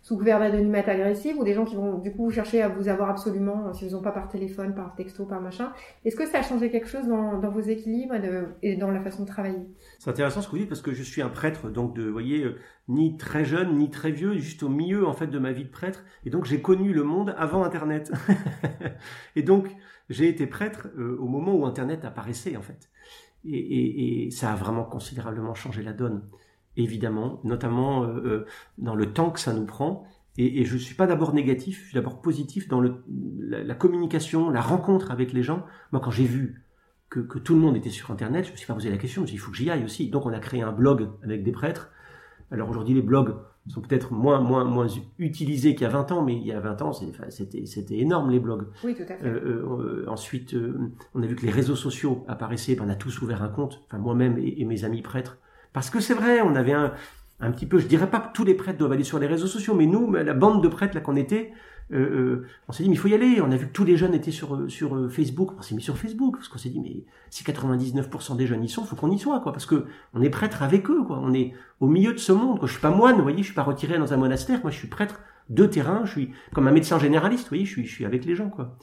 sous 0.00 0.16
couvert 0.16 0.38
d'anonymat 0.38 0.78
agressif, 0.78 1.36
ou 1.38 1.44
des 1.44 1.52
gens 1.52 1.66
qui 1.66 1.76
vont 1.76 1.98
du 1.98 2.12
coup 2.12 2.30
chercher 2.30 2.62
à 2.62 2.68
vous 2.68 2.88
avoir 2.88 3.10
absolument, 3.10 3.66
euh, 3.66 3.72
si 3.74 3.86
vous 3.86 3.92
n'ont 3.92 4.02
pas 4.02 4.12
par 4.12 4.28
téléphone, 4.28 4.74
par 4.74 4.94
texto, 4.94 5.26
par 5.26 5.42
machin. 5.42 5.72
Est-ce 6.04 6.16
que 6.16 6.26
ça 6.26 6.38
a 6.38 6.42
changé 6.42 6.70
quelque 6.70 6.88
chose 6.88 7.06
dans, 7.06 7.38
vos 7.50 7.60
équilibres 7.60 8.14
et, 8.62 8.76
dans 8.76 8.90
la 8.90 9.00
façon 9.00 9.24
de 9.24 9.28
travailler? 9.28 9.68
C'est 9.98 10.08
intéressant 10.08 10.40
ce 10.40 10.46
que 10.46 10.52
vous 10.52 10.58
dites 10.58 10.68
parce 10.68 10.80
que 10.80 10.94
je 10.94 11.02
suis 11.02 11.20
un 11.20 11.28
prêtre, 11.28 11.68
donc 11.68 11.94
de, 11.94 12.04
vous 12.04 12.12
voyez, 12.12 12.46
ni 12.88 13.18
très 13.18 13.44
jeune, 13.44 13.76
ni 13.76 13.90
très 13.90 14.10
vieux, 14.10 14.38
juste 14.38 14.62
au 14.62 14.70
milieu 14.70 15.06
en 15.06 15.12
fait 15.12 15.26
de 15.26 15.38
ma 15.38 15.52
vie 15.52 15.64
de 15.64 15.70
prêtre, 15.70 16.04
et 16.24 16.30
donc 16.30 16.46
j'ai 16.46 16.62
connu 16.62 16.94
le 16.94 17.02
monde 17.02 17.34
avant 17.36 17.62
Internet. 17.64 18.10
et 19.36 19.42
donc 19.42 19.68
j'ai 20.08 20.28
été 20.28 20.46
prêtre 20.46 20.88
au 20.96 21.26
moment 21.26 21.54
où 21.54 21.66
Internet 21.66 22.06
apparaissait 22.06 22.56
en 22.56 22.62
fait. 22.62 22.88
Et, 23.44 24.28
ça 24.30 24.52
a 24.52 24.56
vraiment 24.56 24.84
considérablement 24.84 25.54
changé 25.54 25.82
la 25.82 25.92
donne, 25.92 26.22
évidemment, 26.76 27.40
notamment 27.44 28.04
euh, 28.04 28.20
euh, 28.24 28.46
dans 28.78 28.94
le 28.94 29.12
temps 29.12 29.30
que 29.30 29.40
ça 29.40 29.52
nous 29.52 29.64
prend. 29.64 30.04
Et, 30.36 30.64
je 30.64 30.74
ne 30.74 30.78
suis 30.78 30.94
pas 30.94 31.06
d'abord 31.06 31.34
négatif, 31.34 31.80
je 31.80 31.84
suis 31.86 31.94
d'abord 31.94 32.20
positif 32.20 32.68
dans 32.68 32.80
la, 32.80 33.74
communication, 33.74 34.50
la 34.50 34.60
rencontre 34.60 35.10
avec 35.10 35.32
les 35.32 35.42
gens. 35.42 35.64
Moi, 35.92 36.00
quand 36.00 36.10
j'ai 36.10 36.24
vu 36.24 36.66
que, 37.08 37.20
que, 37.20 37.38
tout 37.38 37.54
le 37.54 37.60
monde 37.60 37.76
était 37.76 37.90
sur 37.90 38.10
Internet, 38.10 38.46
je 38.46 38.52
me 38.52 38.56
suis 38.56 38.66
pas 38.66 38.74
posé 38.74 38.90
la 38.90 38.98
question, 38.98 39.20
je 39.20 39.22
me 39.22 39.26
suis 39.26 39.36
dit, 39.36 39.42
il 39.42 39.44
faut 39.44 39.50
que 39.50 39.56
j'y 39.56 39.70
aille 39.70 39.84
aussi. 39.84 40.08
Donc 40.08 40.26
on 40.26 40.32
a 40.32 40.38
créé 40.38 40.62
un 40.62 40.72
blog 40.72 41.08
avec 41.22 41.42
des 41.42 41.52
prêtres. 41.52 41.90
Alors 42.50 42.68
aujourd'hui, 42.68 42.94
les 42.94 43.02
blogs 43.02 43.34
sont 43.70 43.80
peut-être 43.80 44.12
moins, 44.12 44.40
moins, 44.40 44.64
moins 44.64 44.86
utilisés 45.18 45.74
qu'il 45.74 45.82
y 45.82 45.86
a 45.86 45.90
20 45.90 46.12
ans, 46.12 46.22
mais 46.22 46.34
il 46.34 46.46
y 46.46 46.52
a 46.52 46.60
20 46.60 46.82
ans, 46.82 46.92
c'était, 46.92 47.98
énorme 47.98 48.30
les 48.30 48.40
blogs. 48.40 48.66
Oui, 48.84 48.94
tout 48.94 49.02
à 49.02 49.06
fait. 49.06 49.24
Euh, 49.24 49.64
euh, 49.64 50.04
ensuite, 50.08 50.54
euh, 50.54 50.92
on 51.14 51.22
a 51.22 51.26
vu 51.26 51.36
que 51.36 51.44
les 51.44 51.52
réseaux 51.52 51.76
sociaux 51.76 52.24
apparaissaient, 52.28 52.76
on 52.80 52.88
a 52.88 52.94
tous 52.94 53.22
ouvert 53.22 53.42
un 53.42 53.48
compte, 53.48 53.82
enfin 53.86 53.98
moi-même 53.98 54.38
et, 54.38 54.64
mes 54.64 54.84
amis 54.84 55.02
prêtres. 55.02 55.38
Parce 55.72 55.90
que 55.90 56.00
c'est 56.00 56.14
vrai, 56.14 56.40
on 56.40 56.54
avait 56.54 56.72
un, 56.72 56.92
un 57.40 57.50
petit 57.50 57.66
peu, 57.66 57.78
je 57.78 57.86
dirais 57.86 58.10
pas 58.10 58.20
que 58.20 58.32
tous 58.32 58.44
les 58.44 58.54
prêtres 58.54 58.78
doivent 58.78 58.92
aller 58.92 59.04
sur 59.04 59.18
les 59.18 59.26
réseaux 59.26 59.46
sociaux, 59.46 59.74
mais 59.74 59.86
nous, 59.86 60.12
la 60.12 60.34
bande 60.34 60.62
de 60.62 60.68
prêtres 60.68 60.94
là 60.94 61.00
qu'on 61.00 61.16
était, 61.16 61.52
euh, 61.92 61.96
euh, 61.98 62.46
on 62.68 62.72
s'est 62.72 62.82
dit 62.82 62.88
mais 62.88 62.94
il 62.94 62.98
faut 62.98 63.08
y 63.08 63.14
aller. 63.14 63.40
On 63.40 63.50
a 63.50 63.56
vu 63.56 63.66
que 63.66 63.72
tous 63.72 63.84
les 63.84 63.96
jeunes 63.96 64.14
étaient 64.14 64.30
sur 64.30 64.54
euh, 64.54 64.68
sur 64.68 65.10
Facebook. 65.10 65.52
On 65.58 65.62
s'est 65.62 65.74
mis 65.74 65.82
sur 65.82 65.98
Facebook 65.98 66.36
parce 66.36 66.48
qu'on 66.48 66.58
s'est 66.58 66.68
dit 66.68 66.80
mais 66.80 67.04
si 67.30 67.42
99% 67.44 68.36
des 68.36 68.46
jeunes 68.46 68.64
y 68.64 68.68
sont, 68.68 68.84
faut 68.84 68.96
qu'on 68.96 69.10
y 69.10 69.18
soit 69.18 69.40
quoi, 69.40 69.52
parce 69.52 69.66
que 69.66 69.86
on 70.14 70.22
est 70.22 70.30
prêtre 70.30 70.62
avec 70.62 70.88
eux 70.90 71.02
quoi. 71.02 71.18
On 71.20 71.32
est 71.34 71.52
au 71.80 71.88
milieu 71.88 72.12
de 72.12 72.18
ce 72.18 72.32
monde. 72.32 72.58
Quoi. 72.58 72.68
Je 72.68 72.72
suis 72.72 72.82
pas 72.82 72.90
moine, 72.90 73.16
vous 73.16 73.22
voyez, 73.22 73.38
je 73.38 73.44
suis 73.44 73.54
pas 73.54 73.62
retiré 73.62 73.98
dans 73.98 74.12
un 74.12 74.16
monastère. 74.16 74.60
Moi, 74.62 74.70
je 74.70 74.78
suis 74.78 74.88
prêtre 74.88 75.20
de 75.48 75.66
terrain. 75.66 76.02
Je 76.04 76.12
suis 76.12 76.30
comme 76.54 76.68
un 76.68 76.72
médecin 76.72 76.98
généraliste, 76.98 77.44
vous 77.44 77.50
voyez, 77.50 77.64
je 77.64 77.72
suis 77.72 77.86
je 77.86 77.92
suis 77.92 78.04
avec 78.04 78.24
les 78.24 78.36
gens 78.36 78.50
quoi. 78.50 78.76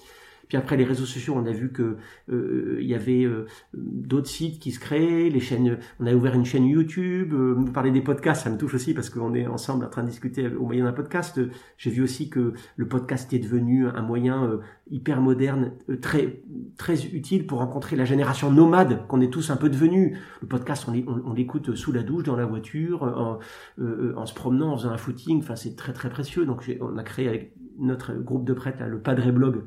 Puis 0.47 0.57
après 0.57 0.77
les 0.77 0.85
réseaux 0.85 1.05
sociaux, 1.05 1.33
on 1.35 1.45
a 1.45 1.51
vu 1.51 1.71
que 1.71 1.97
euh, 2.31 2.77
il 2.79 2.87
y 2.87 2.95
avait 2.95 3.23
euh, 3.23 3.47
d'autres 3.73 4.27
sites 4.27 4.59
qui 4.59 4.71
se 4.71 4.79
créaient, 4.79 5.29
les 5.29 5.39
chaînes. 5.39 5.77
On 5.99 6.07
a 6.07 6.13
ouvert 6.13 6.35
une 6.35 6.45
chaîne 6.45 6.65
YouTube. 6.65 7.33
Euh, 7.33 7.53
vous 7.53 7.71
parlez 7.71 7.91
des 7.91 8.01
podcasts, 8.01 8.43
ça 8.43 8.49
me 8.49 8.57
touche 8.57 8.73
aussi 8.73 8.93
parce 8.93 9.09
qu'on 9.09 9.33
est 9.33 9.45
ensemble 9.47 9.85
en 9.85 9.89
train 9.89 10.03
de 10.03 10.09
discuter 10.09 10.47
au 10.47 10.65
moyen 10.65 10.85
d'un 10.85 10.93
podcast. 10.93 11.39
J'ai 11.77 11.91
vu 11.91 12.01
aussi 12.01 12.29
que 12.29 12.53
le 12.77 12.87
podcast 12.87 13.31
est 13.33 13.39
devenu 13.39 13.87
un 13.87 14.01
moyen 14.01 14.59
hyper 14.89 15.21
moderne, 15.21 15.73
très 16.01 16.41
très 16.77 17.05
utile 17.05 17.45
pour 17.45 17.59
rencontrer 17.59 17.95
la 17.95 18.05
génération 18.05 18.51
nomade 18.51 19.05
qu'on 19.07 19.21
est 19.21 19.31
tous 19.31 19.49
un 19.49 19.57
peu 19.57 19.69
devenus. 19.69 20.17
Le 20.41 20.47
podcast, 20.47 20.87
on 20.87 21.33
l'écoute 21.33 21.75
sous 21.75 21.91
la 21.91 22.03
douche, 22.03 22.23
dans 22.23 22.35
la 22.35 22.45
voiture, 22.45 23.03
en, 23.03 23.39
en 23.81 24.25
se 24.25 24.33
promenant, 24.33 24.73
en 24.73 24.77
faisant 24.77 24.91
un 24.91 24.97
footing. 24.97 25.39
Enfin, 25.39 25.55
c'est 25.55 25.75
très 25.75 25.93
très 25.93 26.09
précieux. 26.09 26.45
Donc, 26.45 26.63
on 26.79 26.97
a 26.97 27.03
créé 27.03 27.27
avec 27.27 27.53
notre 27.77 28.13
groupe 28.13 28.45
de 28.45 28.53
prêtres 28.53 28.83
le 28.83 28.99
Padre 28.99 29.31
Blog 29.31 29.63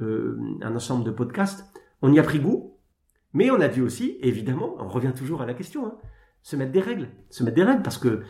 euh, 0.00 0.38
un 0.62 0.74
ensemble 0.74 1.04
de 1.04 1.10
podcasts. 1.10 1.64
On 2.02 2.12
y 2.12 2.18
a 2.18 2.22
pris 2.22 2.40
goût, 2.40 2.76
mais 3.32 3.50
on 3.50 3.60
a 3.60 3.68
dû 3.68 3.82
aussi, 3.82 4.18
évidemment, 4.20 4.76
on 4.78 4.88
revient 4.88 5.12
toujours 5.16 5.42
à 5.42 5.46
la 5.46 5.54
question, 5.54 5.86
hein, 5.86 5.94
se 6.42 6.56
mettre 6.56 6.72
des 6.72 6.80
règles, 6.80 7.08
se 7.30 7.42
mettre 7.42 7.56
des 7.56 7.64
règles 7.64 7.82
parce 7.82 7.98
que 7.98 8.22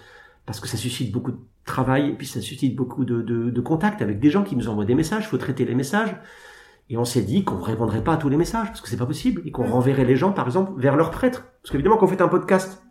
parce 0.47 0.61
que 0.61 0.69
ça 0.69 0.77
suscite 0.77 1.11
beaucoup 1.11 1.33
de 1.33 1.39
travail 1.65 2.11
et 2.11 2.13
puis 2.13 2.27
ça 2.27 2.41
suscite 2.41 2.77
beaucoup 2.77 3.07
de, 3.07 3.23
de, 3.23 3.49
de 3.51 3.61
contacts 3.61 4.03
avec 4.03 4.21
des 4.21 4.31
gens 4.31 4.45
qui 4.45 4.57
nous 4.57 4.69
envoient 4.69 4.85
des 4.85 4.95
messages. 4.95 5.25
Il 5.25 5.29
faut 5.29 5.39
traiter 5.39 5.65
les 5.65 5.75
messages. 5.75 6.15
Et 6.91 6.99
on 6.99 7.05
s'est 7.05 7.23
dit 7.23 7.45
qu'on 7.45 7.57
ne 7.57 7.63
répondrait 7.63 8.05
pas 8.05 8.15
à 8.15 8.17
tous 8.19 8.29
les 8.29 8.37
messages 8.37 8.69
parce 8.69 8.83
que 8.83 8.89
c'est 8.89 8.99
pas 8.99 9.07
possible 9.07 9.41
et 9.47 9.51
qu'on 9.51 9.65
renverrait 9.65 10.05
les 10.05 10.17
gens, 10.17 10.33
par 10.33 10.47
exemple, 10.47 10.73
vers 10.77 10.97
leur 10.97 11.11
prêtre. 11.11 11.47
Parce 11.63 11.71
qu'évidemment, 11.71 11.97
quand 11.97 12.05
vous 12.05 12.13
faites 12.13 12.21
un 12.21 12.29
podcast, 12.29 12.83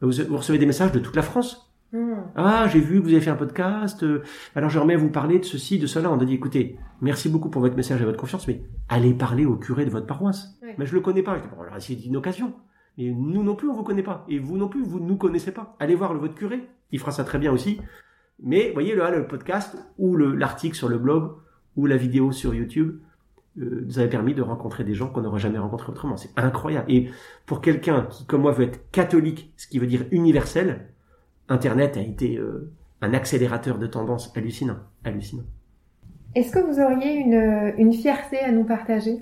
vous 0.00 0.36
recevez 0.36 0.58
des 0.58 0.66
messages 0.66 0.92
de 0.92 0.98
toute 0.98 1.14
la 1.14 1.22
France. 1.22 1.63
Hmm. 1.94 2.24
Ah, 2.34 2.66
j'ai 2.66 2.80
vu 2.80 2.98
que 2.98 3.04
vous 3.04 3.12
avez 3.12 3.20
fait 3.20 3.30
un 3.30 3.36
podcast. 3.36 4.02
Euh, 4.02 4.24
alors 4.56 4.68
j'aimerais 4.68 4.96
vous 4.96 5.10
parler 5.10 5.38
de 5.38 5.44
ceci, 5.44 5.78
de 5.78 5.86
cela. 5.86 6.10
On 6.10 6.18
a 6.18 6.24
dit, 6.24 6.34
écoutez, 6.34 6.76
merci 7.00 7.28
beaucoup 7.28 7.50
pour 7.50 7.60
votre 7.60 7.76
message 7.76 8.02
et 8.02 8.04
votre 8.04 8.18
confiance, 8.18 8.48
mais 8.48 8.62
allez 8.88 9.14
parler 9.14 9.44
au 9.44 9.54
curé 9.54 9.84
de 9.84 9.90
votre 9.90 10.06
paroisse. 10.06 10.58
Mais 10.76 10.86
je 10.86 10.94
le 10.94 11.00
connais 11.00 11.22
pas. 11.22 11.36
Je 11.36 11.42
dis, 11.42 11.48
bon, 11.54 11.62
alors 11.62 11.74
c'est 11.78 11.94
une 11.94 12.16
occasion. 12.16 12.52
Mais 12.98 13.12
nous 13.12 13.44
non 13.44 13.54
plus, 13.54 13.68
on 13.68 13.74
vous 13.74 13.84
connaît 13.84 14.02
pas. 14.02 14.24
Et 14.28 14.40
vous 14.40 14.56
non 14.56 14.66
plus, 14.66 14.82
vous 14.82 14.98
ne 14.98 15.06
nous 15.06 15.16
connaissez 15.16 15.52
pas. 15.52 15.76
Allez 15.78 15.94
voir 15.94 16.14
le, 16.14 16.18
votre 16.18 16.34
curé. 16.34 16.68
Il 16.90 16.98
fera 16.98 17.12
ça 17.12 17.22
très 17.22 17.38
bien 17.38 17.52
aussi. 17.52 17.80
Mais 18.42 18.72
voyez 18.72 18.96
là, 18.96 19.12
le 19.12 19.28
podcast 19.28 19.76
ou 19.96 20.16
l'article 20.16 20.74
sur 20.74 20.88
le 20.88 20.98
blog 20.98 21.36
ou 21.76 21.86
la 21.86 21.96
vidéo 21.96 22.32
sur 22.32 22.56
YouTube 22.56 22.98
euh, 23.60 23.84
nous 23.86 24.00
avait 24.00 24.08
permis 24.08 24.34
de 24.34 24.42
rencontrer 24.42 24.82
des 24.82 24.94
gens 24.94 25.10
qu'on 25.10 25.22
n'aurait 25.22 25.38
jamais 25.38 25.58
rencontrés 25.58 25.92
autrement. 25.92 26.16
C'est 26.16 26.36
incroyable. 26.36 26.90
Et 26.90 27.10
pour 27.46 27.60
quelqu'un 27.60 28.06
qui, 28.10 28.26
comme 28.26 28.42
moi, 28.42 28.50
veut 28.50 28.64
être 28.64 28.90
catholique, 28.90 29.52
ce 29.56 29.68
qui 29.68 29.78
veut 29.78 29.86
dire 29.86 30.06
universel, 30.10 30.88
Internet 31.48 31.96
a 31.96 32.00
été 32.00 32.36
euh, 32.36 32.72
un 33.00 33.14
accélérateur 33.14 33.78
de 33.78 33.86
tendance 33.86 34.32
hallucinant. 34.36 34.78
hallucinant. 35.04 35.44
Est-ce 36.34 36.50
que 36.50 36.58
vous 36.58 36.80
auriez 36.80 37.14
une, 37.14 37.74
une, 37.78 37.92
fierté 37.92 38.38
à 38.38 38.50
nous 38.50 38.64
partager, 38.64 39.18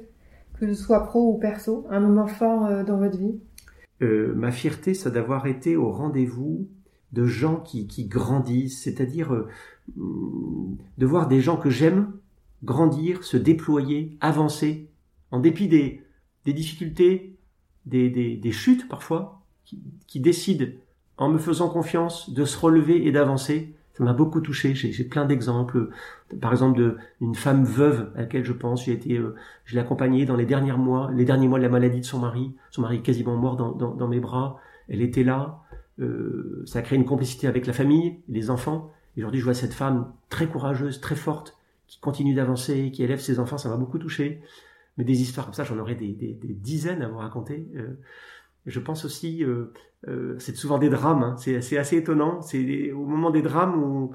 que 0.59 0.67
ce 0.67 0.75
soit 0.75 1.05
pro 1.05 1.35
ou 1.35 1.39
perso, 1.39 1.87
un 1.91 2.01
moment 2.01 2.27
fort 2.27 2.67
euh, 2.67 2.85
dans 2.85 2.97
votre 2.97 3.19
vie? 3.19 3.39
Euh, 4.03 4.35
Ma 4.35 4.51
fierté, 4.51 4.95
c'est 4.95 5.11
d'avoir 5.11 5.47
été 5.47 5.77
au 5.77 5.91
rendez-vous 5.91 6.69
de 7.13 7.27
gens 7.27 7.57
qui, 7.57 7.87
qui 7.87 8.07
grandissent, 8.07 8.83
c'est-à-dire 8.83 9.35
euh, 9.35 9.49
de 9.97 11.07
voir 11.07 11.29
des 11.29 11.41
gens 11.41 11.57
que 11.57 11.69
j'aime 11.69 12.13
grandir, 12.65 13.25
se 13.25 13.37
déployer, 13.37 14.17
avancer, 14.21 14.89
en 15.31 15.41
dépit 15.41 15.69
des, 15.69 16.03
des 16.47 16.53
difficultés, 16.53 17.37
des, 17.85 18.09
des, 18.09 18.37
des 18.37 18.53
chutes 18.53 18.89
parfois, 18.89 19.43
qui, 19.65 19.83
qui 20.07 20.21
décident 20.21 20.67
en 21.19 21.29
me 21.29 21.39
faisant 21.39 21.69
confiance, 21.69 22.31
de 22.31 22.45
se 22.45 22.59
relever 22.59 23.07
et 23.07 23.13
d'avancer. 23.13 23.75
Ça 23.95 24.05
m'a 24.05 24.15
beaucoup 24.15 24.41
touché. 24.41 24.75
J'ai 24.75 25.05
plein 25.05 25.27
d'exemples. 25.27 25.91
Par 26.41 26.53
exemple, 26.53 26.97
d'une 27.21 27.35
femme 27.35 27.65
veuve 27.65 28.11
à 28.17 28.21
laquelle 28.21 28.45
je 28.45 28.55
pense. 28.55 28.87
J'ai 28.87 28.93
été, 28.93 29.19
euh, 29.19 29.35
je 29.65 29.75
l'ai 29.75 29.81
accompagnée 29.81 30.25
dans 30.25 30.37
les 30.37 30.47
derniers 30.47 30.73
mois, 30.73 31.11
les 31.13 31.27
derniers 31.27 31.49
mois 31.49 31.59
de 31.59 31.65
la 31.65 31.69
maladie 31.71 32.01
de 32.01 32.05
son 32.07 32.19
mari. 32.19 32.55
Son 32.71 32.83
mari 32.83 32.97
est 32.97 33.03
quasiment 33.03 33.37
mort 33.37 33.57
dans, 33.57 33.73
dans, 33.73 34.09
mes 34.09 34.21
bras. 34.21 34.59
Elle 34.89 35.03
était 35.03 35.25
là. 35.25 35.61
Euh, 36.01 36.63
ça 36.65 36.79
a 36.79 36.83
créé 36.83 36.99
une 36.99 37.05
complicité 37.05 37.47
avec 37.47 37.67
la 37.67 37.75
famille, 37.75 38.21
les 38.29 38.49
enfants. 38.49 38.91
Et 39.17 39.21
aujourd'hui, 39.21 39.41
je 39.41 39.45
vois 39.45 39.55
cette 39.55 39.75
femme 39.75 40.11
très 40.31 40.47
courageuse, 40.47 41.01
très 41.01 41.17
forte, 41.17 41.59
qui 41.87 42.01
continue 42.01 42.33
d'avancer, 42.33 42.91
qui 42.91 43.03
élève 43.03 43.21
ses 43.21 43.39
enfants, 43.39 43.59
ça 43.59 43.69
m'a 43.69 43.77
beaucoup 43.77 43.99
touché. 43.99 44.41
Mais 44.97 45.05
des 45.05 45.21
histoires 45.21 45.47
comme 45.47 45.55
ça, 45.55 45.65
j'en 45.65 45.79
aurais 45.79 45.95
des, 45.95 46.13
des, 46.13 46.33
des, 46.33 46.55
dizaines 46.55 47.03
à 47.03 47.09
vous 47.09 47.19
raconter. 47.19 47.69
Euh, 47.77 47.99
je 48.67 48.81
pense 48.81 49.05
aussi, 49.05 49.45
euh, 49.45 49.73
euh, 50.09 50.37
c'est 50.39 50.57
souvent 50.57 50.79
des 50.79 50.89
drames, 50.89 51.23
hein. 51.23 51.37
c'est 51.37 51.79
assez 51.79 51.97
étonnant. 51.97 52.43
C'est 52.43 52.93
au 52.93 53.05
moment 53.05 53.31
des 53.31 53.43
drames 53.43 53.83
où, 53.83 54.15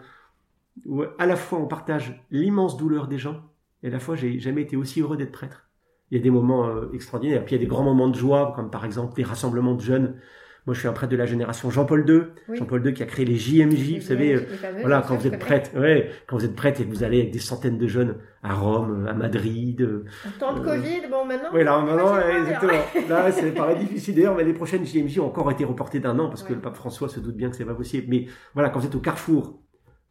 à 1.17 1.25
la 1.25 1.35
fois 1.35 1.59
on 1.59 1.67
partage 1.67 2.23
l'immense 2.31 2.77
douleur 2.77 3.07
des 3.07 3.17
gens, 3.17 3.41
et 3.83 3.87
à 3.87 3.89
la 3.89 3.99
fois 3.99 4.15
j'ai 4.15 4.39
jamais 4.39 4.61
été 4.61 4.77
aussi 4.77 5.01
heureux 5.01 5.17
d'être 5.17 5.31
prêtre. 5.31 5.69
Il 6.11 6.17
y 6.17 6.21
a 6.21 6.23
des 6.23 6.29
moments 6.29 6.67
euh, 6.67 6.89
extraordinaires, 6.93 7.43
puis 7.43 7.55
il 7.55 7.59
y 7.59 7.61
a 7.61 7.63
des 7.63 7.69
grands 7.69 7.83
moments 7.83 8.07
de 8.09 8.15
joie, 8.15 8.53
comme 8.55 8.69
par 8.71 8.85
exemple 8.85 9.15
des 9.15 9.23
rassemblements 9.23 9.75
de 9.75 9.81
jeunes 9.81 10.19
moi, 10.67 10.73
je 10.73 10.79
suis 10.79 10.89
un 10.89 10.93
prêtre 10.93 11.13
de 11.13 11.17
la 11.17 11.25
génération 11.25 11.69
Jean-Paul 11.69 12.03
II. 12.09 12.23
Jean-Paul 12.53 12.85
II 12.85 12.93
qui 12.93 13.01
a 13.01 13.05
créé 13.05 13.23
les 13.23 13.37
JMJ, 13.37 13.95
vous 13.95 14.01
savez. 14.01 14.35
Euh, 14.35 14.41
voilà, 14.81 15.01
quand 15.01 15.15
vous 15.15 15.25
êtes 15.25 15.39
prêtre, 15.39 15.71
ouais, 15.79 16.11
quand 16.27 16.35
vous 16.35 16.43
êtes 16.43 16.57
prêtre 16.57 16.81
et 16.81 16.83
que 16.83 16.89
vous 16.89 17.03
allez 17.03 17.21
avec 17.21 17.31
des 17.31 17.39
centaines 17.39 17.77
de 17.77 17.87
jeunes 17.87 18.17
à 18.43 18.53
Rome, 18.53 19.07
à 19.07 19.13
Madrid. 19.13 19.79
Euh, 19.79 20.03
en 20.27 20.37
temps 20.37 20.53
de 20.53 20.59
Covid, 20.59 21.07
bon, 21.09 21.23
maintenant. 21.23 21.51
Oui, 21.53 21.63
là, 21.63 21.79
maintenant, 21.79 22.19
exactement. 22.19 22.73
là, 23.09 23.31
c'est 23.31 23.51
paraît 23.51 23.77
difficile. 23.77 24.15
D'ailleurs, 24.15 24.35
mais 24.35 24.43
les 24.43 24.51
prochaines 24.51 24.85
JMJ 24.85 25.19
ont 25.19 25.27
encore 25.27 25.49
été 25.51 25.63
reportées 25.63 26.01
d'un 26.01 26.19
an 26.19 26.27
parce 26.27 26.43
que 26.43 26.51
le 26.51 26.59
pape 26.59 26.75
François 26.75 27.07
se 27.07 27.21
doute 27.21 27.37
bien 27.37 27.49
que 27.49 27.55
c'est 27.55 27.63
pas 27.63 27.73
possible. 27.73 28.07
Mais 28.09 28.25
voilà, 28.53 28.69
quand 28.69 28.81
vous 28.81 28.87
êtes 28.87 28.95
au 28.95 28.99
carrefour 28.99 29.61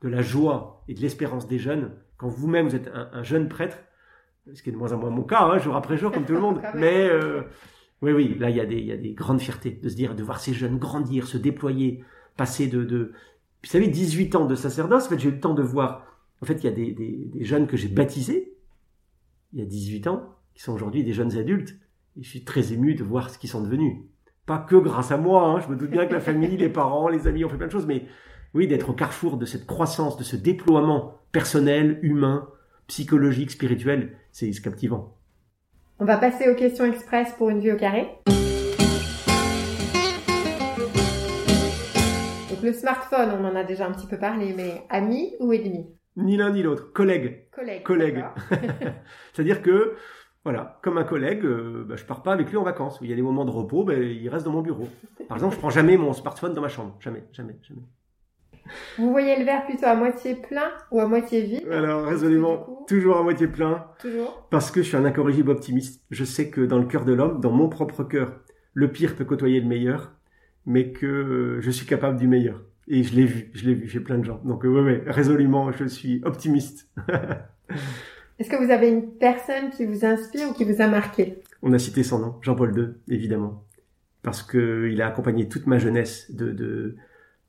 de 0.00 0.08
la 0.08 0.22
joie 0.22 0.84
et 0.88 0.94
de 0.94 1.02
l'espérance 1.02 1.46
des 1.46 1.58
jeunes, 1.58 1.90
quand 2.16 2.28
vous-même 2.28 2.66
vous 2.66 2.76
êtes 2.76 2.90
un, 2.94 3.22
jeune 3.22 3.50
prêtre, 3.50 3.76
ce 4.54 4.62
qui 4.62 4.70
est 4.70 4.72
de 4.72 4.78
moins 4.78 4.94
en 4.94 4.96
moins 4.96 5.10
mon 5.10 5.24
cas, 5.24 5.42
hein, 5.42 5.58
jour 5.58 5.76
après 5.76 5.98
jour, 5.98 6.10
comme 6.10 6.24
tout 6.24 6.32
le 6.32 6.40
monde, 6.40 6.62
mais 6.74 7.10
euh, 7.10 7.42
oui, 8.02 8.12
oui, 8.12 8.36
là, 8.38 8.50
il 8.50 8.56
y, 8.56 8.60
a 8.60 8.66
des, 8.66 8.76
il 8.76 8.86
y 8.86 8.92
a 8.92 8.96
des 8.96 9.12
grandes 9.12 9.40
fiertés 9.40 9.70
de 9.70 9.88
se 9.88 9.94
dire, 9.94 10.14
de 10.14 10.22
voir 10.22 10.40
ces 10.40 10.52
jeunes 10.52 10.78
grandir, 10.78 11.26
se 11.26 11.38
déployer, 11.38 12.04
passer 12.36 12.66
de... 12.66 12.84
de... 12.84 13.12
Vous 13.64 13.70
savez, 13.70 13.88
18 13.88 14.34
ans 14.36 14.46
de 14.46 14.54
sacerdoce, 14.54 15.06
en 15.06 15.08
fait, 15.08 15.18
j'ai 15.18 15.28
eu 15.28 15.32
le 15.32 15.40
temps 15.40 15.54
de 15.54 15.62
voir... 15.62 16.04
En 16.42 16.46
fait, 16.46 16.62
il 16.62 16.64
y 16.64 16.68
a 16.68 16.72
des, 16.72 16.92
des, 16.92 17.24
des 17.32 17.44
jeunes 17.44 17.66
que 17.66 17.76
j'ai 17.76 17.88
baptisés, 17.88 18.54
il 19.52 19.60
y 19.60 19.62
a 19.62 19.64
18 19.64 20.06
ans, 20.08 20.34
qui 20.54 20.62
sont 20.62 20.72
aujourd'hui 20.72 21.02
des 21.04 21.12
jeunes 21.12 21.36
adultes. 21.38 21.76
Et 22.18 22.22
je 22.22 22.28
suis 22.28 22.44
très 22.44 22.72
ému 22.72 22.94
de 22.94 23.04
voir 23.04 23.30
ce 23.30 23.38
qu'ils 23.38 23.50
sont 23.50 23.62
devenus. 23.62 23.96
Pas 24.44 24.58
que 24.58 24.76
grâce 24.76 25.10
à 25.10 25.16
moi, 25.16 25.48
hein, 25.48 25.60
je 25.60 25.68
me 25.68 25.76
doute 25.76 25.90
bien 25.90 26.06
que 26.06 26.12
la 26.12 26.20
famille, 26.20 26.56
les 26.56 26.68
parents, 26.68 27.08
les 27.08 27.26
amis 27.26 27.44
ont 27.44 27.48
fait 27.48 27.56
plein 27.56 27.66
de 27.66 27.72
choses, 27.72 27.86
mais 27.86 28.06
oui, 28.54 28.66
d'être 28.68 28.90
au 28.90 28.92
carrefour 28.92 29.36
de 29.36 29.44
cette 29.44 29.66
croissance, 29.66 30.16
de 30.16 30.24
ce 30.24 30.36
déploiement 30.36 31.18
personnel, 31.32 31.98
humain, 32.02 32.48
psychologique, 32.86 33.50
spirituel, 33.50 34.16
c'est 34.30 34.50
captivant. 34.62 35.15
On 35.98 36.04
va 36.04 36.18
passer 36.18 36.50
aux 36.50 36.54
questions 36.54 36.84
express 36.84 37.32
pour 37.38 37.48
une 37.48 37.60
vie 37.60 37.72
au 37.72 37.76
carré. 37.76 38.06
Donc 42.50 42.62
le 42.62 42.72
smartphone, 42.74 43.30
on 43.40 43.44
en 43.46 43.56
a 43.56 43.64
déjà 43.64 43.86
un 43.86 43.92
petit 43.92 44.06
peu 44.06 44.18
parlé, 44.18 44.52
mais 44.54 44.82
ami 44.90 45.32
ou 45.40 45.54
ennemi? 45.54 45.86
Ni 46.16 46.36
l'un 46.36 46.50
ni 46.50 46.62
l'autre, 46.62 46.92
collègue. 46.92 47.48
Collègue. 47.50 47.82
Collègue. 47.82 48.24
C'est-à-dire 49.32 49.62
que, 49.62 49.96
voilà, 50.44 50.78
comme 50.82 50.98
un 50.98 51.04
collègue, 51.04 51.46
euh, 51.46 51.86
bah, 51.88 51.96
je 51.96 52.04
pars 52.04 52.22
pas 52.22 52.34
avec 52.34 52.50
lui 52.50 52.58
en 52.58 52.62
vacances. 52.62 52.98
Il 53.00 53.08
y 53.08 53.12
a 53.14 53.16
des 53.16 53.22
moments 53.22 53.46
de 53.46 53.50
repos, 53.50 53.82
bah, 53.84 53.94
il 53.94 54.28
reste 54.28 54.44
dans 54.44 54.52
mon 54.52 54.60
bureau. 54.60 54.88
Par 55.28 55.38
exemple, 55.38 55.54
je 55.54 55.60
prends 55.60 55.70
jamais 55.70 55.96
mon 55.96 56.12
smartphone 56.12 56.52
dans 56.52 56.60
ma 56.60 56.68
chambre. 56.68 56.94
Jamais, 57.00 57.24
jamais, 57.32 57.56
jamais. 57.62 57.82
Vous 58.98 59.10
voyez 59.10 59.38
le 59.38 59.44
verre 59.44 59.64
plutôt 59.64 59.86
à 59.86 59.94
moitié 59.94 60.34
plein 60.34 60.70
ou 60.90 61.00
à 61.00 61.06
moitié 61.06 61.42
vide 61.42 61.68
Alors, 61.70 62.04
résolument, 62.04 62.84
toujours 62.86 63.18
à 63.18 63.22
moitié 63.22 63.46
plein. 63.46 63.86
Toujours. 64.00 64.46
Parce 64.50 64.70
que 64.70 64.82
je 64.82 64.88
suis 64.88 64.96
un 64.96 65.04
incorrigible 65.04 65.50
optimiste. 65.50 66.02
Je 66.10 66.24
sais 66.24 66.50
que 66.50 66.60
dans 66.60 66.78
le 66.78 66.86
cœur 66.86 67.04
de 67.04 67.12
l'homme, 67.12 67.40
dans 67.40 67.52
mon 67.52 67.68
propre 67.68 68.04
cœur, 68.04 68.32
le 68.74 68.90
pire 68.90 69.16
peut 69.16 69.24
côtoyer 69.24 69.60
le 69.60 69.66
meilleur, 69.66 70.12
mais 70.66 70.92
que 70.92 71.58
je 71.60 71.70
suis 71.70 71.86
capable 71.86 72.18
du 72.18 72.28
meilleur. 72.28 72.62
Et 72.88 73.02
je 73.02 73.14
l'ai 73.16 73.24
vu, 73.24 73.50
je 73.54 73.66
l'ai 73.66 73.74
vu 73.74 73.88
chez 73.88 74.00
plein 74.00 74.18
de 74.18 74.24
gens. 74.24 74.40
Donc, 74.44 74.62
oui, 74.62 74.80
oui, 74.80 74.98
résolument, 75.06 75.72
je 75.72 75.86
suis 75.86 76.20
optimiste. 76.24 76.88
Est-ce 78.38 78.50
que 78.50 78.62
vous 78.62 78.70
avez 78.70 78.88
une 78.88 79.12
personne 79.12 79.70
qui 79.70 79.86
vous 79.86 80.04
inspire 80.04 80.50
ou 80.50 80.52
qui 80.52 80.64
vous 80.64 80.82
a 80.82 80.86
marqué? 80.86 81.40
On 81.62 81.72
a 81.72 81.78
cité 81.78 82.02
son 82.02 82.18
nom, 82.18 82.34
Jean-Paul 82.42 82.78
II, 82.78 83.14
évidemment. 83.14 83.64
Parce 84.22 84.42
qu'il 84.42 85.00
a 85.00 85.06
accompagné 85.06 85.48
toute 85.48 85.66
ma 85.66 85.78
jeunesse 85.78 86.30
de, 86.34 86.52
de, 86.52 86.96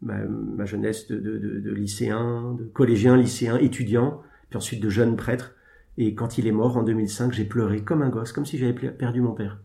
ma, 0.01 0.65
jeunesse 0.65 1.07
de, 1.07 1.17
de, 1.17 1.37
de, 1.37 1.59
de, 1.59 1.71
lycéen, 1.71 2.55
de 2.57 2.65
collégien, 2.65 3.17
lycéen, 3.17 3.57
étudiant, 3.57 4.21
puis 4.49 4.57
ensuite 4.57 4.81
de 4.81 4.89
jeune 4.89 5.15
prêtre. 5.15 5.55
Et 5.97 6.13
quand 6.13 6.37
il 6.37 6.47
est 6.47 6.51
mort 6.51 6.77
en 6.77 6.83
2005, 6.83 7.33
j'ai 7.33 7.45
pleuré 7.45 7.83
comme 7.83 8.01
un 8.01 8.09
gosse, 8.09 8.31
comme 8.31 8.45
si 8.45 8.57
j'avais 8.57 8.73
perdu 8.73 9.21
mon 9.21 9.33
père. 9.33 9.59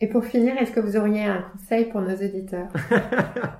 Et 0.00 0.08
pour 0.08 0.24
finir, 0.24 0.56
est-ce 0.56 0.72
que 0.72 0.80
vous 0.80 0.96
auriez 0.96 1.24
un 1.24 1.42
conseil 1.42 1.90
pour 1.90 2.00
nos 2.00 2.14
auditeurs? 2.14 2.68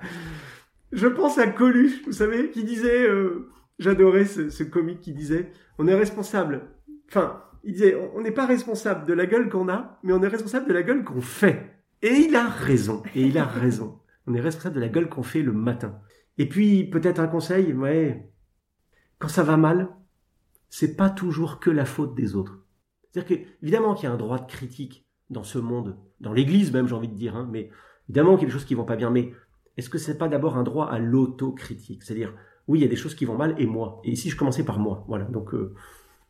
Je 0.91 1.07
pense 1.07 1.37
à 1.37 1.47
Coluche, 1.47 2.03
vous 2.05 2.11
savez, 2.11 2.49
qui 2.49 2.63
disait, 2.63 3.07
euh, 3.07 3.49
j'adorais 3.77 4.25
ce, 4.25 4.49
ce 4.49 4.63
comique 4.63 5.01
qui 5.01 5.13
disait, 5.13 5.51
on 5.77 5.87
est 5.87 5.95
responsable. 5.95 6.63
Enfin, 7.07 7.43
il 7.63 7.73
disait, 7.73 7.95
on 8.15 8.21
n'est 8.21 8.31
pas 8.31 8.47
responsable 8.47 9.05
de 9.05 9.13
la 9.13 9.27
gueule 9.27 9.49
qu'on 9.49 9.69
a, 9.69 9.99
mais 10.03 10.13
on 10.13 10.23
est 10.23 10.27
responsable 10.27 10.67
de 10.67 10.73
la 10.73 10.83
gueule 10.83 11.03
qu'on 11.03 11.21
fait. 11.21 11.71
Et 12.01 12.13
il 12.13 12.35
a 12.35 12.47
raison. 12.47 13.03
Et 13.15 13.21
il 13.21 13.37
a 13.37 13.45
raison. 13.45 13.99
On 14.31 14.33
est 14.33 14.39
responsable 14.39 14.75
de 14.75 14.79
la 14.79 14.87
gueule 14.87 15.09
qu'on 15.09 15.23
fait 15.23 15.41
le 15.41 15.51
matin. 15.51 15.99
Et 16.37 16.47
puis, 16.47 16.85
peut-être 16.85 17.19
un 17.19 17.27
conseil, 17.27 17.73
ouais, 17.73 18.31
quand 19.19 19.27
ça 19.27 19.43
va 19.43 19.57
mal, 19.57 19.89
c'est 20.69 20.95
pas 20.95 21.09
toujours 21.09 21.59
que 21.59 21.69
la 21.69 21.83
faute 21.83 22.15
des 22.15 22.35
autres. 22.35 22.63
C'est-à-dire 23.11 23.37
que, 23.37 23.43
évidemment 23.61 23.93
qu'il 23.93 24.05
y 24.05 24.07
a 24.07 24.13
un 24.13 24.17
droit 24.17 24.39
de 24.39 24.49
critique 24.49 25.05
dans 25.29 25.43
ce 25.43 25.59
monde, 25.59 25.97
dans 26.21 26.31
l'église 26.31 26.71
même, 26.71 26.87
j'ai 26.87 26.95
envie 26.95 27.09
de 27.09 27.13
dire, 27.13 27.35
hein, 27.35 27.49
mais 27.51 27.71
évidemment 28.07 28.37
qu'il 28.37 28.43
y 28.43 28.45
a 28.45 28.53
des 28.53 28.53
choses 28.53 28.65
qui 28.65 28.73
vont 28.73 28.85
pas 28.85 28.95
bien, 28.95 29.09
mais 29.09 29.33
est-ce 29.75 29.89
que 29.89 29.97
c'est 29.97 30.17
pas 30.17 30.29
d'abord 30.29 30.55
un 30.55 30.63
droit 30.63 30.87
à 30.87 30.97
l'autocritique? 30.97 32.03
C'est-à-dire, 32.03 32.33
oui, 32.69 32.79
il 32.79 32.81
y 32.83 32.85
a 32.85 32.89
des 32.89 32.95
choses 32.95 33.15
qui 33.15 33.25
vont 33.25 33.35
mal 33.35 33.55
et 33.57 33.65
moi. 33.65 33.99
Et 34.05 34.11
ici, 34.11 34.29
je 34.29 34.37
commençais 34.37 34.63
par 34.63 34.79
moi. 34.79 35.03
Voilà. 35.09 35.25
Donc, 35.25 35.53
euh, 35.53 35.75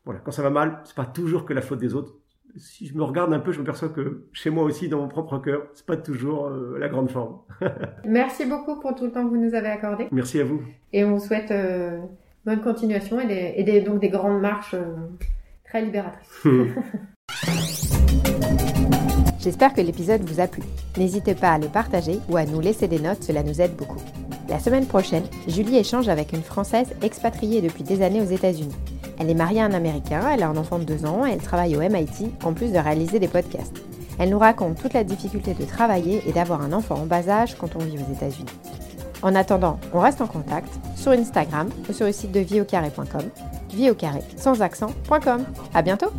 voilà. 0.04 0.18
Quand 0.18 0.32
ça 0.32 0.42
va 0.42 0.50
mal, 0.50 0.82
c'est 0.84 0.96
pas 0.96 1.06
toujours 1.06 1.44
que 1.44 1.52
la 1.52 1.62
faute 1.62 1.78
des 1.78 1.94
autres 1.94 2.16
si 2.56 2.86
je 2.86 2.94
me 2.94 3.02
regarde 3.02 3.32
un 3.32 3.38
peu, 3.38 3.52
je 3.52 3.60
me 3.60 3.64
perçois 3.64 3.88
que 3.88 4.26
chez 4.32 4.50
moi 4.50 4.64
aussi, 4.64 4.88
dans 4.88 4.98
mon 4.98 5.08
propre 5.08 5.38
cœur, 5.38 5.66
c'est 5.74 5.86
pas 5.86 5.96
toujours 5.96 6.46
euh, 6.46 6.76
la 6.78 6.88
grande 6.88 7.10
forme. 7.10 7.38
Merci 8.04 8.46
beaucoup 8.46 8.78
pour 8.78 8.94
tout 8.94 9.04
le 9.04 9.12
temps 9.12 9.24
que 9.24 9.30
vous 9.30 9.42
nous 9.42 9.54
avez 9.54 9.68
accordé. 9.68 10.08
Merci 10.10 10.40
à 10.40 10.44
vous. 10.44 10.62
Et 10.92 11.04
on 11.04 11.16
vous 11.16 11.24
souhaite 11.24 11.50
euh, 11.50 12.00
bonne 12.44 12.60
continuation 12.60 13.20
et, 13.20 13.62
des, 13.62 13.80
donc 13.80 14.00
des 14.00 14.10
grandes 14.10 14.40
marches 14.40 14.74
euh, 14.74 14.94
très 15.64 15.82
libératrices. 15.82 16.42
J'espère 19.38 19.74
que 19.74 19.80
l'épisode 19.80 20.20
vous 20.22 20.40
a 20.40 20.46
plu. 20.46 20.62
N'hésitez 20.96 21.34
pas 21.34 21.52
à 21.52 21.58
le 21.58 21.66
partager 21.66 22.18
ou 22.28 22.36
à 22.36 22.44
nous 22.44 22.60
laisser 22.60 22.86
des 22.86 23.00
notes, 23.00 23.24
cela 23.24 23.42
nous 23.42 23.60
aide 23.60 23.74
beaucoup. 23.74 24.00
La 24.48 24.60
semaine 24.60 24.86
prochaine, 24.86 25.24
Julie 25.48 25.78
échange 25.78 26.08
avec 26.08 26.32
une 26.32 26.42
Française 26.42 26.94
expatriée 27.02 27.60
depuis 27.60 27.82
des 27.82 28.02
années 28.02 28.20
aux 28.20 28.24
États-Unis. 28.24 28.76
Elle 29.22 29.30
est 29.30 29.34
mariée 29.34 29.60
à 29.60 29.66
un 29.66 29.72
Américain, 29.72 30.22
elle 30.34 30.42
a 30.42 30.48
un 30.48 30.56
enfant 30.56 30.80
de 30.80 30.84
2 30.84 31.06
ans 31.06 31.24
et 31.24 31.30
elle 31.30 31.40
travaille 31.40 31.76
au 31.76 31.80
MIT 31.80 32.32
en 32.42 32.52
plus 32.52 32.72
de 32.72 32.78
réaliser 32.78 33.20
des 33.20 33.28
podcasts. 33.28 33.80
Elle 34.18 34.30
nous 34.30 34.38
raconte 34.40 34.82
toute 34.82 34.94
la 34.94 35.04
difficulté 35.04 35.54
de 35.54 35.64
travailler 35.64 36.24
et 36.26 36.32
d'avoir 36.32 36.60
un 36.60 36.72
enfant 36.72 36.96
en 36.96 37.06
bas 37.06 37.28
âge 37.28 37.54
quand 37.56 37.76
on 37.76 37.78
vit 37.78 37.98
aux 37.98 38.12
États-Unis. 38.12 38.50
En 39.22 39.36
attendant, 39.36 39.78
on 39.94 40.00
reste 40.00 40.20
en 40.20 40.26
contact 40.26 40.72
sur 40.96 41.12
Instagram 41.12 41.68
ou 41.88 41.92
sur 41.92 42.06
le 42.06 42.12
site 42.12 42.32
de 42.32 42.40
vieaucarré.com, 42.40 43.22
vie 43.72 43.92
sans 44.36 44.60
accent.com. 44.60 45.44
À 45.72 45.82
bientôt! 45.82 46.10